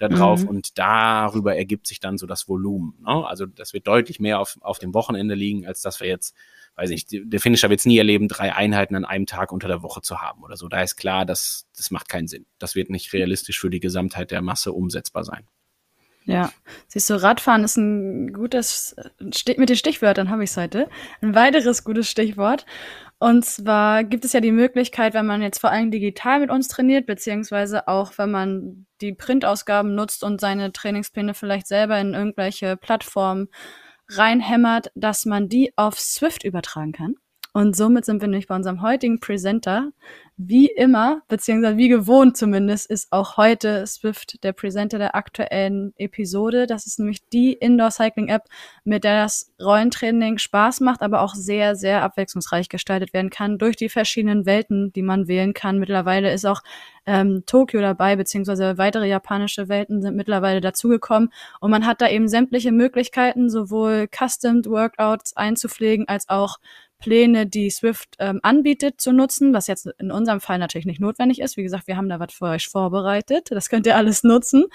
da 0.00 0.08
drauf 0.08 0.42
mhm. 0.42 0.48
und 0.48 0.78
darüber 0.78 1.56
ergibt 1.56 1.86
sich 1.86 2.00
dann 2.00 2.16
so 2.16 2.26
das 2.26 2.48
Volumen. 2.48 2.94
Ne? 3.02 3.26
Also 3.26 3.46
das 3.46 3.74
wird 3.74 3.86
deutlich 3.86 4.18
mehr 4.18 4.40
auf, 4.40 4.56
auf 4.62 4.78
dem 4.78 4.94
Wochenende 4.94 5.34
liegen, 5.34 5.66
als 5.66 5.82
dass 5.82 6.00
wir 6.00 6.08
jetzt, 6.08 6.34
weiß 6.76 6.90
ich, 6.90 7.06
der 7.06 7.38
Finisher 7.38 7.68
wird 7.68 7.80
es 7.80 7.86
nie 7.86 7.98
erleben, 7.98 8.26
drei 8.26 8.54
Einheiten 8.54 8.96
an 8.96 9.04
einem 9.04 9.26
Tag 9.26 9.52
unter 9.52 9.68
der 9.68 9.82
Woche 9.82 10.00
zu 10.00 10.22
haben 10.22 10.42
oder 10.42 10.56
so. 10.56 10.68
Da 10.68 10.80
ist 10.80 10.96
klar, 10.96 11.26
dass 11.26 11.66
das 11.76 11.90
macht 11.90 12.08
keinen 12.08 12.28
Sinn. 12.28 12.46
Das 12.58 12.74
wird 12.74 12.88
nicht 12.88 13.12
realistisch 13.12 13.60
für 13.60 13.68
die 13.68 13.80
Gesamtheit 13.80 14.30
der 14.30 14.40
Masse 14.40 14.72
umsetzbar 14.72 15.24
sein. 15.24 15.46
Ja, 16.24 16.52
siehst 16.86 17.10
du, 17.10 17.20
Radfahren 17.20 17.64
ist 17.64 17.76
ein 17.76 18.32
gutes, 18.32 18.94
mit 19.18 19.68
den 19.68 19.76
Stichwörtern 19.76 20.30
habe 20.30 20.44
ich 20.44 20.50
es 20.50 20.56
heute, 20.56 20.88
ein 21.20 21.34
weiteres 21.34 21.84
gutes 21.84 22.08
Stichwort. 22.08 22.66
Und 23.22 23.44
zwar 23.44 24.02
gibt 24.02 24.24
es 24.24 24.32
ja 24.32 24.40
die 24.40 24.50
Möglichkeit, 24.50 25.12
wenn 25.12 25.26
man 25.26 25.42
jetzt 25.42 25.60
vor 25.60 25.70
allem 25.70 25.90
digital 25.90 26.40
mit 26.40 26.50
uns 26.50 26.68
trainiert, 26.68 27.04
beziehungsweise 27.04 27.86
auch 27.86 28.16
wenn 28.16 28.30
man 28.30 28.86
die 29.02 29.12
Printausgaben 29.12 29.94
nutzt 29.94 30.24
und 30.24 30.40
seine 30.40 30.72
Trainingspläne 30.72 31.34
vielleicht 31.34 31.66
selber 31.66 32.00
in 32.00 32.14
irgendwelche 32.14 32.78
Plattformen 32.78 33.48
reinhämmert, 34.08 34.90
dass 34.94 35.26
man 35.26 35.50
die 35.50 35.70
auf 35.76 36.00
Swift 36.00 36.44
übertragen 36.44 36.92
kann. 36.92 37.14
Und 37.52 37.76
somit 37.76 38.06
sind 38.06 38.22
wir 38.22 38.28
nämlich 38.28 38.46
bei 38.46 38.56
unserem 38.56 38.80
heutigen 38.80 39.20
Presenter. 39.20 39.90
Wie 40.42 40.68
immer, 40.68 41.20
beziehungsweise 41.28 41.76
wie 41.76 41.90
gewohnt 41.90 42.34
zumindest, 42.34 42.90
ist 42.90 43.12
auch 43.12 43.36
heute 43.36 43.86
Swift 43.86 44.42
der 44.42 44.54
Presenter 44.54 44.96
der 44.96 45.14
aktuellen 45.14 45.92
Episode. 45.98 46.66
Das 46.66 46.86
ist 46.86 46.98
nämlich 46.98 47.28
die 47.28 47.52
Indoor 47.52 47.90
Cycling 47.90 48.28
App, 48.28 48.44
mit 48.82 49.04
der 49.04 49.20
das 49.20 49.52
Rollentraining 49.60 50.38
Spaß 50.38 50.80
macht, 50.80 51.02
aber 51.02 51.20
auch 51.20 51.34
sehr, 51.34 51.76
sehr 51.76 52.02
abwechslungsreich 52.02 52.70
gestaltet 52.70 53.12
werden 53.12 53.28
kann 53.28 53.58
durch 53.58 53.76
die 53.76 53.90
verschiedenen 53.90 54.46
Welten, 54.46 54.94
die 54.94 55.02
man 55.02 55.28
wählen 55.28 55.52
kann. 55.52 55.78
Mittlerweile 55.78 56.32
ist 56.32 56.46
auch 56.46 56.62
ähm, 57.04 57.42
Tokio 57.44 57.82
dabei, 57.82 58.16
beziehungsweise 58.16 58.78
weitere 58.78 59.08
japanische 59.08 59.68
Welten 59.68 60.00
sind 60.00 60.16
mittlerweile 60.16 60.62
dazugekommen. 60.62 61.30
Und 61.60 61.70
man 61.70 61.84
hat 61.84 62.00
da 62.00 62.08
eben 62.08 62.28
sämtliche 62.28 62.72
Möglichkeiten, 62.72 63.50
sowohl 63.50 64.08
Custom 64.08 64.64
Workouts 64.64 65.36
einzupflegen, 65.36 66.08
als 66.08 66.30
auch 66.30 66.56
Pläne, 67.00 67.46
die 67.46 67.70
Swift 67.70 68.16
ähm, 68.18 68.40
anbietet, 68.42 69.00
zu 69.00 69.12
nutzen, 69.12 69.52
was 69.52 69.66
jetzt 69.66 69.86
in 69.98 70.12
unserem 70.12 70.40
Fall 70.40 70.58
natürlich 70.58 70.86
nicht 70.86 71.00
notwendig 71.00 71.40
ist. 71.40 71.56
Wie 71.56 71.62
gesagt, 71.62 71.86
wir 71.86 71.96
haben 71.96 72.08
da 72.08 72.20
was 72.20 72.32
für 72.32 72.46
euch 72.46 72.68
vorbereitet. 72.68 73.50
Das 73.50 73.68
könnt 73.68 73.86
ihr 73.86 73.96
alles 73.96 74.22
nutzen. 74.22 74.66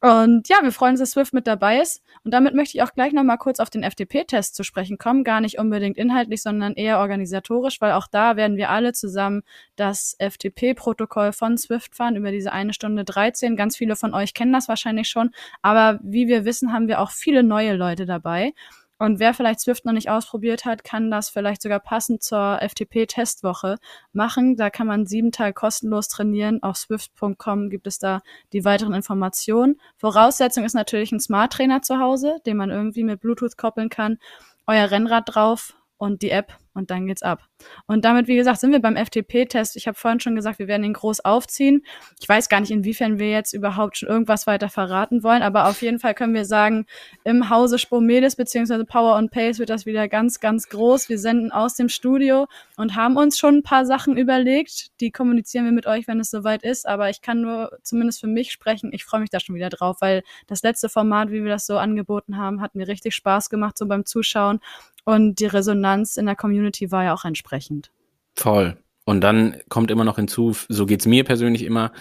Und 0.00 0.48
ja, 0.48 0.58
wir 0.62 0.70
freuen 0.70 0.92
uns, 0.92 1.00
dass 1.00 1.10
Swift 1.10 1.32
mit 1.32 1.48
dabei 1.48 1.80
ist. 1.80 2.02
Und 2.22 2.32
damit 2.32 2.54
möchte 2.54 2.78
ich 2.78 2.82
auch 2.84 2.92
gleich 2.92 3.12
nochmal 3.12 3.36
kurz 3.36 3.58
auf 3.58 3.68
den 3.68 3.82
FTP-Test 3.82 4.54
zu 4.54 4.62
sprechen 4.62 4.96
kommen. 4.96 5.24
Gar 5.24 5.40
nicht 5.40 5.58
unbedingt 5.58 5.98
inhaltlich, 5.98 6.40
sondern 6.40 6.74
eher 6.74 7.00
organisatorisch, 7.00 7.80
weil 7.80 7.92
auch 7.92 8.06
da 8.06 8.36
werden 8.36 8.56
wir 8.56 8.70
alle 8.70 8.92
zusammen 8.92 9.42
das 9.74 10.16
FTP-Protokoll 10.20 11.32
von 11.32 11.58
Swift 11.58 11.96
fahren 11.96 12.14
über 12.14 12.30
diese 12.30 12.52
eine 12.52 12.74
Stunde 12.74 13.04
13. 13.04 13.56
Ganz 13.56 13.76
viele 13.76 13.96
von 13.96 14.14
euch 14.14 14.34
kennen 14.34 14.52
das 14.52 14.68
wahrscheinlich 14.68 15.08
schon. 15.08 15.30
Aber 15.62 15.98
wie 16.04 16.28
wir 16.28 16.44
wissen, 16.44 16.72
haben 16.72 16.86
wir 16.86 17.00
auch 17.00 17.10
viele 17.10 17.42
neue 17.42 17.74
Leute 17.74 18.06
dabei. 18.06 18.52
Und 18.98 19.20
wer 19.20 19.34
vielleicht 19.34 19.60
Swift 19.60 19.84
noch 19.84 19.92
nicht 19.92 20.10
ausprobiert 20.10 20.64
hat, 20.64 20.84
kann 20.84 21.10
das 21.10 21.28
vielleicht 21.28 21.62
sogar 21.62 21.80
passend 21.80 22.22
zur 22.22 22.58
FTP-Testwoche 22.60 23.76
machen. 24.12 24.56
Da 24.56 24.70
kann 24.70 24.86
man 24.86 25.06
sieben 25.06 25.32
Tage 25.32 25.52
kostenlos 25.52 26.08
trainieren. 26.08 26.62
Auf 26.62 26.76
swift.com 26.76 27.70
gibt 27.70 27.86
es 27.86 27.98
da 27.98 28.20
die 28.52 28.64
weiteren 28.64 28.94
Informationen. 28.94 29.80
Voraussetzung 29.96 30.64
ist 30.64 30.74
natürlich 30.74 31.12
ein 31.12 31.20
Smart 31.20 31.52
Trainer 31.52 31.82
zu 31.82 31.98
Hause, 31.98 32.38
den 32.46 32.56
man 32.56 32.70
irgendwie 32.70 33.04
mit 33.04 33.20
Bluetooth 33.20 33.56
koppeln 33.56 33.88
kann. 33.88 34.18
Euer 34.66 34.90
Rennrad 34.90 35.34
drauf, 35.34 35.74
und 35.98 36.22
die 36.22 36.30
App 36.30 36.56
und 36.78 36.90
dann 36.90 37.06
geht's 37.06 37.22
ab. 37.22 37.42
Und 37.86 38.04
damit, 38.04 38.28
wie 38.28 38.36
gesagt, 38.36 38.60
sind 38.60 38.70
wir 38.70 38.80
beim 38.80 38.96
FTP-Test. 38.96 39.76
Ich 39.76 39.88
habe 39.88 39.98
vorhin 39.98 40.20
schon 40.20 40.36
gesagt, 40.36 40.58
wir 40.58 40.68
werden 40.68 40.84
ihn 40.84 40.92
groß 40.92 41.24
aufziehen. 41.24 41.82
Ich 42.20 42.28
weiß 42.28 42.48
gar 42.48 42.60
nicht, 42.60 42.70
inwiefern 42.70 43.18
wir 43.18 43.30
jetzt 43.30 43.52
überhaupt 43.52 43.98
schon 43.98 44.08
irgendwas 44.08 44.46
weiter 44.46 44.68
verraten 44.68 45.22
wollen, 45.22 45.42
aber 45.42 45.66
auf 45.68 45.82
jeden 45.82 45.98
Fall 45.98 46.14
können 46.14 46.34
wir 46.34 46.44
sagen, 46.44 46.86
im 47.24 47.50
Hause 47.50 47.78
Spomedes 47.78 48.36
bzw. 48.36 48.84
Power 48.84 49.16
on 49.16 49.28
Pace 49.28 49.58
wird 49.58 49.70
das 49.70 49.86
wieder 49.86 50.08
ganz, 50.08 50.40
ganz 50.40 50.68
groß. 50.68 51.08
Wir 51.08 51.18
senden 51.18 51.50
aus 51.50 51.74
dem 51.74 51.88
Studio 51.88 52.46
und 52.76 52.94
haben 52.94 53.16
uns 53.16 53.38
schon 53.38 53.56
ein 53.56 53.62
paar 53.62 53.84
Sachen 53.84 54.16
überlegt. 54.16 55.00
Die 55.00 55.10
kommunizieren 55.10 55.64
wir 55.64 55.72
mit 55.72 55.86
euch, 55.86 56.06
wenn 56.06 56.20
es 56.20 56.30
soweit 56.30 56.62
ist, 56.62 56.86
aber 56.86 57.10
ich 57.10 57.22
kann 57.22 57.40
nur 57.40 57.76
zumindest 57.82 58.20
für 58.20 58.28
mich 58.28 58.52
sprechen. 58.52 58.92
Ich 58.92 59.04
freue 59.04 59.20
mich 59.20 59.30
da 59.30 59.40
schon 59.40 59.56
wieder 59.56 59.68
drauf, 59.68 59.96
weil 60.00 60.22
das 60.46 60.62
letzte 60.62 60.88
Format, 60.88 61.30
wie 61.30 61.42
wir 61.42 61.50
das 61.50 61.66
so 61.66 61.76
angeboten 61.76 62.36
haben, 62.36 62.60
hat 62.60 62.76
mir 62.76 62.86
richtig 62.86 63.16
Spaß 63.16 63.50
gemacht, 63.50 63.76
so 63.76 63.86
beim 63.86 64.06
Zuschauen. 64.06 64.60
Und 65.04 65.40
die 65.40 65.46
Resonanz 65.46 66.18
in 66.18 66.26
der 66.26 66.36
Community 66.36 66.67
war 66.90 67.04
ja 67.04 67.14
auch 67.14 67.24
entsprechend. 67.24 67.90
Voll. 68.34 68.76
Und 69.04 69.22
dann 69.22 69.56
kommt 69.68 69.90
immer 69.90 70.04
noch 70.04 70.16
hinzu, 70.16 70.54
so 70.68 70.86
geht's 70.86 71.06
mir 71.06 71.24
persönlich 71.24 71.62
immer, 71.62 71.92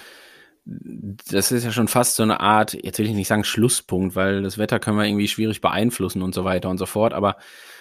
das 0.66 1.52
ist 1.54 1.64
ja 1.64 1.72
schon 1.72 1.88
fast 1.88 2.16
so 2.16 2.24
eine 2.24 2.42
Art, 2.42 2.74
jetzt 2.74 3.00
will 3.00 3.06
ich 3.06 3.14
nicht 3.14 3.30
sagen 3.30 3.46
Schlusspunkt, 3.46 4.16
weil 4.16 4.42
das 4.44 4.58
Wetter 4.58 4.80
können 4.80 4.98
wir 4.98 5.06
irgendwie 5.06 5.30
schwierig 5.30 5.62
beeinflussen 5.62 6.22
und 6.22 6.36
so 6.36 6.44
weiter 6.44 6.70
und 6.70 6.78
so 6.78 6.86
fort. 6.86 7.14
Aber 7.14 7.38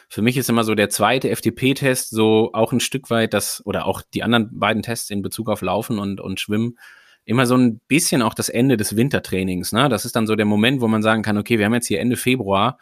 für 0.09 0.23
mich 0.23 0.37
ist 0.37 0.49
immer 0.49 0.63
so 0.63 0.77
der 0.77 0.89
zweite 0.89 1.35
FTP-Test 1.35 2.11
so 2.11 2.51
auch 2.53 2.73
ein 2.73 2.79
Stück 2.79 3.11
weit 3.11 3.35
das, 3.35 3.61
oder 3.67 3.87
auch 3.87 4.03
die 4.15 4.23
anderen 4.23 4.59
beiden 4.59 4.83
Tests 4.83 5.11
in 5.11 5.23
Bezug 5.23 5.49
auf 5.49 5.63
Laufen 5.63 5.99
und, 5.99 6.21
und 6.21 6.39
Schwimmen, 6.39 6.79
immer 7.25 7.45
so 7.47 7.57
ein 7.57 7.81
bisschen 7.89 8.23
auch 8.23 8.35
das 8.35 8.49
Ende 8.49 8.77
des 8.77 8.95
Wintertrainings. 8.95 9.73
Ne? 9.73 9.89
Das 9.89 10.05
ist 10.05 10.15
dann 10.15 10.29
so 10.29 10.37
der 10.37 10.47
Moment, 10.47 10.81
wo 10.81 10.87
man 10.87 11.03
sagen 11.03 11.23
kann, 11.23 11.39
okay, 11.39 11.59
wir 11.59 11.67
haben 11.67 11.75
jetzt 11.75 11.89
hier 11.89 11.99
Ende 11.99 12.17
Februar, 12.17 12.79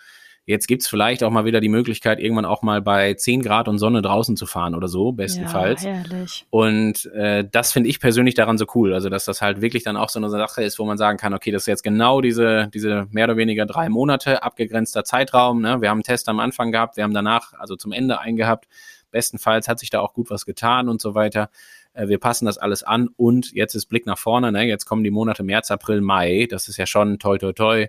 Jetzt 0.47 0.67
gibt's 0.67 0.87
vielleicht 0.87 1.25
auch 1.25 1.31
mal 1.31 1.47
wieder 1.47 1.61
die 1.61 1.71
Möglichkeit, 1.71 2.21
irgendwann 2.21 2.45
auch 2.45 2.61
mal 2.61 2.83
bei 2.83 3.15
10 3.15 3.41
Grad 3.43 3.67
und 3.67 3.79
Sonne 3.79 4.03
draußen 4.03 4.37
zu 4.37 4.45
fahren 4.45 4.75
oder 4.75 4.89
so, 4.89 5.13
bestenfalls. 5.13 5.85
Ja, 5.85 5.93
herrlich. 5.93 6.45
Und 6.51 7.07
äh, 7.15 7.49
das 7.51 7.73
finde 7.73 7.89
ich 7.89 7.99
persönlich 7.99 8.35
daran 8.35 8.59
so 8.59 8.67
cool. 8.75 8.93
Also, 8.93 9.09
dass 9.09 9.25
das 9.25 9.41
halt 9.41 9.63
wirklich 9.63 9.85
dann 9.85 9.97
auch 9.97 10.11
so 10.11 10.19
eine 10.19 10.29
Sache 10.29 10.63
ist, 10.63 10.79
wo 10.79 10.85
man 10.85 10.99
sagen 10.99 11.17
kann, 11.17 11.33
okay, 11.33 11.51
das 11.51 11.63
ist 11.63 11.69
jetzt 11.69 11.83
genau 11.83 12.21
diese, 12.21 12.69
diese 12.75 13.07
mehr 13.11 13.25
oder 13.25 13.39
weniger 13.39 13.65
drei 13.65 13.89
Monate 13.89 14.43
abgegrenzter 14.43 15.03
Zeitraum. 15.05 15.63
Ne? 15.63 15.81
Wir 15.81 15.89
haben 15.89 15.99
einen 15.99 16.03
Test 16.03 16.29
am 16.29 16.41
Anfang 16.41 16.73
gehabt, 16.73 16.99
wir 16.99 17.05
haben 17.05 17.15
danach, 17.15 17.55
also 17.55 17.75
zum 17.77 17.93
Ende 17.93 18.21
eingehabt. 18.21 18.67
Bestenfalls 19.11 19.67
hat 19.67 19.79
sich 19.79 19.89
da 19.89 20.01
auch 20.01 20.13
gut 20.13 20.29
was 20.29 20.45
getan 20.45 20.91
und 20.91 21.01
so 21.01 21.15
weiter 21.15 21.49
äh, 21.95 22.09
wir 22.09 22.19
passen 22.19 22.45
das 22.45 22.59
alles 22.59 22.83
an 22.83 23.09
und 23.17 23.53
jetzt 23.53 23.75
ist 23.75 23.87
Blick 23.87 24.05
nach 24.05 24.19
vorne, 24.19 24.53
ne? 24.53 24.65
jetzt 24.65 24.85
kommen 24.85 25.05
die 25.05 25.13
Monate 25.13 25.43
März, 25.43 25.71
April, 25.71 26.01
Mai, 26.01 26.49
das 26.51 26.69
ist 26.69 26.77
ja 26.77 26.87
schon 26.87 27.19
toi 27.19 27.39
toi 27.39 27.53
toi 27.53 27.87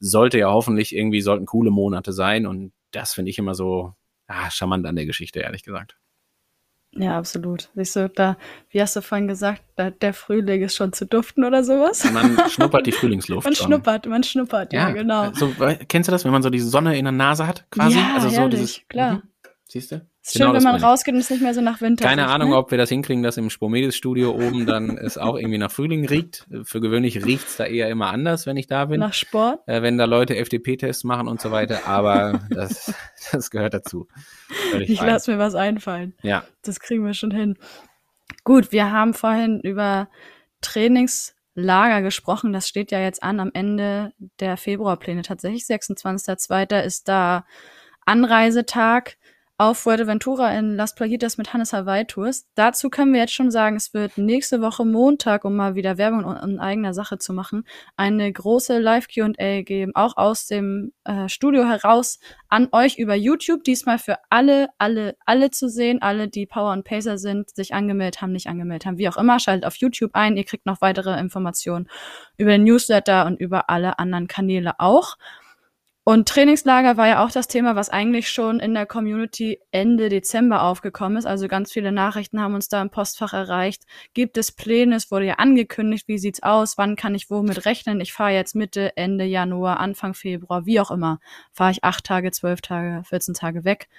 sollte 0.00 0.38
ja 0.38 0.50
hoffentlich 0.50 0.94
irgendwie, 0.94 1.20
sollten 1.20 1.46
coole 1.46 1.70
Monate 1.70 2.12
sein 2.12 2.46
und 2.46 2.72
das 2.90 3.12
finde 3.14 3.30
ich 3.30 3.38
immer 3.38 3.54
so 3.54 3.94
ah, 4.26 4.50
charmant 4.50 4.86
an 4.86 4.96
der 4.96 5.06
Geschichte, 5.06 5.40
ehrlich 5.40 5.64
gesagt. 5.64 5.98
Ja, 6.92 7.18
absolut. 7.18 7.68
Siehst 7.74 7.96
du, 7.96 8.08
da, 8.08 8.38
wie 8.70 8.80
hast 8.80 8.96
du 8.96 9.02
vorhin 9.02 9.28
gesagt, 9.28 9.62
da, 9.76 9.90
der 9.90 10.14
Frühling 10.14 10.62
ist 10.62 10.74
schon 10.74 10.92
zu 10.92 11.04
duften 11.06 11.44
oder 11.44 11.62
sowas? 11.62 12.10
Man 12.12 12.48
schnuppert 12.48 12.86
die 12.86 12.92
Frühlingsluft. 12.92 13.44
man 13.44 13.54
schnuppert, 13.54 14.06
man 14.06 14.22
schnuppert, 14.22 14.72
ja, 14.72 14.88
ja 14.88 14.94
genau. 14.94 15.32
So, 15.34 15.52
kennst 15.86 16.08
du 16.08 16.12
das, 16.12 16.24
wenn 16.24 16.32
man 16.32 16.42
so 16.42 16.50
die 16.50 16.60
Sonne 16.60 16.96
in 16.98 17.04
der 17.04 17.12
Nase 17.12 17.46
hat, 17.46 17.70
quasi? 17.70 17.98
Ja, 17.98 18.14
also 18.14 18.30
so 18.30 18.36
herrlich, 18.36 18.60
dieses, 18.60 18.88
klar. 18.88 19.14
Mhm. 19.16 19.22
Siehst 19.68 19.92
du? 19.92 20.07
Ist 20.28 20.36
schön, 20.36 20.52
wenn 20.52 20.62
man 20.62 20.76
rausgeht 20.82 21.14
und 21.14 21.20
es 21.20 21.30
nicht 21.30 21.40
mehr 21.40 21.54
so 21.54 21.62
nach 21.62 21.80
Winter 21.80 22.04
Keine 22.04 22.22
riecht, 22.22 22.34
Ahnung, 22.34 22.50
ne? 22.50 22.56
ob 22.56 22.70
wir 22.70 22.76
das 22.76 22.90
hinkriegen, 22.90 23.22
dass 23.22 23.38
im 23.38 23.48
Spomedes-Studio 23.48 24.32
oben 24.32 24.66
dann 24.66 24.98
es 24.98 25.16
auch 25.16 25.36
irgendwie 25.36 25.56
nach 25.56 25.70
Frühling 25.72 26.06
riecht. 26.06 26.46
Für 26.64 26.80
gewöhnlich 26.80 27.24
riecht's 27.24 27.56
da 27.56 27.64
eher 27.64 27.88
immer 27.88 28.08
anders, 28.08 28.44
wenn 28.44 28.58
ich 28.58 28.66
da 28.66 28.84
bin. 28.84 29.00
Nach 29.00 29.14
Sport. 29.14 29.60
Äh, 29.66 29.80
wenn 29.80 29.96
da 29.96 30.04
Leute 30.04 30.36
FDP-Tests 30.36 31.04
machen 31.04 31.28
und 31.28 31.40
so 31.40 31.50
weiter. 31.50 31.86
Aber 31.86 32.42
das, 32.50 32.92
das 33.32 33.50
gehört 33.50 33.72
dazu. 33.72 34.06
Völlig 34.70 34.90
Ich 34.90 35.00
lasse 35.00 35.32
mir 35.32 35.38
was 35.38 35.54
einfallen. 35.54 36.14
Ja, 36.22 36.44
Das 36.62 36.78
kriegen 36.78 37.06
wir 37.06 37.14
schon 37.14 37.30
hin. 37.30 37.56
Gut, 38.44 38.70
wir 38.70 38.92
haben 38.92 39.14
vorhin 39.14 39.60
über 39.60 40.08
Trainingslager 40.60 42.02
gesprochen. 42.02 42.52
Das 42.52 42.68
steht 42.68 42.90
ja 42.90 43.00
jetzt 43.00 43.22
an 43.22 43.40
am 43.40 43.50
Ende 43.54 44.12
der 44.40 44.58
Februarpläne. 44.58 45.22
Tatsächlich 45.22 45.62
26.02. 45.64 46.82
ist 46.82 47.08
da 47.08 47.46
Anreisetag 48.04 49.16
auf 49.60 49.78
Fuerteventura 49.78 50.56
in 50.56 50.76
Las 50.76 50.94
Playitas 50.94 51.36
mit 51.36 51.52
Hannes 51.52 51.72
Hawaii 51.72 52.04
Tours. 52.04 52.46
Dazu 52.54 52.90
können 52.90 53.12
wir 53.12 53.20
jetzt 53.20 53.32
schon 53.32 53.50
sagen, 53.50 53.74
es 53.74 53.92
wird 53.92 54.16
nächste 54.16 54.62
Woche 54.62 54.84
Montag, 54.84 55.44
um 55.44 55.56
mal 55.56 55.74
wieder 55.74 55.98
Werbung 55.98 56.24
in, 56.36 56.60
eigener 56.60 56.94
Sache 56.94 57.18
zu 57.18 57.32
machen, 57.32 57.64
eine 57.96 58.32
große 58.32 58.78
Live-Q&A 58.78 59.62
geben, 59.62 59.90
auch 59.96 60.16
aus 60.16 60.46
dem 60.46 60.92
äh, 61.02 61.28
Studio 61.28 61.64
heraus 61.64 62.20
an 62.48 62.68
euch 62.70 62.98
über 62.98 63.16
YouTube. 63.16 63.64
Diesmal 63.64 63.98
für 63.98 64.18
alle, 64.30 64.68
alle, 64.78 65.16
alle 65.26 65.50
zu 65.50 65.68
sehen, 65.68 66.02
alle, 66.02 66.28
die 66.28 66.46
Power 66.46 66.72
und 66.72 66.84
Pacer 66.84 67.18
sind, 67.18 67.50
sich 67.50 67.74
angemeldet 67.74 68.22
haben, 68.22 68.30
nicht 68.30 68.46
angemeldet 68.46 68.86
haben, 68.86 68.98
wie 68.98 69.08
auch 69.08 69.16
immer. 69.16 69.40
Schaltet 69.40 69.66
auf 69.66 69.74
YouTube 69.74 70.12
ein. 70.14 70.36
Ihr 70.36 70.44
kriegt 70.44 70.66
noch 70.66 70.80
weitere 70.80 71.18
Informationen 71.18 71.88
über 72.36 72.52
den 72.52 72.62
Newsletter 72.62 73.26
und 73.26 73.40
über 73.40 73.68
alle 73.68 73.98
anderen 73.98 74.28
Kanäle 74.28 74.78
auch. 74.78 75.16
Und 76.08 76.26
Trainingslager 76.26 76.96
war 76.96 77.06
ja 77.06 77.22
auch 77.22 77.30
das 77.30 77.48
Thema, 77.48 77.76
was 77.76 77.90
eigentlich 77.90 78.30
schon 78.30 78.60
in 78.60 78.72
der 78.72 78.86
Community 78.86 79.60
Ende 79.72 80.08
Dezember 80.08 80.62
aufgekommen 80.62 81.18
ist. 81.18 81.26
Also 81.26 81.48
ganz 81.48 81.70
viele 81.70 81.92
Nachrichten 81.92 82.40
haben 82.40 82.54
uns 82.54 82.70
da 82.70 82.80
im 82.80 82.88
Postfach 82.88 83.34
erreicht. 83.34 83.82
Gibt 84.14 84.38
es 84.38 84.50
Pläne? 84.50 84.96
Es 84.96 85.10
wurde 85.10 85.26
ja 85.26 85.34
angekündigt. 85.34 86.08
Wie 86.08 86.16
sieht's 86.16 86.42
aus? 86.42 86.78
Wann 86.78 86.96
kann 86.96 87.14
ich 87.14 87.28
womit 87.28 87.66
rechnen? 87.66 88.00
Ich 88.00 88.14
fahre 88.14 88.32
jetzt 88.32 88.54
Mitte, 88.54 88.96
Ende 88.96 89.26
Januar, 89.26 89.80
Anfang 89.80 90.14
Februar, 90.14 90.64
wie 90.64 90.80
auch 90.80 90.90
immer. 90.90 91.20
Fahre 91.52 91.72
ich 91.72 91.84
acht 91.84 92.04
Tage, 92.04 92.30
zwölf 92.30 92.62
Tage, 92.62 93.04
14 93.04 93.34
Tage 93.34 93.66
weg. 93.66 93.90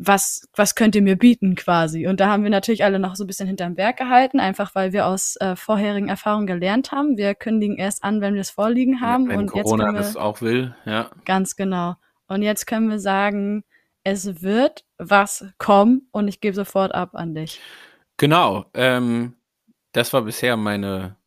Was, 0.00 0.48
was 0.54 0.76
könnt 0.76 0.94
ihr 0.94 1.02
mir 1.02 1.16
bieten 1.16 1.56
quasi? 1.56 2.06
Und 2.06 2.20
da 2.20 2.28
haben 2.28 2.44
wir 2.44 2.50
natürlich 2.50 2.84
alle 2.84 3.00
noch 3.00 3.16
so 3.16 3.24
ein 3.24 3.26
bisschen 3.26 3.48
hinterm 3.48 3.74
Berg 3.74 3.96
gehalten, 3.96 4.38
einfach 4.38 4.76
weil 4.76 4.92
wir 4.92 5.06
aus 5.06 5.34
äh, 5.40 5.56
vorherigen 5.56 6.08
Erfahrungen 6.08 6.46
gelernt 6.46 6.92
haben. 6.92 7.16
Wir 7.16 7.34
kündigen 7.34 7.76
erst 7.76 8.04
an, 8.04 8.20
wenn 8.20 8.34
wir 8.34 8.40
es 8.40 8.50
vorliegen 8.50 9.00
haben. 9.00 9.28
wenn 9.28 9.38
und 9.38 9.54
jetzt 9.54 9.64
Corona 9.64 9.86
können 9.86 9.96
wir 9.96 10.02
das 10.02 10.16
auch 10.16 10.40
will, 10.40 10.74
ja. 10.84 11.10
Ganz 11.24 11.56
genau. 11.56 11.96
Und 12.28 12.42
jetzt 12.42 12.66
können 12.66 12.88
wir 12.88 13.00
sagen, 13.00 13.64
es 14.04 14.42
wird 14.42 14.84
was 14.98 15.46
kommen 15.58 16.08
und 16.12 16.28
ich 16.28 16.40
gebe 16.40 16.54
sofort 16.54 16.94
ab 16.94 17.10
an 17.14 17.34
dich. 17.34 17.60
Genau. 18.18 18.66
Ähm, 18.74 19.34
das 19.92 20.12
war 20.12 20.22
bisher 20.22 20.56
meine 20.56 21.17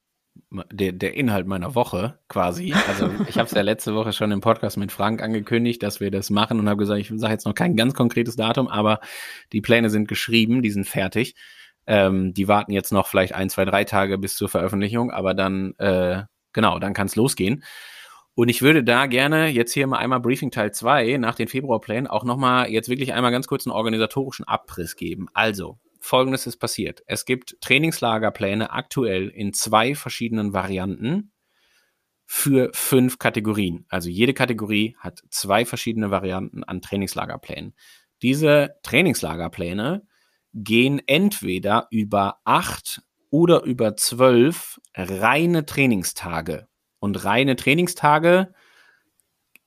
der, 0.72 0.92
der 0.92 1.14
Inhalt 1.14 1.48
meiner 1.48 1.76
Woche 1.76 2.20
quasi. 2.28 2.74
Also 2.88 3.10
ich 3.28 3.38
habe 3.38 3.48
es 3.48 3.52
ja 3.52 3.62
letzte 3.62 3.96
Woche 3.96 4.12
schon 4.12 4.32
im 4.32 4.42
Podcast 4.42 4.78
mit 4.78 4.92
Frank 4.92 5.22
angekündigt, 5.22 5.82
dass 5.82 6.00
wir 6.00 6.12
das 6.12 6.30
machen 6.30 6.60
und 6.60 6.68
habe 6.68 6.78
gesagt, 6.78 7.00
ich 7.00 7.12
sage 7.16 7.34
jetzt 7.34 7.46
noch 7.46 7.56
kein 7.56 7.76
ganz 7.76 7.94
konkretes 7.94 8.36
Datum, 8.36 8.68
aber 8.68 9.00
die 9.54 9.62
Pläne 9.62 9.90
sind 9.90 10.08
geschrieben, 10.08 10.62
die 10.62 10.72
sind 10.72 10.88
fertig. 10.88 11.36
Ähm, 11.88 12.34
die 12.34 12.48
warten 12.48 12.72
jetzt 12.72 12.92
noch 12.92 13.08
vielleicht 13.08 13.34
ein, 13.34 13.50
zwei, 13.50 13.66
drei 13.66 13.86
Tage 13.86 14.18
bis 14.18 14.36
zur 14.36 14.50
Veröffentlichung, 14.50 15.10
aber 15.12 15.34
dann, 15.34 15.74
äh, 15.78 16.24
genau, 16.54 16.80
dann 16.80 16.94
kann 16.94 17.08
es 17.08 17.16
losgehen. 17.16 17.64
Und 18.34 18.50
ich 18.50 18.62
würde 18.62 18.84
da 18.84 19.08
gerne 19.08 19.48
jetzt 19.48 19.74
hier 19.74 19.88
mal 19.88 19.98
einmal 19.98 20.20
Briefing 20.20 20.52
Teil 20.52 20.72
2 20.72 21.18
nach 21.18 21.36
den 21.36 21.48
Februarplänen 21.48 22.08
auch 22.08 22.24
nochmal 22.24 22.70
jetzt 22.70 22.88
wirklich 22.90 23.14
einmal 23.14 23.32
ganz 23.32 23.48
kurz 23.48 23.66
einen 23.66 23.74
organisatorischen 23.74 24.48
Abriss 24.48 24.96
geben. 24.96 25.28
Also, 25.34 25.80
folgendes 26.02 26.48
ist 26.48 26.58
passiert. 26.58 27.04
Es 27.06 27.26
gibt 27.26 27.58
Trainingslagerpläne 27.62 28.72
aktuell 28.72 29.30
in 29.30 29.54
zwei 29.54 29.96
verschiedenen 29.96 30.52
Varianten 30.52 31.32
für 32.26 32.72
fünf 32.74 33.20
Kategorien. 33.20 33.86
Also 33.90 34.10
jede 34.10 34.34
Kategorie 34.34 34.96
hat 35.00 35.22
zwei 35.30 35.64
verschiedene 35.64 36.12
Varianten 36.12 36.64
an 36.64 36.82
Trainingslagerplänen. 36.82 37.76
Diese 38.22 38.76
Trainingslagerpläne 38.84 40.06
gehen 40.54 41.02
entweder 41.06 41.88
über 41.92 42.40
acht 42.44 43.02
oder 43.30 43.64
über 43.64 43.96
zwölf 43.96 44.80
reine 44.96 45.66
Trainingstage. 45.66 46.68
Und 47.00 47.24
reine 47.26 47.56
Trainingstage 47.56 48.54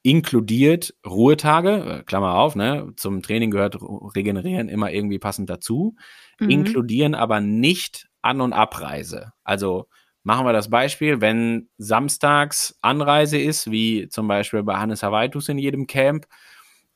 inkludiert 0.05 0.95
Ruhetage, 1.07 2.01
äh, 2.01 2.03
Klammer 2.05 2.35
auf, 2.37 2.55
ne, 2.57 2.93
zum 2.97 3.23
Training 3.23 3.51
gehört 3.51 3.79
Regenerieren 3.81 4.69
immer 4.69 4.93
irgendwie 4.93 5.19
passend 5.19 5.51
dazu, 5.51 5.97
Mhm. 6.41 6.51
inkludieren 6.51 7.15
aber 7.17 7.41
nicht 7.41 8.09
An- 8.23 8.41
und 8.43 8.53
Abreise. 8.53 9.33
Also 9.45 9.89
machen 10.23 10.47
wir 10.47 10.53
das 10.53 10.71
Beispiel, 10.71 11.21
wenn 11.23 11.69
samstags 11.79 12.79
Anreise 12.83 13.39
ist, 13.39 13.71
wie 13.71 14.09
zum 14.09 14.29
Beispiel 14.29 14.63
bei 14.63 14.77
Hannes 14.77 15.03
Hawaitus 15.03 15.49
in 15.49 15.59
jedem 15.59 15.87
Camp, 15.87 16.27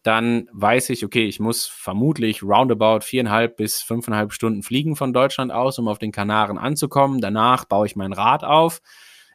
dann 0.03 0.49
weiß 0.53 0.91
ich, 0.91 1.05
okay, 1.05 1.27
ich 1.27 1.41
muss 1.41 1.67
vermutlich 1.67 2.43
roundabout 2.43 3.01
viereinhalb 3.03 3.57
bis 3.57 3.83
fünfeinhalb 3.83 4.33
Stunden 4.33 4.63
fliegen 4.63 4.97
von 4.97 5.13
Deutschland 5.13 5.51
aus, 5.53 5.79
um 5.79 5.89
auf 5.89 5.99
den 5.99 6.13
Kanaren 6.13 6.59
anzukommen. 6.59 7.21
Danach 7.21 7.65
baue 7.65 7.87
ich 7.87 7.97
mein 7.97 8.13
Rad 8.13 8.45
auf. 8.45 8.81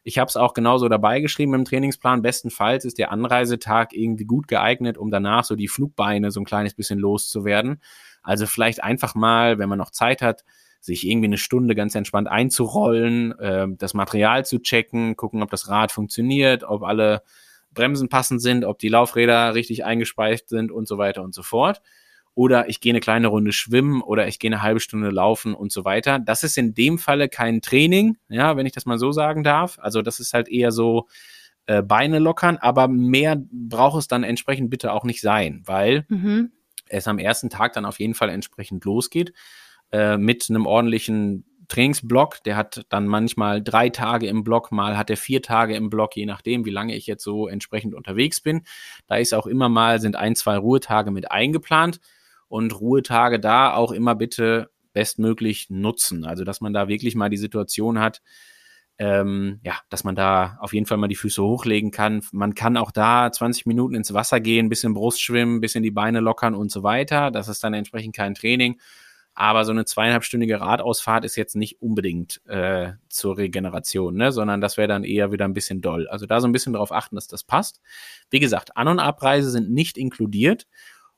Ich 0.04 0.20
habe 0.20 0.28
es 0.28 0.36
auch 0.36 0.54
genauso 0.54 0.90
dabei 0.90 1.22
geschrieben 1.22 1.54
im 1.54 1.66
Trainingsplan. 1.66 2.22
Bestenfalls 2.22 2.86
ist 2.86 2.98
der 2.98 3.12
Anreisetag 3.12 3.94
irgendwie 3.94 4.26
gut 4.26 4.48
geeignet, 4.48 4.98
um 4.98 5.10
danach 5.10 5.46
so 5.46 5.56
die 5.56 5.70
Flugbeine 5.70 6.30
so 6.30 6.42
ein 6.42 6.46
kleines 6.46 6.74
bisschen 6.74 7.00
loszuwerden. 7.00 7.82
Also 8.22 8.46
vielleicht 8.46 8.84
einfach 8.84 9.16
mal, 9.16 9.60
wenn 9.60 9.70
man 9.70 9.78
noch 9.78 9.92
Zeit 9.92 10.22
hat, 10.22 10.44
sich 10.82 11.08
irgendwie 11.08 11.28
eine 11.28 11.38
Stunde 11.38 11.76
ganz 11.76 11.96
entspannt 11.96 12.28
einzurollen, 12.28 13.38
äh, 13.40 13.68
das 13.78 13.94
Material 13.94 14.46
zu 14.46 14.60
checken, 14.60 15.16
gucken, 15.16 15.42
ob 15.42 15.50
das 15.50 15.70
Rad 15.70 15.94
funktioniert, 15.94 16.66
ob 16.66 16.84
alle 16.84 17.24
Bremsen 17.74 18.10
passend 18.10 18.42
sind, 18.42 18.66
ob 18.66 18.80
die 18.80 18.90
Laufräder 18.90 19.56
richtig 19.56 19.86
eingespeist 19.86 20.50
sind 20.50 20.72
und 20.72 20.88
so 20.88 20.98
weiter 20.98 21.24
und 21.24 21.34
so 21.34 21.42
fort. 21.42 21.82
Oder 22.36 22.68
ich 22.70 22.80
gehe 22.82 22.92
eine 22.92 23.00
kleine 23.00 23.28
Runde 23.28 23.52
schwimmen 23.52 24.02
oder 24.02 24.28
ich 24.28 24.40
gehe 24.40 24.50
eine 24.50 24.62
halbe 24.62 24.80
Stunde 24.80 25.10
laufen 25.10 25.54
und 25.54 25.72
so 25.72 25.86
weiter. 25.86 26.20
Das 26.20 26.44
ist 26.44 26.58
in 26.58 26.74
dem 26.74 26.98
Falle 26.98 27.30
kein 27.30 27.62
Training, 27.62 28.18
ja, 28.30 28.58
wenn 28.58 28.66
ich 28.66 28.72
das 28.72 28.86
mal 28.86 28.98
so 28.98 29.12
sagen 29.12 29.44
darf. 29.44 29.78
Also 29.80 30.02
das 30.02 30.20
ist 30.20 30.34
halt 30.34 30.48
eher 30.50 30.72
so 30.72 31.08
äh, 31.68 31.82
Beine 31.82 32.20
lockern, 32.20 32.58
aber 32.58 32.88
mehr 32.88 33.42
braucht 33.52 34.00
es 34.00 34.08
dann 34.08 34.24
entsprechend 34.24 34.70
bitte 34.70 34.92
auch 34.92 35.04
nicht 35.04 35.22
sein, 35.22 35.62
weil 35.66 36.06
Mhm. 36.10 36.52
es 36.90 37.08
am 37.08 37.20
ersten 37.20 37.50
Tag 37.50 37.74
dann 37.74 37.86
auf 37.86 38.00
jeden 38.00 38.16
Fall 38.16 38.30
entsprechend 38.30 38.84
losgeht 38.84 39.34
äh, 39.92 40.18
mit 40.18 40.50
einem 40.50 40.66
ordentlichen 40.66 41.46
Trainingsblock. 41.70 42.44
Der 42.44 42.58
hat 42.58 42.86
dann 42.90 43.08
manchmal 43.08 43.64
drei 43.64 43.90
Tage 43.90 44.28
im 44.28 44.44
Block, 44.44 44.72
mal 44.72 44.98
hat 44.98 45.10
er 45.10 45.18
vier 45.18 45.42
Tage 45.42 45.76
im 45.76 45.90
Block, 45.90 46.16
je 46.16 46.26
nachdem, 46.26 46.66
wie 46.66 46.72
lange 46.72 46.96
ich 46.96 47.08
jetzt 47.08 47.24
so 47.24 47.48
entsprechend 47.48 47.94
unterwegs 47.94 48.42
bin. 48.42 48.64
Da 49.08 49.16
ist 49.16 49.34
auch 49.34 49.48
immer 49.48 49.70
mal, 49.70 50.02
sind 50.02 50.16
ein, 50.16 50.36
zwei 50.36 50.58
Ruhetage 50.58 51.12
mit 51.12 51.32
eingeplant 51.32 52.00
und 52.54 52.80
Ruhetage 52.80 53.40
da 53.40 53.74
auch 53.74 53.92
immer 53.92 54.14
bitte 54.14 54.70
bestmöglich 54.94 55.72
nutzen. 55.72 56.24
Also, 56.24 56.44
dass 56.44 56.62
man 56.62 56.72
da 56.72 56.88
wirklich 56.88 57.16
mal 57.16 57.30
die 57.30 57.38
Situation 57.38 57.98
hat, 57.98 58.22
ähm, 59.00 59.60
ja, 59.64 59.80
dass 59.90 60.04
man 60.04 60.16
da 60.16 60.60
auf 60.60 60.72
jeden 60.72 60.86
Fall 60.86 61.00
mal 61.00 61.08
die 61.08 61.16
Füße 61.16 61.42
hochlegen 61.42 61.90
kann. 61.90 62.22
Man 62.32 62.54
kann 62.54 62.78
auch 62.78 62.92
da 62.92 63.32
20 63.32 63.66
Minuten 63.66 63.96
ins 63.96 64.14
Wasser 64.14 64.40
gehen, 64.40 64.70
bisschen 64.70 64.94
Brust 64.94 65.20
schwimmen, 65.20 65.62
bisschen 65.62 65.82
die 65.82 65.90
Beine 65.90 66.20
lockern 66.20 66.54
und 66.54 66.70
so 66.70 66.84
weiter. 66.84 67.32
Das 67.32 67.48
ist 67.48 67.64
dann 67.64 67.74
entsprechend 67.74 68.16
kein 68.16 68.36
Training. 68.36 68.80
Aber 69.34 69.66
so 69.66 69.72
eine 69.72 69.86
zweieinhalbstündige 69.86 70.62
Radausfahrt 70.62 71.26
ist 71.26 71.36
jetzt 71.36 71.56
nicht 71.56 71.82
unbedingt 71.82 72.40
äh, 72.46 72.92
zur 73.10 73.38
Regeneration, 73.38 74.16
ne? 74.16 74.32
sondern 74.32 74.62
das 74.62 74.78
wäre 74.78 74.88
dann 74.88 75.04
eher 75.04 75.32
wieder 75.32 75.46
ein 75.46 75.56
bisschen 75.56 75.82
doll. 75.82 76.08
Also 76.08 76.28
da 76.28 76.40
so 76.40 76.48
ein 76.48 76.52
bisschen 76.52 76.74
darauf 76.74 76.92
achten, 76.92 77.16
dass 77.16 77.28
das 77.28 77.44
passt. 77.44 77.82
Wie 78.30 78.40
gesagt, 78.40 78.78
An- 78.78 78.88
und 78.88 79.00
Abreise 79.00 79.50
sind 79.50 79.72
nicht 79.72 79.98
inkludiert. 79.98 80.68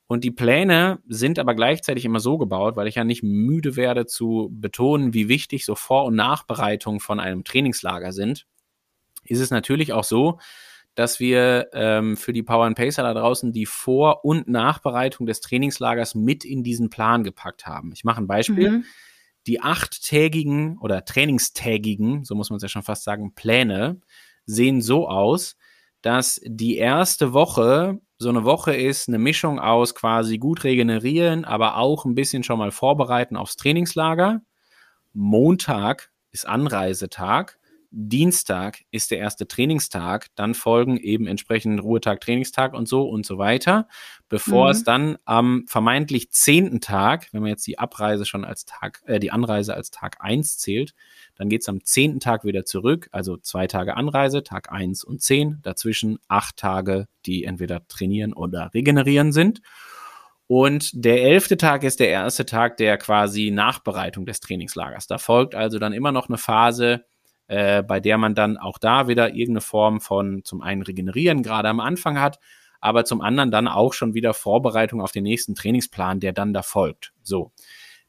Und 0.07 0.23
die 0.23 0.31
Pläne 0.31 0.99
sind 1.07 1.39
aber 1.39 1.55
gleichzeitig 1.55 2.05
immer 2.05 2.19
so 2.19 2.37
gebaut, 2.37 2.75
weil 2.75 2.87
ich 2.87 2.95
ja 2.95 3.03
nicht 3.03 3.23
müde 3.23 3.75
werde 3.75 4.05
zu 4.05 4.49
betonen, 4.51 5.13
wie 5.13 5.27
wichtig 5.27 5.65
so 5.65 5.75
Vor- 5.75 6.05
und 6.05 6.15
Nachbereitung 6.15 6.99
von 6.99 7.19
einem 7.19 7.43
Trainingslager 7.43 8.11
sind. 8.11 8.45
Ist 9.23 9.39
es 9.39 9.49
natürlich 9.49 9.93
auch 9.93 10.03
so, 10.03 10.39
dass 10.93 11.19
wir 11.19 11.69
ähm, 11.73 12.17
für 12.17 12.33
die 12.33 12.43
Power 12.43 12.65
and 12.65 12.77
Pacer 12.77 13.03
da 13.03 13.13
draußen 13.13 13.51
die 13.51 13.65
Vor- 13.65 14.23
und 14.23 14.47
Nachbereitung 14.47 15.25
des 15.25 15.41
Trainingslagers 15.41 16.15
mit 16.15 16.45
in 16.45 16.63
diesen 16.63 16.89
Plan 16.89 17.23
gepackt 17.23 17.65
haben. 17.65 17.91
Ich 17.93 18.03
mache 18.03 18.21
ein 18.21 18.27
Beispiel. 18.27 18.71
Mhm. 18.71 18.85
Die 19.47 19.61
achttägigen 19.61 20.77
oder 20.79 21.05
trainingstägigen, 21.05 22.23
so 22.23 22.33
muss 22.33 22.49
man 22.49 22.57
es 22.57 22.63
ja 22.63 22.69
schon 22.69 22.83
fast 22.83 23.03
sagen, 23.03 23.35
Pläne 23.35 23.99
sehen 24.45 24.81
so 24.81 25.07
aus, 25.07 25.55
dass 26.01 26.41
die 26.45 26.77
erste 26.77 27.33
Woche 27.33 27.99
so 28.17 28.29
eine 28.29 28.45
Woche 28.45 28.73
ist, 28.73 29.07
eine 29.07 29.17
Mischung 29.17 29.59
aus 29.59 29.93
quasi 29.93 30.37
gut 30.37 30.63
regenerieren, 30.63 31.43
aber 31.45 31.77
auch 31.77 32.05
ein 32.05 32.15
bisschen 32.15 32.43
schon 32.43 32.59
mal 32.59 32.71
vorbereiten 32.71 33.35
aufs 33.35 33.57
Trainingslager. 33.57 34.41
Montag 35.13 36.11
ist 36.31 36.47
Anreisetag. 36.47 37.59
Dienstag 37.97 38.79
ist 38.91 39.09
der 39.09 39.19
erste 39.19 39.47
Trainingstag, 39.47 40.27
dann 40.35 40.53
folgen 40.53 40.97
eben 40.97 41.27
entsprechend 41.27 41.81
Ruhetag, 41.81 42.19
Trainingstag 42.19 42.73
und 42.73 42.89
so 42.89 43.03
und 43.07 43.25
so 43.25 43.37
weiter, 43.37 43.87
bevor 44.27 44.65
Mhm. 44.65 44.71
es 44.71 44.83
dann 44.83 45.17
am 45.23 45.63
vermeintlich 45.67 46.29
zehnten 46.29 46.81
Tag, 46.81 47.29
wenn 47.31 47.41
man 47.41 47.51
jetzt 47.51 47.65
die 47.65 47.79
Abreise 47.79 48.25
schon 48.25 48.43
als 48.43 48.65
Tag, 48.65 49.01
äh, 49.05 49.19
die 49.19 49.31
Anreise 49.31 49.73
als 49.75 49.91
Tag 49.91 50.17
eins 50.19 50.57
zählt, 50.57 50.93
dann 51.35 51.47
geht 51.47 51.61
es 51.61 51.69
am 51.69 51.85
zehnten 51.85 52.19
Tag 52.19 52.43
wieder 52.43 52.65
zurück, 52.65 53.07
also 53.13 53.37
zwei 53.37 53.65
Tage 53.67 53.95
Anreise, 53.95 54.43
Tag 54.43 54.73
eins 54.73 55.05
und 55.05 55.21
zehn, 55.21 55.59
dazwischen 55.63 56.19
acht 56.27 56.57
Tage, 56.57 57.07
die 57.25 57.45
entweder 57.45 57.87
trainieren 57.87 58.33
oder 58.33 58.71
regenerieren 58.73 59.31
sind. 59.31 59.61
Und 60.47 60.91
der 60.93 61.23
elfte 61.23 61.57
Tag 61.57 61.83
ist 61.83 61.99
der 61.99 62.09
erste 62.09 62.45
Tag 62.45 62.77
der 62.77 62.97
quasi 62.97 63.51
Nachbereitung 63.51 64.25
des 64.25 64.41
Trainingslagers. 64.41 65.07
Da 65.07 65.17
folgt 65.17 65.55
also 65.55 65.79
dann 65.79 65.93
immer 65.93 66.11
noch 66.11 66.27
eine 66.29 66.37
Phase, 66.37 67.05
äh, 67.47 67.83
bei 67.83 67.99
der 67.99 68.17
man 68.17 68.35
dann 68.35 68.57
auch 68.57 68.77
da 68.77 69.07
wieder 69.07 69.29
irgendeine 69.29 69.61
Form 69.61 70.01
von 70.01 70.43
zum 70.43 70.61
einen 70.61 70.81
Regenerieren 70.81 71.43
gerade 71.43 71.69
am 71.69 71.79
Anfang 71.79 72.19
hat, 72.19 72.39
aber 72.81 73.05
zum 73.05 73.21
anderen 73.21 73.51
dann 73.51 73.67
auch 73.67 73.93
schon 73.93 74.13
wieder 74.13 74.33
Vorbereitung 74.33 75.01
auf 75.01 75.11
den 75.11 75.23
nächsten 75.23 75.55
Trainingsplan, 75.55 76.19
der 76.19 76.33
dann 76.33 76.53
da 76.53 76.61
folgt. 76.61 77.13
So. 77.23 77.51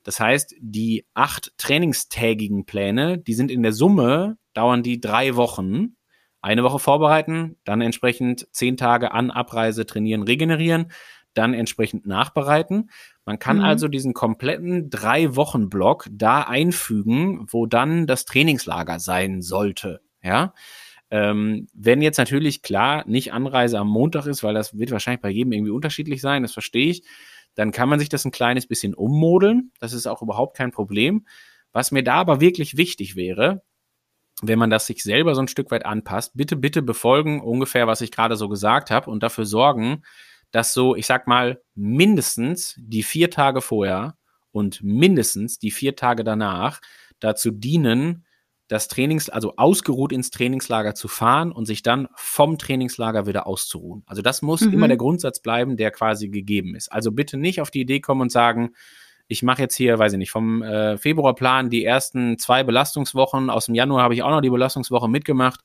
Das 0.03 0.21
heißt, 0.21 0.55
die 0.61 1.05
acht 1.15 1.53
trainingstägigen 1.59 2.65
Pläne, 2.65 3.19
die 3.19 3.35
sind 3.35 3.51
in 3.51 3.63
der 3.63 3.73
Summe, 3.73 4.39
dauern 4.55 4.83
die 4.83 5.01
drei 5.01 5.35
Wochen. 5.35 5.97
Eine 6.41 6.63
Woche 6.63 6.79
vorbereiten, 6.79 7.57
dann 7.65 7.81
entsprechend 7.81 8.47
zehn 8.53 8.77
Tage 8.77 9.11
an 9.11 9.33
Abreise 9.33 9.85
trainieren, 9.85 10.23
regenerieren, 10.23 10.93
dann 11.35 11.55
entsprechend 11.55 12.07
nachbereiten. 12.07 12.91
Man 13.27 13.39
kann 13.39 13.59
Mhm. 13.59 13.65
also 13.65 13.89
diesen 13.89 14.15
kompletten 14.15 14.89
drei 14.89 15.37
Wochen 15.37 15.69
Block 15.69 16.07
da 16.11 16.43
einfügen, 16.43 17.47
wo 17.51 17.67
dann 17.67 18.07
das 18.07 18.25
Trainingslager 18.25 19.01
sein 19.01 19.43
sollte. 19.43 20.01
Ja. 20.23 20.55
Ähm, 21.11 21.69
wenn 21.75 22.03
jetzt 22.03 22.19
natürlich 22.19 22.63
klar 22.63 23.05
nicht 23.07 23.33
Anreise 23.33 23.79
am 23.79 23.89
Montag 23.89 24.27
ist, 24.27 24.43
weil 24.43 24.55
das 24.55 24.79
wird 24.79 24.91
wahrscheinlich 24.91 25.21
bei 25.21 25.31
jedem 25.31 25.53
irgendwie 25.53 25.73
unterschiedlich 25.73 26.21
sein, 26.21 26.43
das 26.43 26.53
verstehe 26.53 26.89
ich, 26.89 27.05
dann 27.55 27.73
kann 27.73 27.89
man 27.89 27.99
sich 27.99 28.09
das 28.09 28.25
ein 28.25 28.33
kleines 28.33 28.67
bisschen 28.67 28.95
ummodeln. 28.95 29.73
Das 29.81 29.93
ist 29.93 30.07
auch 30.07 30.23
überhaupt 30.23 30.57
kein 30.57 30.73
Problem. 30.73 31.27
Was 31.73 31.91
mir 31.91 32.03
da 32.03 32.15
aber 32.15 32.41
wirklich 32.41 32.77
wichtig 32.77 33.17
wäre, 33.17 33.63
wenn 34.43 34.59
man 34.59 34.71
das 34.71 34.87
sich 34.87 35.03
selber 35.03 35.35
so 35.35 35.41
ein 35.41 35.49
Stück 35.49 35.71
weit 35.71 35.87
anpasst, 35.87 36.33
bitte, 36.37 36.57
bitte 36.57 36.83
befolgen 36.83 37.41
ungefähr, 37.41 37.87
was 37.87 38.03
ich 38.03 38.11
gerade 38.11 38.37
so 38.37 38.49
gesagt 38.49 38.91
habe 38.91 39.11
und 39.11 39.23
dafür 39.23 39.47
sorgen, 39.47 40.03
dass 40.57 40.73
so, 40.73 40.97
ich 40.97 41.05
sag 41.05 41.27
mal, 41.27 41.61
mindestens 41.75 42.77
die 42.79 43.03
vier 43.03 43.29
Tage 43.29 43.61
vorher 43.61 44.17
und 44.53 44.83
mindestens 44.83 45.59
die 45.59 45.71
vier 45.71 45.97
Tage 45.97 46.25
danach 46.25 46.81
dazu 47.21 47.51
dienen, 47.51 48.25
das 48.67 48.89
Trainings, 48.89 49.29
also 49.29 49.53
ausgeruht 49.59 50.13
ins 50.13 50.31
Trainingslager 50.31 50.95
zu 50.95 51.09
fahren 51.09 51.53
und 51.53 51.67
sich 51.67 51.83
dann 51.83 52.09
vom 52.15 52.57
Trainingslager 52.57 53.27
wieder 53.27 53.47
auszuruhen. 53.47 54.03
Also 54.07 54.23
das 54.23 54.41
muss 54.41 54.63
Mhm. 54.63 54.73
immer 54.73 54.89
der 54.89 54.97
Grundsatz 54.97 55.41
bleiben, 55.41 55.77
der 55.77 55.91
quasi 55.91 56.31
gegeben 56.31 56.75
ist. 56.75 56.91
Also 56.91 57.13
bitte 57.13 57.37
nicht 57.37 57.61
auf 57.61 57.71
die 57.71 57.83
Idee 57.83 58.01
kommen 58.01 58.23
und 58.23 58.33
sagen, 58.33 58.71
ich 59.29 59.43
mache 59.43 59.61
jetzt 59.61 59.77
hier, 59.77 59.99
weiß 59.99 60.15
ich 60.15 60.19
nicht, 60.19 60.31
vom 60.31 60.63
äh, 60.63 60.97
Februarplan 60.97 61.69
die 61.69 61.85
ersten 61.85 62.39
zwei 62.39 62.65
Belastungswochen. 62.65 63.51
Aus 63.51 63.67
dem 63.67 63.75
Januar 63.75 64.05
habe 64.05 64.15
ich 64.15 64.23
auch 64.23 64.31
noch 64.31 64.41
die 64.41 64.49
Belastungswoche 64.49 65.07
mitgemacht. 65.11 65.61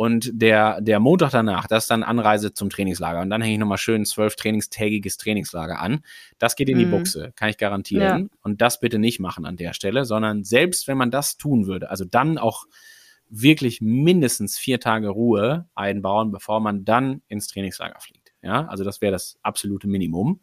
Und 0.00 0.30
der, 0.32 0.80
der 0.80 1.00
Montag 1.00 1.32
danach, 1.32 1.66
das 1.66 1.84
ist 1.84 1.90
dann 1.90 2.04
Anreise 2.04 2.54
zum 2.54 2.70
Trainingslager. 2.70 3.20
Und 3.20 3.30
dann 3.30 3.42
hänge 3.42 3.54
ich 3.54 3.58
nochmal 3.58 3.78
schön 3.78 4.04
zwölf 4.04 4.36
trainingstägiges 4.36 5.16
Trainingslager 5.16 5.80
an. 5.80 6.02
Das 6.38 6.54
geht 6.54 6.68
in 6.68 6.78
die 6.78 6.86
Mhm. 6.86 6.92
Buchse, 6.92 7.32
kann 7.34 7.48
ich 7.48 7.56
garantieren. 7.58 8.30
Und 8.42 8.60
das 8.60 8.78
bitte 8.78 9.00
nicht 9.00 9.18
machen 9.18 9.44
an 9.44 9.56
der 9.56 9.72
Stelle, 9.72 10.04
sondern 10.04 10.44
selbst 10.44 10.86
wenn 10.86 10.98
man 10.98 11.10
das 11.10 11.36
tun 11.36 11.66
würde, 11.66 11.90
also 11.90 12.04
dann 12.04 12.38
auch 12.38 12.66
wirklich 13.28 13.80
mindestens 13.80 14.56
vier 14.56 14.78
Tage 14.78 15.08
Ruhe 15.08 15.66
einbauen, 15.74 16.30
bevor 16.30 16.60
man 16.60 16.84
dann 16.84 17.22
ins 17.26 17.48
Trainingslager 17.48 17.98
fliegt. 17.98 18.32
Ja, 18.40 18.66
also 18.66 18.84
das 18.84 19.00
wäre 19.00 19.10
das 19.10 19.36
absolute 19.42 19.88
Minimum. 19.88 20.38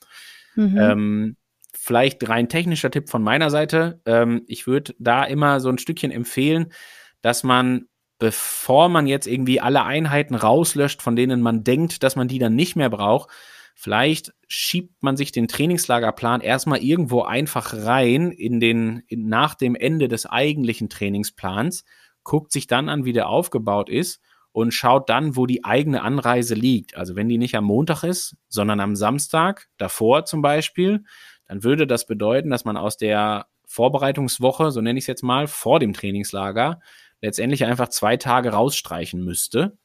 Mhm. 0.55 0.77
Ähm, 0.77 1.37
vielleicht 1.73 2.27
rein 2.27 2.49
technischer 2.49 2.91
Tipp 2.91 3.09
von 3.09 3.23
meiner 3.23 3.49
Seite. 3.49 4.01
Ähm, 4.05 4.43
ich 4.47 4.67
würde 4.67 4.95
da 4.99 5.23
immer 5.23 5.61
so 5.61 5.69
ein 5.69 5.77
Stückchen 5.77 6.11
empfehlen, 6.11 6.73
dass 7.21 7.43
man, 7.43 7.87
bevor 8.17 8.89
man 8.89 9.07
jetzt 9.07 9.27
irgendwie 9.27 9.59
alle 9.59 9.83
Einheiten 9.83 10.35
rauslöscht, 10.35 11.01
von 11.01 11.15
denen 11.15 11.41
man 11.41 11.63
denkt, 11.63 12.03
dass 12.03 12.15
man 12.15 12.27
die 12.27 12.39
dann 12.39 12.55
nicht 12.55 12.75
mehr 12.75 12.89
braucht, 12.89 13.29
vielleicht 13.75 14.33
schiebt 14.47 15.03
man 15.03 15.17
sich 15.17 15.31
den 15.31 15.47
Trainingslagerplan 15.47 16.41
erstmal 16.41 16.79
irgendwo 16.79 17.23
einfach 17.23 17.73
rein 17.73 18.31
in 18.31 18.59
den, 18.59 19.03
in, 19.07 19.27
nach 19.27 19.55
dem 19.55 19.75
Ende 19.75 20.07
des 20.07 20.25
eigentlichen 20.25 20.89
Trainingsplans, 20.89 21.83
guckt 22.23 22.51
sich 22.51 22.67
dann 22.67 22.89
an, 22.89 23.05
wie 23.05 23.13
der 23.13 23.27
aufgebaut 23.27 23.89
ist 23.89 24.21
und 24.51 24.73
schaut 24.73 25.09
dann, 25.09 25.35
wo 25.35 25.45
die 25.45 25.65
eigene 25.65 26.01
Anreise 26.01 26.55
liegt. 26.55 26.95
Also 26.95 27.17
wenn 27.17 27.27
die 27.27 27.37
nicht 27.37 27.55
am 27.55 27.65
Montag 27.65 28.03
ist, 28.03 28.37
sondern 28.47 28.79
am 28.79 28.95
Samstag, 28.95 29.67
davor 29.77 30.23
zum 30.23 30.41
Beispiel, 30.41 31.03
dann 31.45 31.63
würde 31.63 31.85
das 31.85 32.05
bedeuten, 32.05 32.49
dass 32.49 32.63
man 32.63 32.77
aus 32.77 32.95
der 32.95 33.47
Vorbereitungswoche, 33.67 34.71
so 34.71 34.79
nenne 34.79 34.97
ich 34.97 35.03
es 35.03 35.07
jetzt 35.07 35.23
mal, 35.23 35.47
vor 35.47 35.79
dem 35.81 35.91
Trainingslager, 35.91 36.79
letztendlich 37.25 37.65
einfach 37.65 37.89
zwei 37.89 38.17
Tage 38.17 38.49
rausstreichen 38.49 39.23
müsste. 39.23 39.77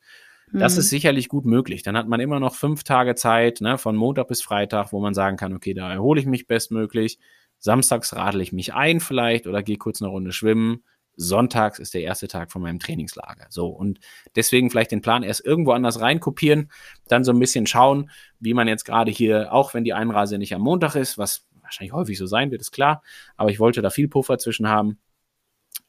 Das 0.52 0.74
Mhm. 0.74 0.80
ist 0.80 0.90
sicherlich 0.90 1.28
gut 1.28 1.44
möglich. 1.44 1.82
Dann 1.82 1.96
hat 1.96 2.08
man 2.08 2.20
immer 2.20 2.40
noch 2.40 2.54
fünf 2.54 2.82
Tage 2.82 3.14
Zeit, 3.14 3.60
ne, 3.60 3.78
von 3.78 3.96
Montag 3.96 4.28
bis 4.28 4.42
Freitag, 4.42 4.92
wo 4.92 5.00
man 5.00 5.14
sagen 5.14 5.36
kann, 5.36 5.54
okay, 5.54 5.74
da 5.74 5.92
erhole 5.92 6.20
ich 6.20 6.26
mich 6.26 6.46
bestmöglich. 6.46 7.18
Samstags 7.58 8.14
radel 8.16 8.40
ich 8.40 8.52
mich 8.52 8.74
ein 8.74 9.00
vielleicht 9.00 9.46
oder 9.46 9.62
gehe 9.62 9.76
kurz 9.76 10.00
eine 10.02 10.10
Runde 10.10 10.32
schwimmen. 10.32 10.82
Sonntags 11.16 11.78
ist 11.78 11.92
der 11.94 12.02
erste 12.02 12.28
Tag 12.28 12.50
von 12.50 12.62
meinem 12.62 12.78
Trainingslager. 12.78 13.46
So, 13.50 13.68
und 13.68 14.00
deswegen 14.36 14.70
vielleicht 14.70 14.90
den 14.90 15.02
Plan 15.02 15.22
erst 15.22 15.44
irgendwo 15.44 15.72
anders 15.72 16.00
reinkopieren, 16.00 16.70
dann 17.08 17.24
so 17.24 17.32
ein 17.32 17.38
bisschen 17.38 17.66
schauen, 17.66 18.10
wie 18.38 18.54
man 18.54 18.66
jetzt 18.68 18.84
gerade 18.84 19.10
hier, 19.10 19.52
auch 19.52 19.74
wenn 19.74 19.84
die 19.84 19.92
Einreise 19.92 20.38
nicht 20.38 20.54
am 20.54 20.62
Montag 20.62 20.94
ist, 20.94 21.18
was 21.18 21.46
wahrscheinlich 21.62 21.92
häufig 21.92 22.16
so 22.18 22.26
sein 22.26 22.50
wird, 22.50 22.62
ist 22.62 22.72
klar, 22.72 23.02
aber 23.36 23.50
ich 23.50 23.60
wollte 23.60 23.82
da 23.82 23.90
viel 23.90 24.08
Puffer 24.08 24.38
zwischen 24.38 24.68
haben, 24.68 24.98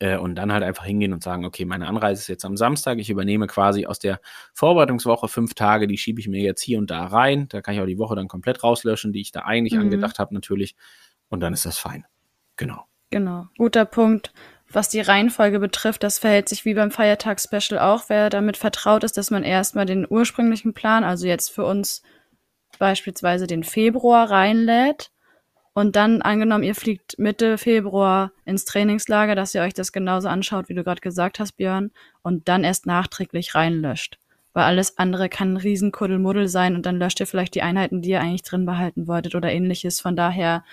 Äh, 0.02 0.18
und 0.18 0.34
dann 0.34 0.52
halt 0.52 0.64
einfach 0.64 0.86
hingehen 0.86 1.14
und 1.14 1.22
sagen, 1.22 1.46
okay, 1.46 1.64
meine 1.64 1.88
Anreise 1.88 2.22
ist 2.22 2.28
jetzt 2.28 2.44
am 2.44 2.58
Samstag, 2.58 2.98
ich 2.98 3.12
übernehme 3.12 3.46
quasi 3.46 3.86
aus 3.86 4.00
der 4.00 4.20
Vorbereitungswoche 4.52 5.28
fünf 5.28 5.54
Tage, 5.54 5.86
die 5.86 5.98
schiebe 5.98 6.20
ich 6.20 6.28
mir 6.28 6.42
jetzt 6.42 6.64
hier 6.64 6.80
und 6.80 6.90
da 6.90 7.06
rein. 7.06 7.48
Da 7.50 7.62
kann 7.62 7.76
ich 7.76 7.82
auch 7.82 7.86
die 7.86 8.00
Woche 8.00 8.16
dann 8.16 8.28
komplett 8.28 8.64
rauslöschen, 8.64 9.14
die 9.14 9.22
ich 9.22 9.32
da 9.32 9.42
eigentlich 9.42 9.74
Mhm. 9.74 9.82
angedacht 9.82 10.18
habe, 10.18 10.34
natürlich. 10.34 10.76
Und 11.30 11.42
dann 11.42 11.54
ist 11.54 11.68
das 11.68 11.78
fein. 11.78 12.06
Genau. 12.56 12.86
Genau, 13.12 13.46
guter 13.60 13.86
Punkt. 13.86 14.34
Was 14.72 14.90
die 14.90 15.02
Reihenfolge 15.02 15.60
betrifft, 15.60 16.02
das 16.02 16.18
verhält 16.18 16.50
sich 16.50 16.66
wie 16.66 16.74
beim 16.74 16.90
Feiertagsspecial 16.90 17.80
auch. 17.80 18.06
Wer 18.08 18.32
damit 18.32 18.58
vertraut 18.58 19.04
ist, 19.04 19.18
dass 19.18 19.30
man 19.30 19.44
erstmal 19.44 19.86
den 19.86 20.08
ursprünglichen 20.10 20.74
Plan, 20.74 21.04
also 21.04 21.28
jetzt 21.28 21.50
für 21.50 21.66
uns 21.66 22.02
beispielsweise 22.80 23.46
den 23.46 23.64
Februar 23.64 24.32
reinlädt 24.32 25.11
und 25.74 25.96
dann 25.96 26.22
angenommen, 26.22 26.64
ihr 26.64 26.76
fliegt 26.76 27.18
Mitte 27.18 27.58
Februar 27.58 28.32
ins 28.46 28.66
Trainingslager, 28.66 29.36
dass 29.36 29.56
ihr 29.56 29.62
euch 29.62 29.74
das 29.74 29.92
genauso 29.92 30.28
anschaut, 30.28 30.68
wie 30.68 30.74
du 30.74 30.84
gerade 30.84 31.02
gesagt 31.02 31.40
hast, 31.40 31.54
Björn, 31.54 31.92
und 32.22 32.50
dann 32.50 32.64
erst 32.64 32.86
nachträglich 32.86 33.56
reinlöscht. 33.56 34.18
Weil 34.54 34.66
alles 34.66 34.98
andere 34.98 35.30
kann 35.30 35.54
ein 35.54 35.58
Riesenkuddelmuddel 35.58 36.50
sein 36.50 36.76
und 36.76 36.86
dann 36.86 37.00
löscht 37.00 37.22
ihr 37.22 37.28
vielleicht 37.28 37.56
die 37.56 37.62
Einheiten, 37.62 38.02
die 38.02 38.10
ihr 38.10 38.20
eigentlich 38.20 38.44
drin 38.44 38.66
behalten 38.66 39.08
wolltet 39.08 39.34
oder 39.34 39.50
ähnliches. 39.50 40.02
Von 40.02 40.18
daher 40.18 40.66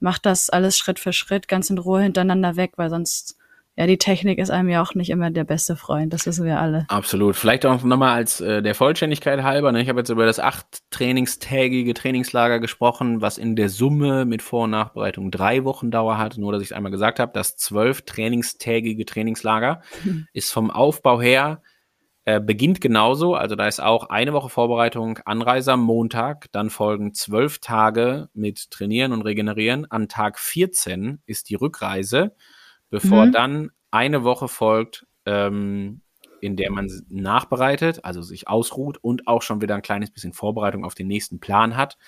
macht 0.00 0.26
das 0.26 0.50
alles 0.50 0.76
Schritt 0.76 0.98
für 0.98 1.12
Schritt 1.12 1.46
ganz 1.46 1.70
in 1.70 1.78
Ruhe 1.78 2.02
hintereinander 2.02 2.56
weg, 2.56 2.72
weil 2.74 2.90
sonst, 2.90 3.36
ja, 3.80 3.86
die 3.86 3.96
Technik 3.96 4.38
ist 4.38 4.50
einem 4.50 4.68
ja 4.68 4.82
auch 4.82 4.94
nicht 4.94 5.08
immer 5.08 5.30
der 5.30 5.44
beste 5.44 5.74
Freund, 5.74 6.12
das 6.12 6.26
wissen 6.26 6.44
wir 6.44 6.60
alle. 6.60 6.84
Absolut. 6.88 7.34
Vielleicht 7.34 7.64
auch 7.64 7.82
nochmal 7.82 8.14
als 8.14 8.38
äh, 8.42 8.60
der 8.60 8.74
Vollständigkeit 8.74 9.42
halber. 9.42 9.72
Ne? 9.72 9.80
Ich 9.80 9.88
habe 9.88 10.00
jetzt 10.00 10.10
über 10.10 10.26
das 10.26 10.38
acht 10.38 10.82
trainingstägige 10.90 11.94
Trainingslager 11.94 12.60
gesprochen, 12.60 13.22
was 13.22 13.38
in 13.38 13.56
der 13.56 13.70
Summe 13.70 14.26
mit 14.26 14.42
Vor- 14.42 14.64
und 14.64 14.72
Nachbereitung 14.72 15.30
drei 15.30 15.64
Wochen 15.64 15.90
Dauer 15.90 16.18
hat. 16.18 16.36
Nur, 16.36 16.52
dass 16.52 16.60
ich 16.60 16.68
es 16.68 16.72
einmal 16.76 16.92
gesagt 16.92 17.18
habe, 17.18 17.32
das 17.32 17.56
zwölf 17.56 18.02
trainingstägige 18.02 19.06
Trainingslager 19.06 19.80
ist 20.34 20.52
vom 20.52 20.70
Aufbau 20.70 21.22
her 21.22 21.62
äh, 22.26 22.38
beginnt 22.38 22.82
genauso. 22.82 23.34
Also 23.34 23.56
da 23.56 23.66
ist 23.66 23.80
auch 23.80 24.10
eine 24.10 24.34
Woche 24.34 24.50
Vorbereitung, 24.50 25.20
Anreise 25.24 25.72
am 25.72 25.80
Montag, 25.80 26.52
dann 26.52 26.68
folgen 26.68 27.14
zwölf 27.14 27.60
Tage 27.60 28.28
mit 28.34 28.70
Trainieren 28.70 29.12
und 29.12 29.22
Regenerieren. 29.22 29.90
An 29.90 30.06
Tag 30.06 30.38
14 30.38 31.22
ist 31.24 31.48
die 31.48 31.54
Rückreise, 31.54 32.34
bevor 32.90 33.26
Mhm. 33.26 33.32
dann 33.32 33.70
eine 33.90 34.24
Woche 34.24 34.48
folgt, 34.48 35.06
ähm, 35.26 36.02
in 36.40 36.56
der 36.56 36.70
man 36.70 36.90
nachbereitet, 37.08 38.04
also 38.04 38.22
sich 38.22 38.48
ausruht 38.48 38.98
und 39.02 39.26
auch 39.26 39.42
schon 39.42 39.60
wieder 39.60 39.74
ein 39.74 39.82
kleines 39.82 40.10
bisschen 40.10 40.32
Vorbereitung 40.32 40.84
auf 40.84 40.94
den 40.94 41.06
nächsten 41.06 41.38
Plan 41.38 41.76
hat. 41.76 41.98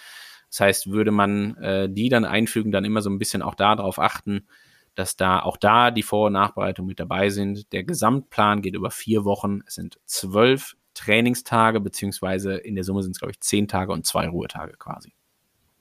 Das 0.48 0.60
heißt, 0.60 0.90
würde 0.90 1.10
man 1.10 1.56
äh, 1.56 1.88
die 1.88 2.08
dann 2.08 2.24
einfügen, 2.24 2.72
dann 2.72 2.84
immer 2.84 3.02
so 3.02 3.10
ein 3.10 3.18
bisschen 3.18 3.42
auch 3.42 3.54
darauf 3.54 3.98
achten, 3.98 4.46
dass 4.94 5.16
da 5.16 5.40
auch 5.40 5.56
da 5.56 5.90
die 5.90 6.02
Vor- 6.02 6.26
und 6.26 6.34
Nachbereitung 6.34 6.86
mit 6.86 7.00
dabei 7.00 7.30
sind. 7.30 7.72
Der 7.72 7.84
Gesamtplan 7.84 8.60
geht 8.60 8.74
über 8.74 8.90
vier 8.90 9.24
Wochen. 9.24 9.60
Es 9.66 9.74
sind 9.76 9.98
zwölf 10.04 10.76
Trainingstage, 10.94 11.80
beziehungsweise 11.80 12.54
in 12.56 12.74
der 12.74 12.84
Summe 12.84 13.02
sind 13.02 13.12
es, 13.12 13.18
glaube 13.18 13.32
ich, 13.32 13.40
zehn 13.40 13.68
Tage 13.68 13.92
und 13.92 14.06
zwei 14.06 14.28
Ruhetage 14.28 14.76
quasi. 14.78 15.14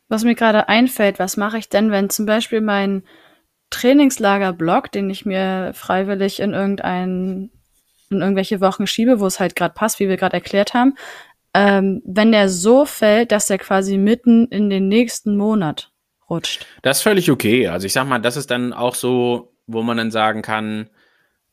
Was 0.07 0.23
mir 0.23 0.35
gerade 0.35 0.69
einfällt, 0.69 1.19
was 1.19 1.37
mache 1.37 1.57
ich 1.57 1.69
denn, 1.69 1.91
wenn 1.91 2.09
zum 2.09 2.25
Beispiel 2.25 2.61
mein 2.61 3.03
Trainingslager-Blog, 3.72 4.91
den 4.91 5.09
ich 5.09 5.26
mir 5.26 5.72
freiwillig 5.74 6.39
in 6.39 6.53
irgendein, 6.53 7.49
in 8.09 8.22
irgendwelche 8.22 8.61
Wochen 8.61 8.86
schiebe, 8.86 9.19
wo 9.19 9.26
es 9.26 9.39
halt 9.39 9.55
gerade 9.55 9.74
passt, 9.74 9.99
wie 9.99 10.07
wir 10.09 10.17
gerade 10.17 10.36
erklärt 10.36 10.74
haben, 10.76 10.95
ähm, 11.53 12.01
wenn 12.05 12.32
der 12.32 12.47
so 12.49 12.86
fällt, 12.86 13.32
dass 13.32 13.49
er 13.49 13.57
quasi 13.57 13.97
mitten 13.97 14.47
in 14.47 14.69
den 14.69 14.88
nächsten 14.88 15.36
Monat 15.36 15.91
rutscht. 16.30 16.65
Das 16.82 16.97
ist 16.97 17.03
völlig 17.03 17.32
okay. 17.32 17.67
Also 17.67 17.88
ich 17.88 17.93
sag 17.93 18.07
mal, 18.07 18.19
das 18.19 18.38
ist 18.38 18.51
dann 18.51 18.72
auch 18.74 18.95
so, 18.95 19.53
wo 19.67 19.82
man 19.82 19.97
dann 19.97 20.11
sagen 20.11 20.41
kann, 20.41 20.89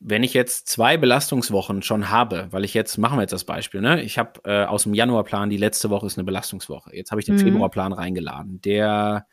wenn 0.01 0.23
ich 0.23 0.33
jetzt 0.33 0.69
zwei 0.69 0.95
Belastungswochen 0.95 1.81
schon 1.81 2.09
habe, 2.09 2.47
weil 2.51 2.63
ich 2.63 2.73
jetzt, 2.73 2.97
machen 2.97 3.17
wir 3.17 3.23
jetzt 3.23 3.33
das 3.33 3.43
Beispiel, 3.43 3.81
ne? 3.81 4.01
Ich 4.01 4.17
habe 4.17 4.39
äh, 4.45 4.63
aus 4.63 4.83
dem 4.83 4.93
Januarplan, 4.93 5.49
die 5.49 5.57
letzte 5.57 5.89
Woche 5.89 6.05
ist 6.05 6.17
eine 6.17 6.23
Belastungswoche. 6.23 6.95
Jetzt 6.95 7.11
habe 7.11 7.19
ich 7.19 7.25
den 7.25 7.35
Mhm. 7.35 7.39
Februarplan 7.39 7.91
reingeladen. 7.91 8.61
Der 8.61 9.27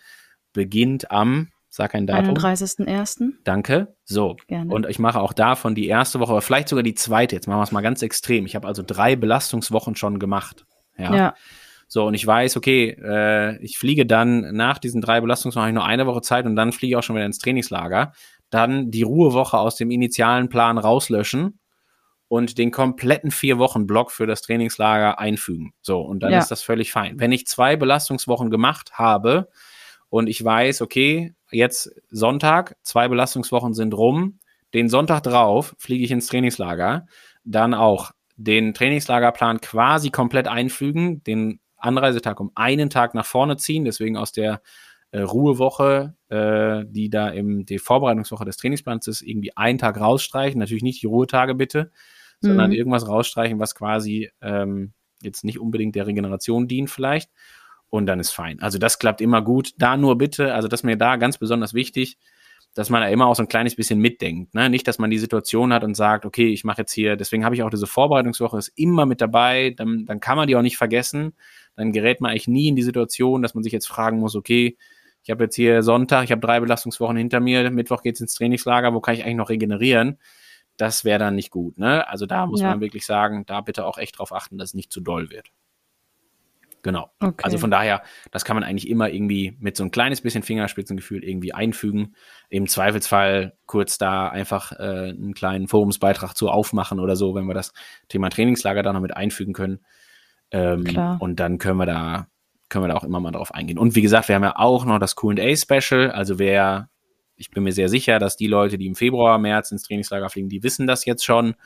beginnt 0.52 1.12
am, 1.12 1.52
sag 1.76 1.94
ein 1.94 2.06
Datum. 2.06 2.34
31.01. 2.34 3.32
Danke. 3.44 3.94
So. 4.04 4.36
Gerne. 4.48 4.72
Und 4.74 4.86
ich 4.88 4.98
mache 4.98 5.20
auch 5.20 5.32
davon 5.32 5.74
die 5.74 5.86
erste 5.86 6.18
Woche, 6.20 6.32
aber 6.32 6.42
vielleicht 6.42 6.68
sogar 6.68 6.82
die 6.82 6.94
zweite. 6.94 7.36
Jetzt 7.36 7.46
machen 7.46 7.58
wir 7.58 7.64
es 7.64 7.72
mal 7.72 7.82
ganz 7.82 8.02
extrem. 8.02 8.46
Ich 8.46 8.56
habe 8.56 8.66
also 8.66 8.82
drei 8.84 9.14
Belastungswochen 9.14 9.94
schon 9.94 10.18
gemacht. 10.18 10.66
Ja. 10.98 11.14
ja. 11.14 11.34
So, 11.88 12.06
und 12.06 12.14
ich 12.14 12.26
weiß, 12.26 12.56
okay, 12.56 12.96
äh, 13.00 13.62
ich 13.62 13.78
fliege 13.78 14.06
dann 14.06 14.56
nach 14.56 14.78
diesen 14.78 15.00
drei 15.00 15.20
Belastungswochen 15.20 15.62
habe 15.62 15.70
ich 15.70 15.74
nur 15.74 15.86
eine 15.86 16.06
Woche 16.06 16.22
Zeit 16.22 16.44
und 16.46 16.56
dann 16.56 16.72
fliege 16.72 16.92
ich 16.92 16.96
auch 16.96 17.02
schon 17.02 17.14
wieder 17.14 17.26
ins 17.26 17.38
Trainingslager. 17.38 18.12
Dann 18.50 18.90
die 18.90 19.02
Ruhewoche 19.02 19.58
aus 19.58 19.76
dem 19.76 19.90
initialen 19.90 20.48
Plan 20.48 20.78
rauslöschen 20.78 21.60
und 22.28 22.58
den 22.58 22.72
kompletten 22.72 23.30
vier 23.30 23.58
Wochen 23.58 23.86
Block 23.86 24.10
für 24.10 24.26
das 24.26 24.42
Trainingslager 24.42 25.20
einfügen. 25.20 25.74
So, 25.80 26.00
und 26.00 26.22
dann 26.24 26.32
Ja. 26.32 26.38
ist 26.38 26.50
das 26.50 26.62
völlig 26.62 26.90
fein. 26.90 27.20
Wenn 27.20 27.30
ich 27.30 27.46
zwei 27.46 27.76
Belastungswochen 27.76 28.50
gemacht 28.50 28.94
habe 28.94 29.48
und 30.08 30.26
ich 30.28 30.44
weiß, 30.44 30.82
okay, 30.82 31.35
jetzt 31.50 31.94
Sonntag, 32.10 32.76
zwei 32.82 33.08
Belastungswochen 33.08 33.74
sind 33.74 33.94
rum, 33.94 34.38
den 34.74 34.88
Sonntag 34.88 35.22
drauf 35.22 35.74
fliege 35.78 36.04
ich 36.04 36.10
ins 36.10 36.26
Trainingslager, 36.26 37.06
dann 37.44 37.74
auch 37.74 38.12
den 38.36 38.74
Trainingslagerplan 38.74 39.60
quasi 39.60 40.10
komplett 40.10 40.48
einfügen, 40.48 41.22
den 41.24 41.60
Anreisetag 41.76 42.40
um 42.40 42.50
einen 42.54 42.90
Tag 42.90 43.14
nach 43.14 43.26
vorne 43.26 43.56
ziehen, 43.56 43.84
deswegen 43.84 44.16
aus 44.16 44.32
der 44.32 44.60
äh, 45.12 45.20
Ruhewoche, 45.20 46.14
äh, 46.28 46.84
die 46.88 47.08
da 47.08 47.28
im 47.28 47.64
die 47.64 47.78
Vorbereitungswoche 47.78 48.44
des 48.44 48.56
Trainingsplans 48.56 49.06
ist, 49.06 49.22
irgendwie 49.22 49.56
einen 49.56 49.78
Tag 49.78 50.00
rausstreichen, 50.00 50.58
natürlich 50.58 50.82
nicht 50.82 51.02
die 51.02 51.06
Ruhetage 51.06 51.54
bitte, 51.54 51.90
sondern 52.40 52.70
Mhm. 52.70 52.76
irgendwas 52.76 53.08
rausstreichen, 53.08 53.58
was 53.58 53.74
quasi 53.74 54.30
ähm, 54.42 54.92
jetzt 55.22 55.44
nicht 55.44 55.58
unbedingt 55.58 55.94
der 55.94 56.06
Regeneration 56.06 56.68
dient 56.68 56.90
vielleicht 56.90 57.30
und 57.90 58.06
dann 58.06 58.20
ist 58.20 58.30
fein. 58.32 58.60
Also 58.60 58.78
das 58.78 58.98
klappt 58.98 59.20
immer 59.20 59.42
gut. 59.42 59.72
Da 59.78 59.96
nur 59.96 60.18
bitte, 60.18 60.54
also 60.54 60.68
das 60.68 60.80
ist 60.80 60.84
mir 60.84 60.96
da 60.96 61.16
ganz 61.16 61.38
besonders 61.38 61.74
wichtig, 61.74 62.18
dass 62.74 62.90
man 62.90 63.00
da 63.00 63.08
immer 63.08 63.26
auch 63.26 63.34
so 63.36 63.42
ein 63.42 63.48
kleines 63.48 63.74
bisschen 63.74 64.00
mitdenkt. 64.00 64.54
Ne? 64.54 64.68
Nicht, 64.68 64.86
dass 64.86 64.98
man 64.98 65.10
die 65.10 65.18
Situation 65.18 65.72
hat 65.72 65.82
und 65.82 65.94
sagt, 65.94 66.26
okay, 66.26 66.48
ich 66.52 66.62
mache 66.64 66.82
jetzt 66.82 66.92
hier, 66.92 67.16
deswegen 67.16 67.44
habe 67.44 67.54
ich 67.54 67.62
auch 67.62 67.70
diese 67.70 67.86
Vorbereitungswoche, 67.86 68.58
ist 68.58 68.72
immer 68.76 69.06
mit 69.06 69.20
dabei, 69.22 69.70
dann, 69.76 70.04
dann 70.04 70.20
kann 70.20 70.36
man 70.36 70.46
die 70.46 70.56
auch 70.56 70.62
nicht 70.62 70.76
vergessen. 70.76 71.34
Dann 71.74 71.92
gerät 71.92 72.20
man 72.20 72.30
eigentlich 72.30 72.48
nie 72.48 72.68
in 72.68 72.76
die 72.76 72.82
Situation, 72.82 73.40
dass 73.42 73.54
man 73.54 73.64
sich 73.64 73.72
jetzt 73.72 73.86
fragen 73.88 74.18
muss, 74.18 74.34
okay, 74.34 74.76
ich 75.22 75.30
habe 75.30 75.44
jetzt 75.44 75.56
hier 75.56 75.82
Sonntag, 75.82 76.24
ich 76.24 76.30
habe 76.30 76.40
drei 76.40 76.60
Belastungswochen 76.60 77.16
hinter 77.16 77.40
mir, 77.40 77.68
Mittwoch 77.70 78.02
geht's 78.02 78.20
ins 78.20 78.34
Trainingslager, 78.34 78.94
wo 78.94 79.00
kann 79.00 79.14
ich 79.14 79.24
eigentlich 79.24 79.36
noch 79.36 79.48
regenerieren? 79.48 80.18
Das 80.76 81.04
wäre 81.04 81.18
dann 81.18 81.34
nicht 81.34 81.50
gut. 81.50 81.78
Ne? 81.78 82.06
Also 82.08 82.26
da 82.26 82.46
muss 82.46 82.60
Ja. 82.60 82.68
man 82.68 82.80
wirklich 82.80 83.06
sagen, 83.06 83.44
da 83.46 83.60
bitte 83.62 83.86
auch 83.86 83.96
echt 83.98 84.18
drauf 84.18 84.32
achten, 84.32 84.58
dass 84.58 84.70
es 84.70 84.74
nicht 84.74 84.92
zu 84.92 85.00
doll 85.00 85.30
wird. 85.30 85.48
Genau. 86.86 87.10
Okay. 87.18 87.42
Also 87.42 87.58
von 87.58 87.72
daher, 87.72 88.04
das 88.30 88.44
kann 88.44 88.54
man 88.54 88.62
eigentlich 88.62 88.88
immer 88.88 89.10
irgendwie 89.10 89.56
mit 89.58 89.76
so 89.76 89.82
ein 89.82 89.90
kleines 89.90 90.20
bisschen 90.20 90.44
Fingerspitzengefühl 90.44 91.24
irgendwie 91.24 91.52
einfügen. 91.52 92.14
Im 92.48 92.68
Zweifelsfall 92.68 93.56
kurz 93.66 93.98
da 93.98 94.28
einfach 94.28 94.70
äh, 94.70 95.08
einen 95.10 95.34
kleinen 95.34 95.66
Forumsbeitrag 95.66 96.36
zu 96.36 96.48
aufmachen 96.48 97.00
oder 97.00 97.16
so, 97.16 97.34
wenn 97.34 97.46
wir 97.46 97.54
das 97.54 97.72
Thema 98.08 98.30
Trainingslager 98.30 98.84
da 98.84 98.92
noch 98.92 99.00
mit 99.00 99.16
einfügen 99.16 99.52
können. 99.52 99.80
Ähm, 100.52 100.84
Klar. 100.84 101.16
Und 101.18 101.40
dann 101.40 101.58
können 101.58 101.78
wir 101.78 101.86
da 101.86 102.28
können 102.68 102.84
wir 102.84 102.88
da 102.88 102.94
auch 102.94 103.02
immer 103.02 103.18
mal 103.18 103.32
drauf 103.32 103.52
eingehen. 103.52 103.80
Und 103.80 103.96
wie 103.96 104.02
gesagt, 104.02 104.28
wir 104.28 104.36
haben 104.36 104.44
ja 104.44 104.54
auch 104.54 104.84
noch 104.84 105.00
das 105.00 105.16
Q&A-Special. 105.16 106.12
Also 106.12 106.38
wer, 106.38 106.88
ich 107.34 107.50
bin 107.50 107.64
mir 107.64 107.72
sehr 107.72 107.88
sicher, 107.88 108.20
dass 108.20 108.36
die 108.36 108.46
Leute, 108.46 108.78
die 108.78 108.86
im 108.86 108.94
Februar, 108.94 109.38
März 109.38 109.72
ins 109.72 109.82
Trainingslager 109.82 110.30
fliegen, 110.30 110.48
die 110.48 110.62
wissen 110.62 110.86
das 110.86 111.04
jetzt 111.04 111.24
schon. 111.24 111.56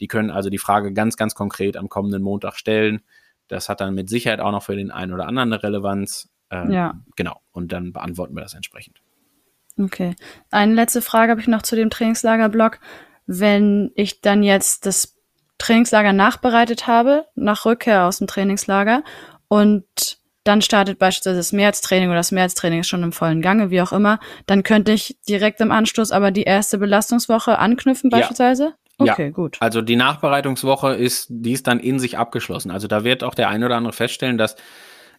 Die 0.00 0.06
können 0.06 0.30
also 0.30 0.50
die 0.50 0.58
Frage 0.58 0.92
ganz, 0.92 1.16
ganz 1.16 1.34
konkret 1.34 1.78
am 1.78 1.88
kommenden 1.88 2.22
Montag 2.22 2.56
stellen. 2.56 3.00
Das 3.48 3.68
hat 3.68 3.80
dann 3.80 3.94
mit 3.94 4.08
Sicherheit 4.08 4.40
auch 4.40 4.52
noch 4.52 4.62
für 4.62 4.76
den 4.76 4.90
einen 4.90 5.12
oder 5.12 5.26
anderen 5.26 5.52
eine 5.52 5.62
Relevanz. 5.62 6.28
Ähm, 6.50 6.70
Ja. 6.70 6.94
Genau. 7.16 7.40
Und 7.52 7.72
dann 7.72 7.92
beantworten 7.92 8.34
wir 8.34 8.42
das 8.42 8.54
entsprechend. 8.54 9.00
Okay. 9.78 10.14
Eine 10.50 10.74
letzte 10.74 11.02
Frage 11.02 11.30
habe 11.30 11.40
ich 11.40 11.48
noch 11.48 11.62
zu 11.62 11.76
dem 11.76 11.90
Trainingslagerblock. 11.90 12.78
Wenn 13.26 13.92
ich 13.94 14.20
dann 14.20 14.42
jetzt 14.42 14.86
das 14.86 15.16
Trainingslager 15.58 16.12
nachbereitet 16.12 16.86
habe, 16.86 17.26
nach 17.34 17.64
Rückkehr 17.64 18.04
aus 18.04 18.18
dem 18.18 18.26
Trainingslager 18.26 19.02
und 19.48 19.84
dann 20.44 20.62
startet 20.62 20.98
beispielsweise 20.98 21.38
das 21.38 21.52
Märztraining 21.52 22.08
oder 22.08 22.18
das 22.18 22.30
Märztraining 22.30 22.80
ist 22.80 22.88
schon 22.88 23.02
im 23.02 23.12
vollen 23.12 23.42
Gange, 23.42 23.70
wie 23.70 23.82
auch 23.82 23.92
immer, 23.92 24.20
dann 24.46 24.62
könnte 24.62 24.92
ich 24.92 25.18
direkt 25.28 25.60
im 25.60 25.72
Anschluss 25.72 26.12
aber 26.12 26.30
die 26.30 26.44
erste 26.44 26.78
Belastungswoche 26.78 27.58
anknüpfen 27.58 28.10
beispielsweise? 28.10 28.64
Ja. 28.64 28.74
Okay, 28.98 29.30
gut. 29.30 29.56
Also 29.60 29.82
die 29.82 29.96
Nachbereitungswoche 29.96 30.94
ist, 30.94 31.26
die 31.30 31.52
ist 31.52 31.66
dann 31.66 31.80
in 31.80 31.98
sich 31.98 32.16
abgeschlossen. 32.18 32.70
Also 32.70 32.88
da 32.88 33.04
wird 33.04 33.24
auch 33.24 33.34
der 33.34 33.48
eine 33.48 33.66
oder 33.66 33.76
andere 33.76 33.92
feststellen, 33.92 34.38
dass 34.38 34.56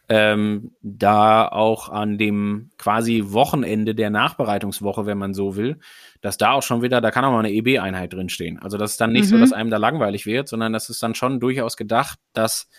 ähm, 0.09 0.71
da 0.81 1.47
auch 1.47 1.89
an 1.89 2.17
dem 2.17 2.71
quasi 2.77 3.23
Wochenende 3.27 3.93
der 3.93 4.09
Nachbereitungswoche, 4.09 5.05
wenn 5.05 5.17
man 5.17 5.33
so 5.33 5.57
will, 5.57 5.79
dass 6.21 6.37
da 6.37 6.53
auch 6.53 6.63
schon 6.63 6.81
wieder, 6.81 7.01
da 7.01 7.11
kann 7.11 7.25
auch 7.25 7.31
mal 7.31 7.39
eine 7.39 7.51
EB-Einheit 7.51 8.13
drinstehen. 8.13 8.57
Also 8.59 8.77
das 8.77 8.91
ist 8.91 9.01
dann 9.01 9.11
nicht 9.11 9.27
so, 9.27 9.35
Mhm. 9.35 9.41
dass 9.41 9.51
einem 9.51 9.69
da 9.69 9.77
langweilig 9.77 10.25
wird, 10.25 10.47
sondern 10.47 10.71
das 10.71 10.89
ist 10.89 11.03
dann 11.03 11.13
schon 11.13 11.39
durchaus 11.41 11.75
gedacht, 11.75 12.19
dass 12.33 12.69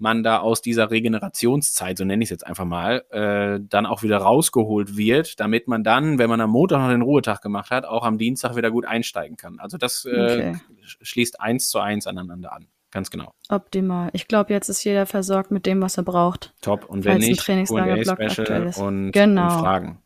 man 0.00 0.22
da 0.22 0.38
aus 0.38 0.62
dieser 0.62 0.90
Regenerationszeit, 0.90 1.98
so 1.98 2.04
nenne 2.04 2.22
ich 2.22 2.26
es 2.28 2.30
jetzt 2.30 2.46
einfach 2.46 2.64
mal, 2.64 3.04
äh, 3.10 3.60
dann 3.68 3.86
auch 3.86 4.02
wieder 4.02 4.18
rausgeholt 4.18 4.96
wird, 4.96 5.40
damit 5.40 5.68
man 5.68 5.84
dann, 5.84 6.18
wenn 6.18 6.28
man 6.30 6.40
am 6.40 6.50
Montag 6.50 6.78
noch 6.80 6.88
den 6.90 7.02
Ruhetag 7.02 7.42
gemacht 7.42 7.70
hat, 7.70 7.84
auch 7.84 8.04
am 8.04 8.18
Dienstag 8.18 8.56
wieder 8.56 8.70
gut 8.70 8.86
einsteigen 8.86 9.36
kann. 9.36 9.58
Also 9.60 9.76
das 9.78 10.04
äh, 10.04 10.10
Okay. 10.10 10.56
schließt 11.02 11.40
eins 11.40 11.68
zu 11.68 11.78
eins 11.78 12.06
aneinander 12.06 12.52
an. 12.52 12.66
Ganz 12.92 13.10
genau. 13.10 13.32
Optimal. 13.48 14.10
Ich 14.14 14.26
glaube, 14.26 14.52
jetzt 14.52 14.68
ist 14.68 14.82
jeder 14.82 15.06
versorgt 15.06 15.52
mit 15.52 15.64
dem, 15.64 15.80
was 15.80 15.96
er 15.96 16.02
braucht. 16.02 16.54
Top. 16.60 16.86
Und 16.86 17.04
wenn 17.04 17.14
ein 17.14 17.18
nicht, 17.20 17.40
Trainingslagerblock 17.40 18.20
aktuell 18.20 18.46
Q&A-Special 18.46 18.66
ist. 18.66 18.78
und, 18.78 19.12
Genau. 19.12 19.44
und 19.44 19.60
Fragen. 19.60 19.98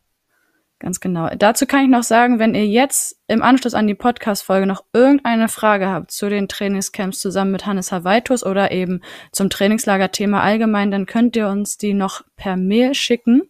Ganz 0.85 0.99
genau. 0.99 1.29
Dazu 1.35 1.65
kann 1.65 1.83
ich 1.85 1.89
noch 1.89 2.03
sagen, 2.03 2.37
wenn 2.37 2.53
ihr 2.53 2.67
jetzt 2.67 3.19
im 3.27 3.41
Anschluss 3.41 3.73
an 3.73 3.87
die 3.87 3.95
Podcast-Folge 3.95 4.67
noch 4.67 4.83
irgendeine 4.93 5.47
Frage 5.47 5.89
habt 5.89 6.11
zu 6.11 6.29
den 6.29 6.47
Trainingscamps 6.47 7.19
zusammen 7.21 7.51
mit 7.51 7.65
Hannes 7.65 7.91
Hawaitus 7.91 8.45
oder 8.45 8.71
eben 8.71 9.01
zum 9.31 9.49
Trainingslager-Thema 9.49 10.43
allgemein, 10.43 10.91
dann 10.91 11.07
könnt 11.07 11.35
ihr 11.37 11.47
uns 11.47 11.79
die 11.79 11.95
noch 11.95 12.21
per 12.35 12.55
Mail 12.55 12.93
schicken. 12.93 13.49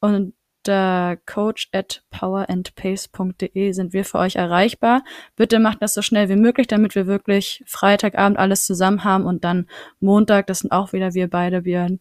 Und 0.00 0.34
der 0.66 1.16
coach 1.26 1.68
at 1.72 2.02
powerandpace.de 2.10 3.70
sind 3.70 3.92
wir 3.92 4.04
für 4.04 4.18
euch 4.18 4.34
erreichbar. 4.34 5.04
Bitte 5.36 5.60
macht 5.60 5.80
das 5.80 5.94
so 5.94 6.02
schnell 6.02 6.28
wie 6.28 6.34
möglich, 6.34 6.66
damit 6.66 6.96
wir 6.96 7.06
wirklich 7.06 7.62
Freitagabend 7.68 8.36
alles 8.36 8.66
zusammen 8.66 9.04
haben 9.04 9.26
und 9.26 9.44
dann 9.44 9.68
Montag, 10.00 10.48
das 10.48 10.58
sind 10.58 10.72
auch 10.72 10.92
wieder 10.92 11.14
wir 11.14 11.30
beide, 11.30 11.62
Björn, 11.62 12.00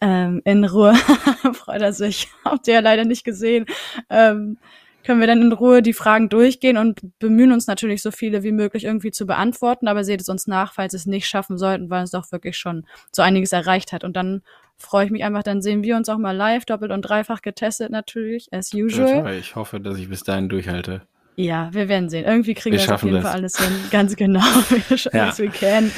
ähm, 0.00 0.40
in 0.44 0.64
Ruhe. 0.64 0.94
Freut 1.54 1.82
er 1.82 1.92
sich. 1.92 2.28
Habt 2.44 2.68
ihr 2.68 2.74
ja 2.74 2.80
leider 2.80 3.04
nicht 3.04 3.24
gesehen. 3.24 3.66
Ähm, 4.10 4.58
können 5.04 5.20
wir 5.20 5.26
dann 5.26 5.40
in 5.40 5.52
Ruhe 5.52 5.80
die 5.80 5.94
Fragen 5.94 6.28
durchgehen 6.28 6.76
und 6.76 7.00
bemühen 7.18 7.52
uns 7.52 7.66
natürlich 7.66 8.02
so 8.02 8.10
viele 8.10 8.42
wie 8.42 8.52
möglich 8.52 8.84
irgendwie 8.84 9.10
zu 9.10 9.26
beantworten, 9.26 9.88
aber 9.88 10.04
seht 10.04 10.20
es 10.20 10.28
uns 10.28 10.46
nach, 10.46 10.74
falls 10.74 10.92
es 10.92 11.06
nicht 11.06 11.26
schaffen 11.26 11.56
sollten, 11.56 11.88
weil 11.88 12.04
es 12.04 12.10
doch 12.10 12.30
wirklich 12.30 12.58
schon 12.58 12.84
so 13.10 13.22
einiges 13.22 13.52
erreicht 13.52 13.92
hat. 13.92 14.04
Und 14.04 14.16
dann 14.16 14.42
freue 14.76 15.06
ich 15.06 15.10
mich 15.10 15.24
einfach, 15.24 15.42
dann 15.42 15.62
sehen 15.62 15.82
wir 15.82 15.96
uns 15.96 16.08
auch 16.10 16.18
mal 16.18 16.36
live, 16.36 16.66
doppelt 16.66 16.92
und 16.92 17.02
dreifach 17.02 17.40
getestet 17.40 17.90
natürlich, 17.90 18.48
as 18.52 18.74
usual. 18.74 19.34
Ich 19.38 19.56
hoffe, 19.56 19.80
dass 19.80 19.96
ich 19.98 20.08
bis 20.10 20.24
dahin 20.24 20.48
durchhalte. 20.50 21.02
Ja, 21.36 21.70
wir 21.72 21.88
werden 21.88 22.10
sehen. 22.10 22.24
Irgendwie 22.26 22.52
kriegen 22.54 22.74
Wir 22.76 22.80
wir 22.82 22.86
das 22.88 22.94
auf 22.96 23.02
jeden 23.04 23.14
das. 23.16 23.24
Fall 23.24 23.32
alles 23.34 23.56
hin. 23.58 23.72
Ganz 23.90 24.14
genau. 24.16 24.40
Wir 24.88 24.98
schaffen 24.98 25.16
Ja. 25.16 25.28
es, 25.30 25.38
we 25.38 25.48
can. 25.48 25.90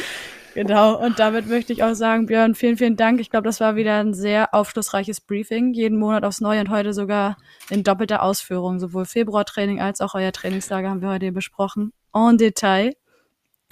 Genau. 0.55 0.99
Und 0.99 1.19
damit 1.19 1.47
möchte 1.49 1.73
ich 1.73 1.83
auch 1.83 1.95
sagen, 1.95 2.27
Björn, 2.27 2.55
vielen, 2.55 2.77
vielen 2.77 2.97
Dank. 2.97 3.21
Ich 3.21 3.31
glaube, 3.31 3.47
das 3.47 3.61
war 3.61 3.77
wieder 3.77 3.99
ein 3.99 4.15
sehr 4.15 4.55
aufschlussreiches 4.55 5.21
Briefing. 5.21 5.73
Jeden 5.73 5.99
Monat 5.99 6.25
aufs 6.25 6.41
Neue 6.41 6.61
und 6.61 6.71
heute 6.71 6.93
sogar 6.93 7.37
in 7.69 7.85
doppelter 7.85 8.23
Ausführung. 8.23 8.79
Sowohl 8.81 9.05
Februartraining 9.05 9.81
als 9.81 10.01
auch 10.01 10.15
euer 10.15 10.33
Trainingslager 10.33 10.91
haben 10.91 11.03
wir 11.03 11.11
heute 11.11 11.27
hier 11.27 11.35
besprochen. 11.35 11.93
En 12.15 12.37
Detail. 12.37 12.95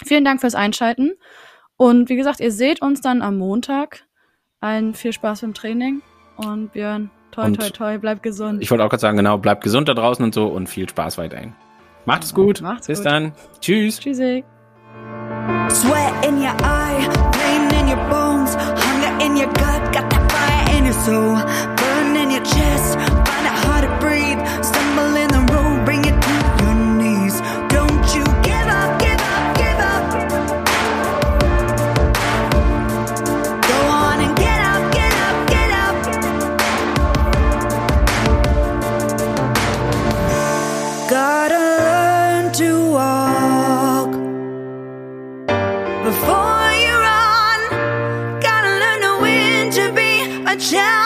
Vielen 0.03 0.23
Dank 0.23 0.41
fürs 0.41 0.55
Einschalten. 0.55 1.13
Und 1.75 2.09
wie 2.09 2.15
gesagt, 2.15 2.39
ihr 2.39 2.51
seht 2.51 2.81
uns 2.81 3.01
dann 3.01 3.21
am 3.21 3.37
Montag. 3.37 4.05
Allen 4.61 4.93
viel 4.93 5.13
Spaß 5.13 5.41
beim 5.41 5.53
Training. 5.53 6.01
Und 6.37 6.71
Björn, 6.71 7.09
toi, 7.31 7.45
Und 7.45 7.59
toi, 7.59 7.69
toi, 7.69 7.97
bleib 7.97 8.23
gesund. 8.23 8.61
Ich 8.61 8.71
wollte 8.71 8.83
auch 8.83 8.89
gerade 8.89 9.01
sagen, 9.01 9.17
genau, 9.17 9.37
bleibt 9.37 9.63
gesund 9.63 9.89
da 9.89 9.93
draußen 9.93 10.23
und 10.23 10.33
so 10.33 10.47
und 10.47 10.67
viel 10.67 10.87
Spaß 10.87 11.17
weiterhin. 11.17 11.53
Macht 12.05 12.23
es 12.23 12.33
gut. 12.33 12.61
Macht's 12.61 12.87
bis 12.87 12.99
gut. 12.99 13.05
dann. 13.05 13.33
Tschüss. 13.59 13.99
Tschüssi. 13.99 14.43
Sweat 14.89 16.25
in 16.25 16.41
your 16.41 16.55
eye, 16.63 17.05
pain 17.33 17.79
in 17.79 17.87
your 17.87 18.09
bones, 18.09 18.55
hunger 18.55 19.23
in 19.23 19.37
your 19.37 19.51
gut, 19.53 19.93
got 19.93 20.09
that 20.09 20.31
fire 20.31 20.77
in 20.77 20.85
your 20.85 20.93
soul, 21.05 21.78
before 46.09 46.71
you 46.83 46.93
run. 47.07 47.59
Gotta 48.41 48.71
learn 48.81 49.01
to 49.07 49.13
win 49.21 49.69
to 49.77 49.91
be 49.93 50.11
a 50.51 50.55
champion. 50.57 50.98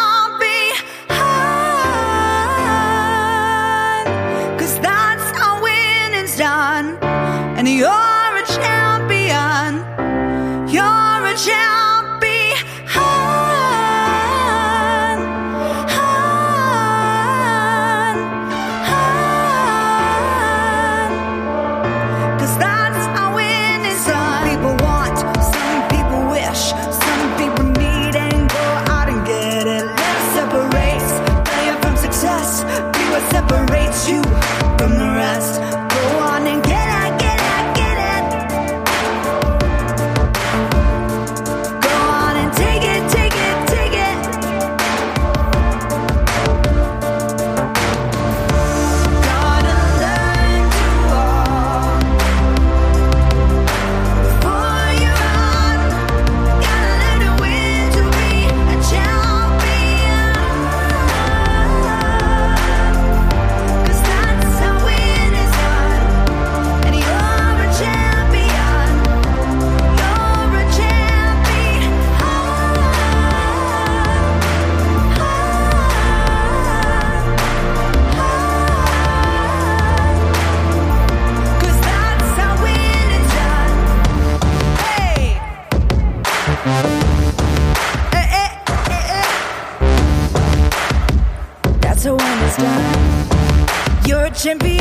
Jim 94.43 94.57
be. 94.57 94.72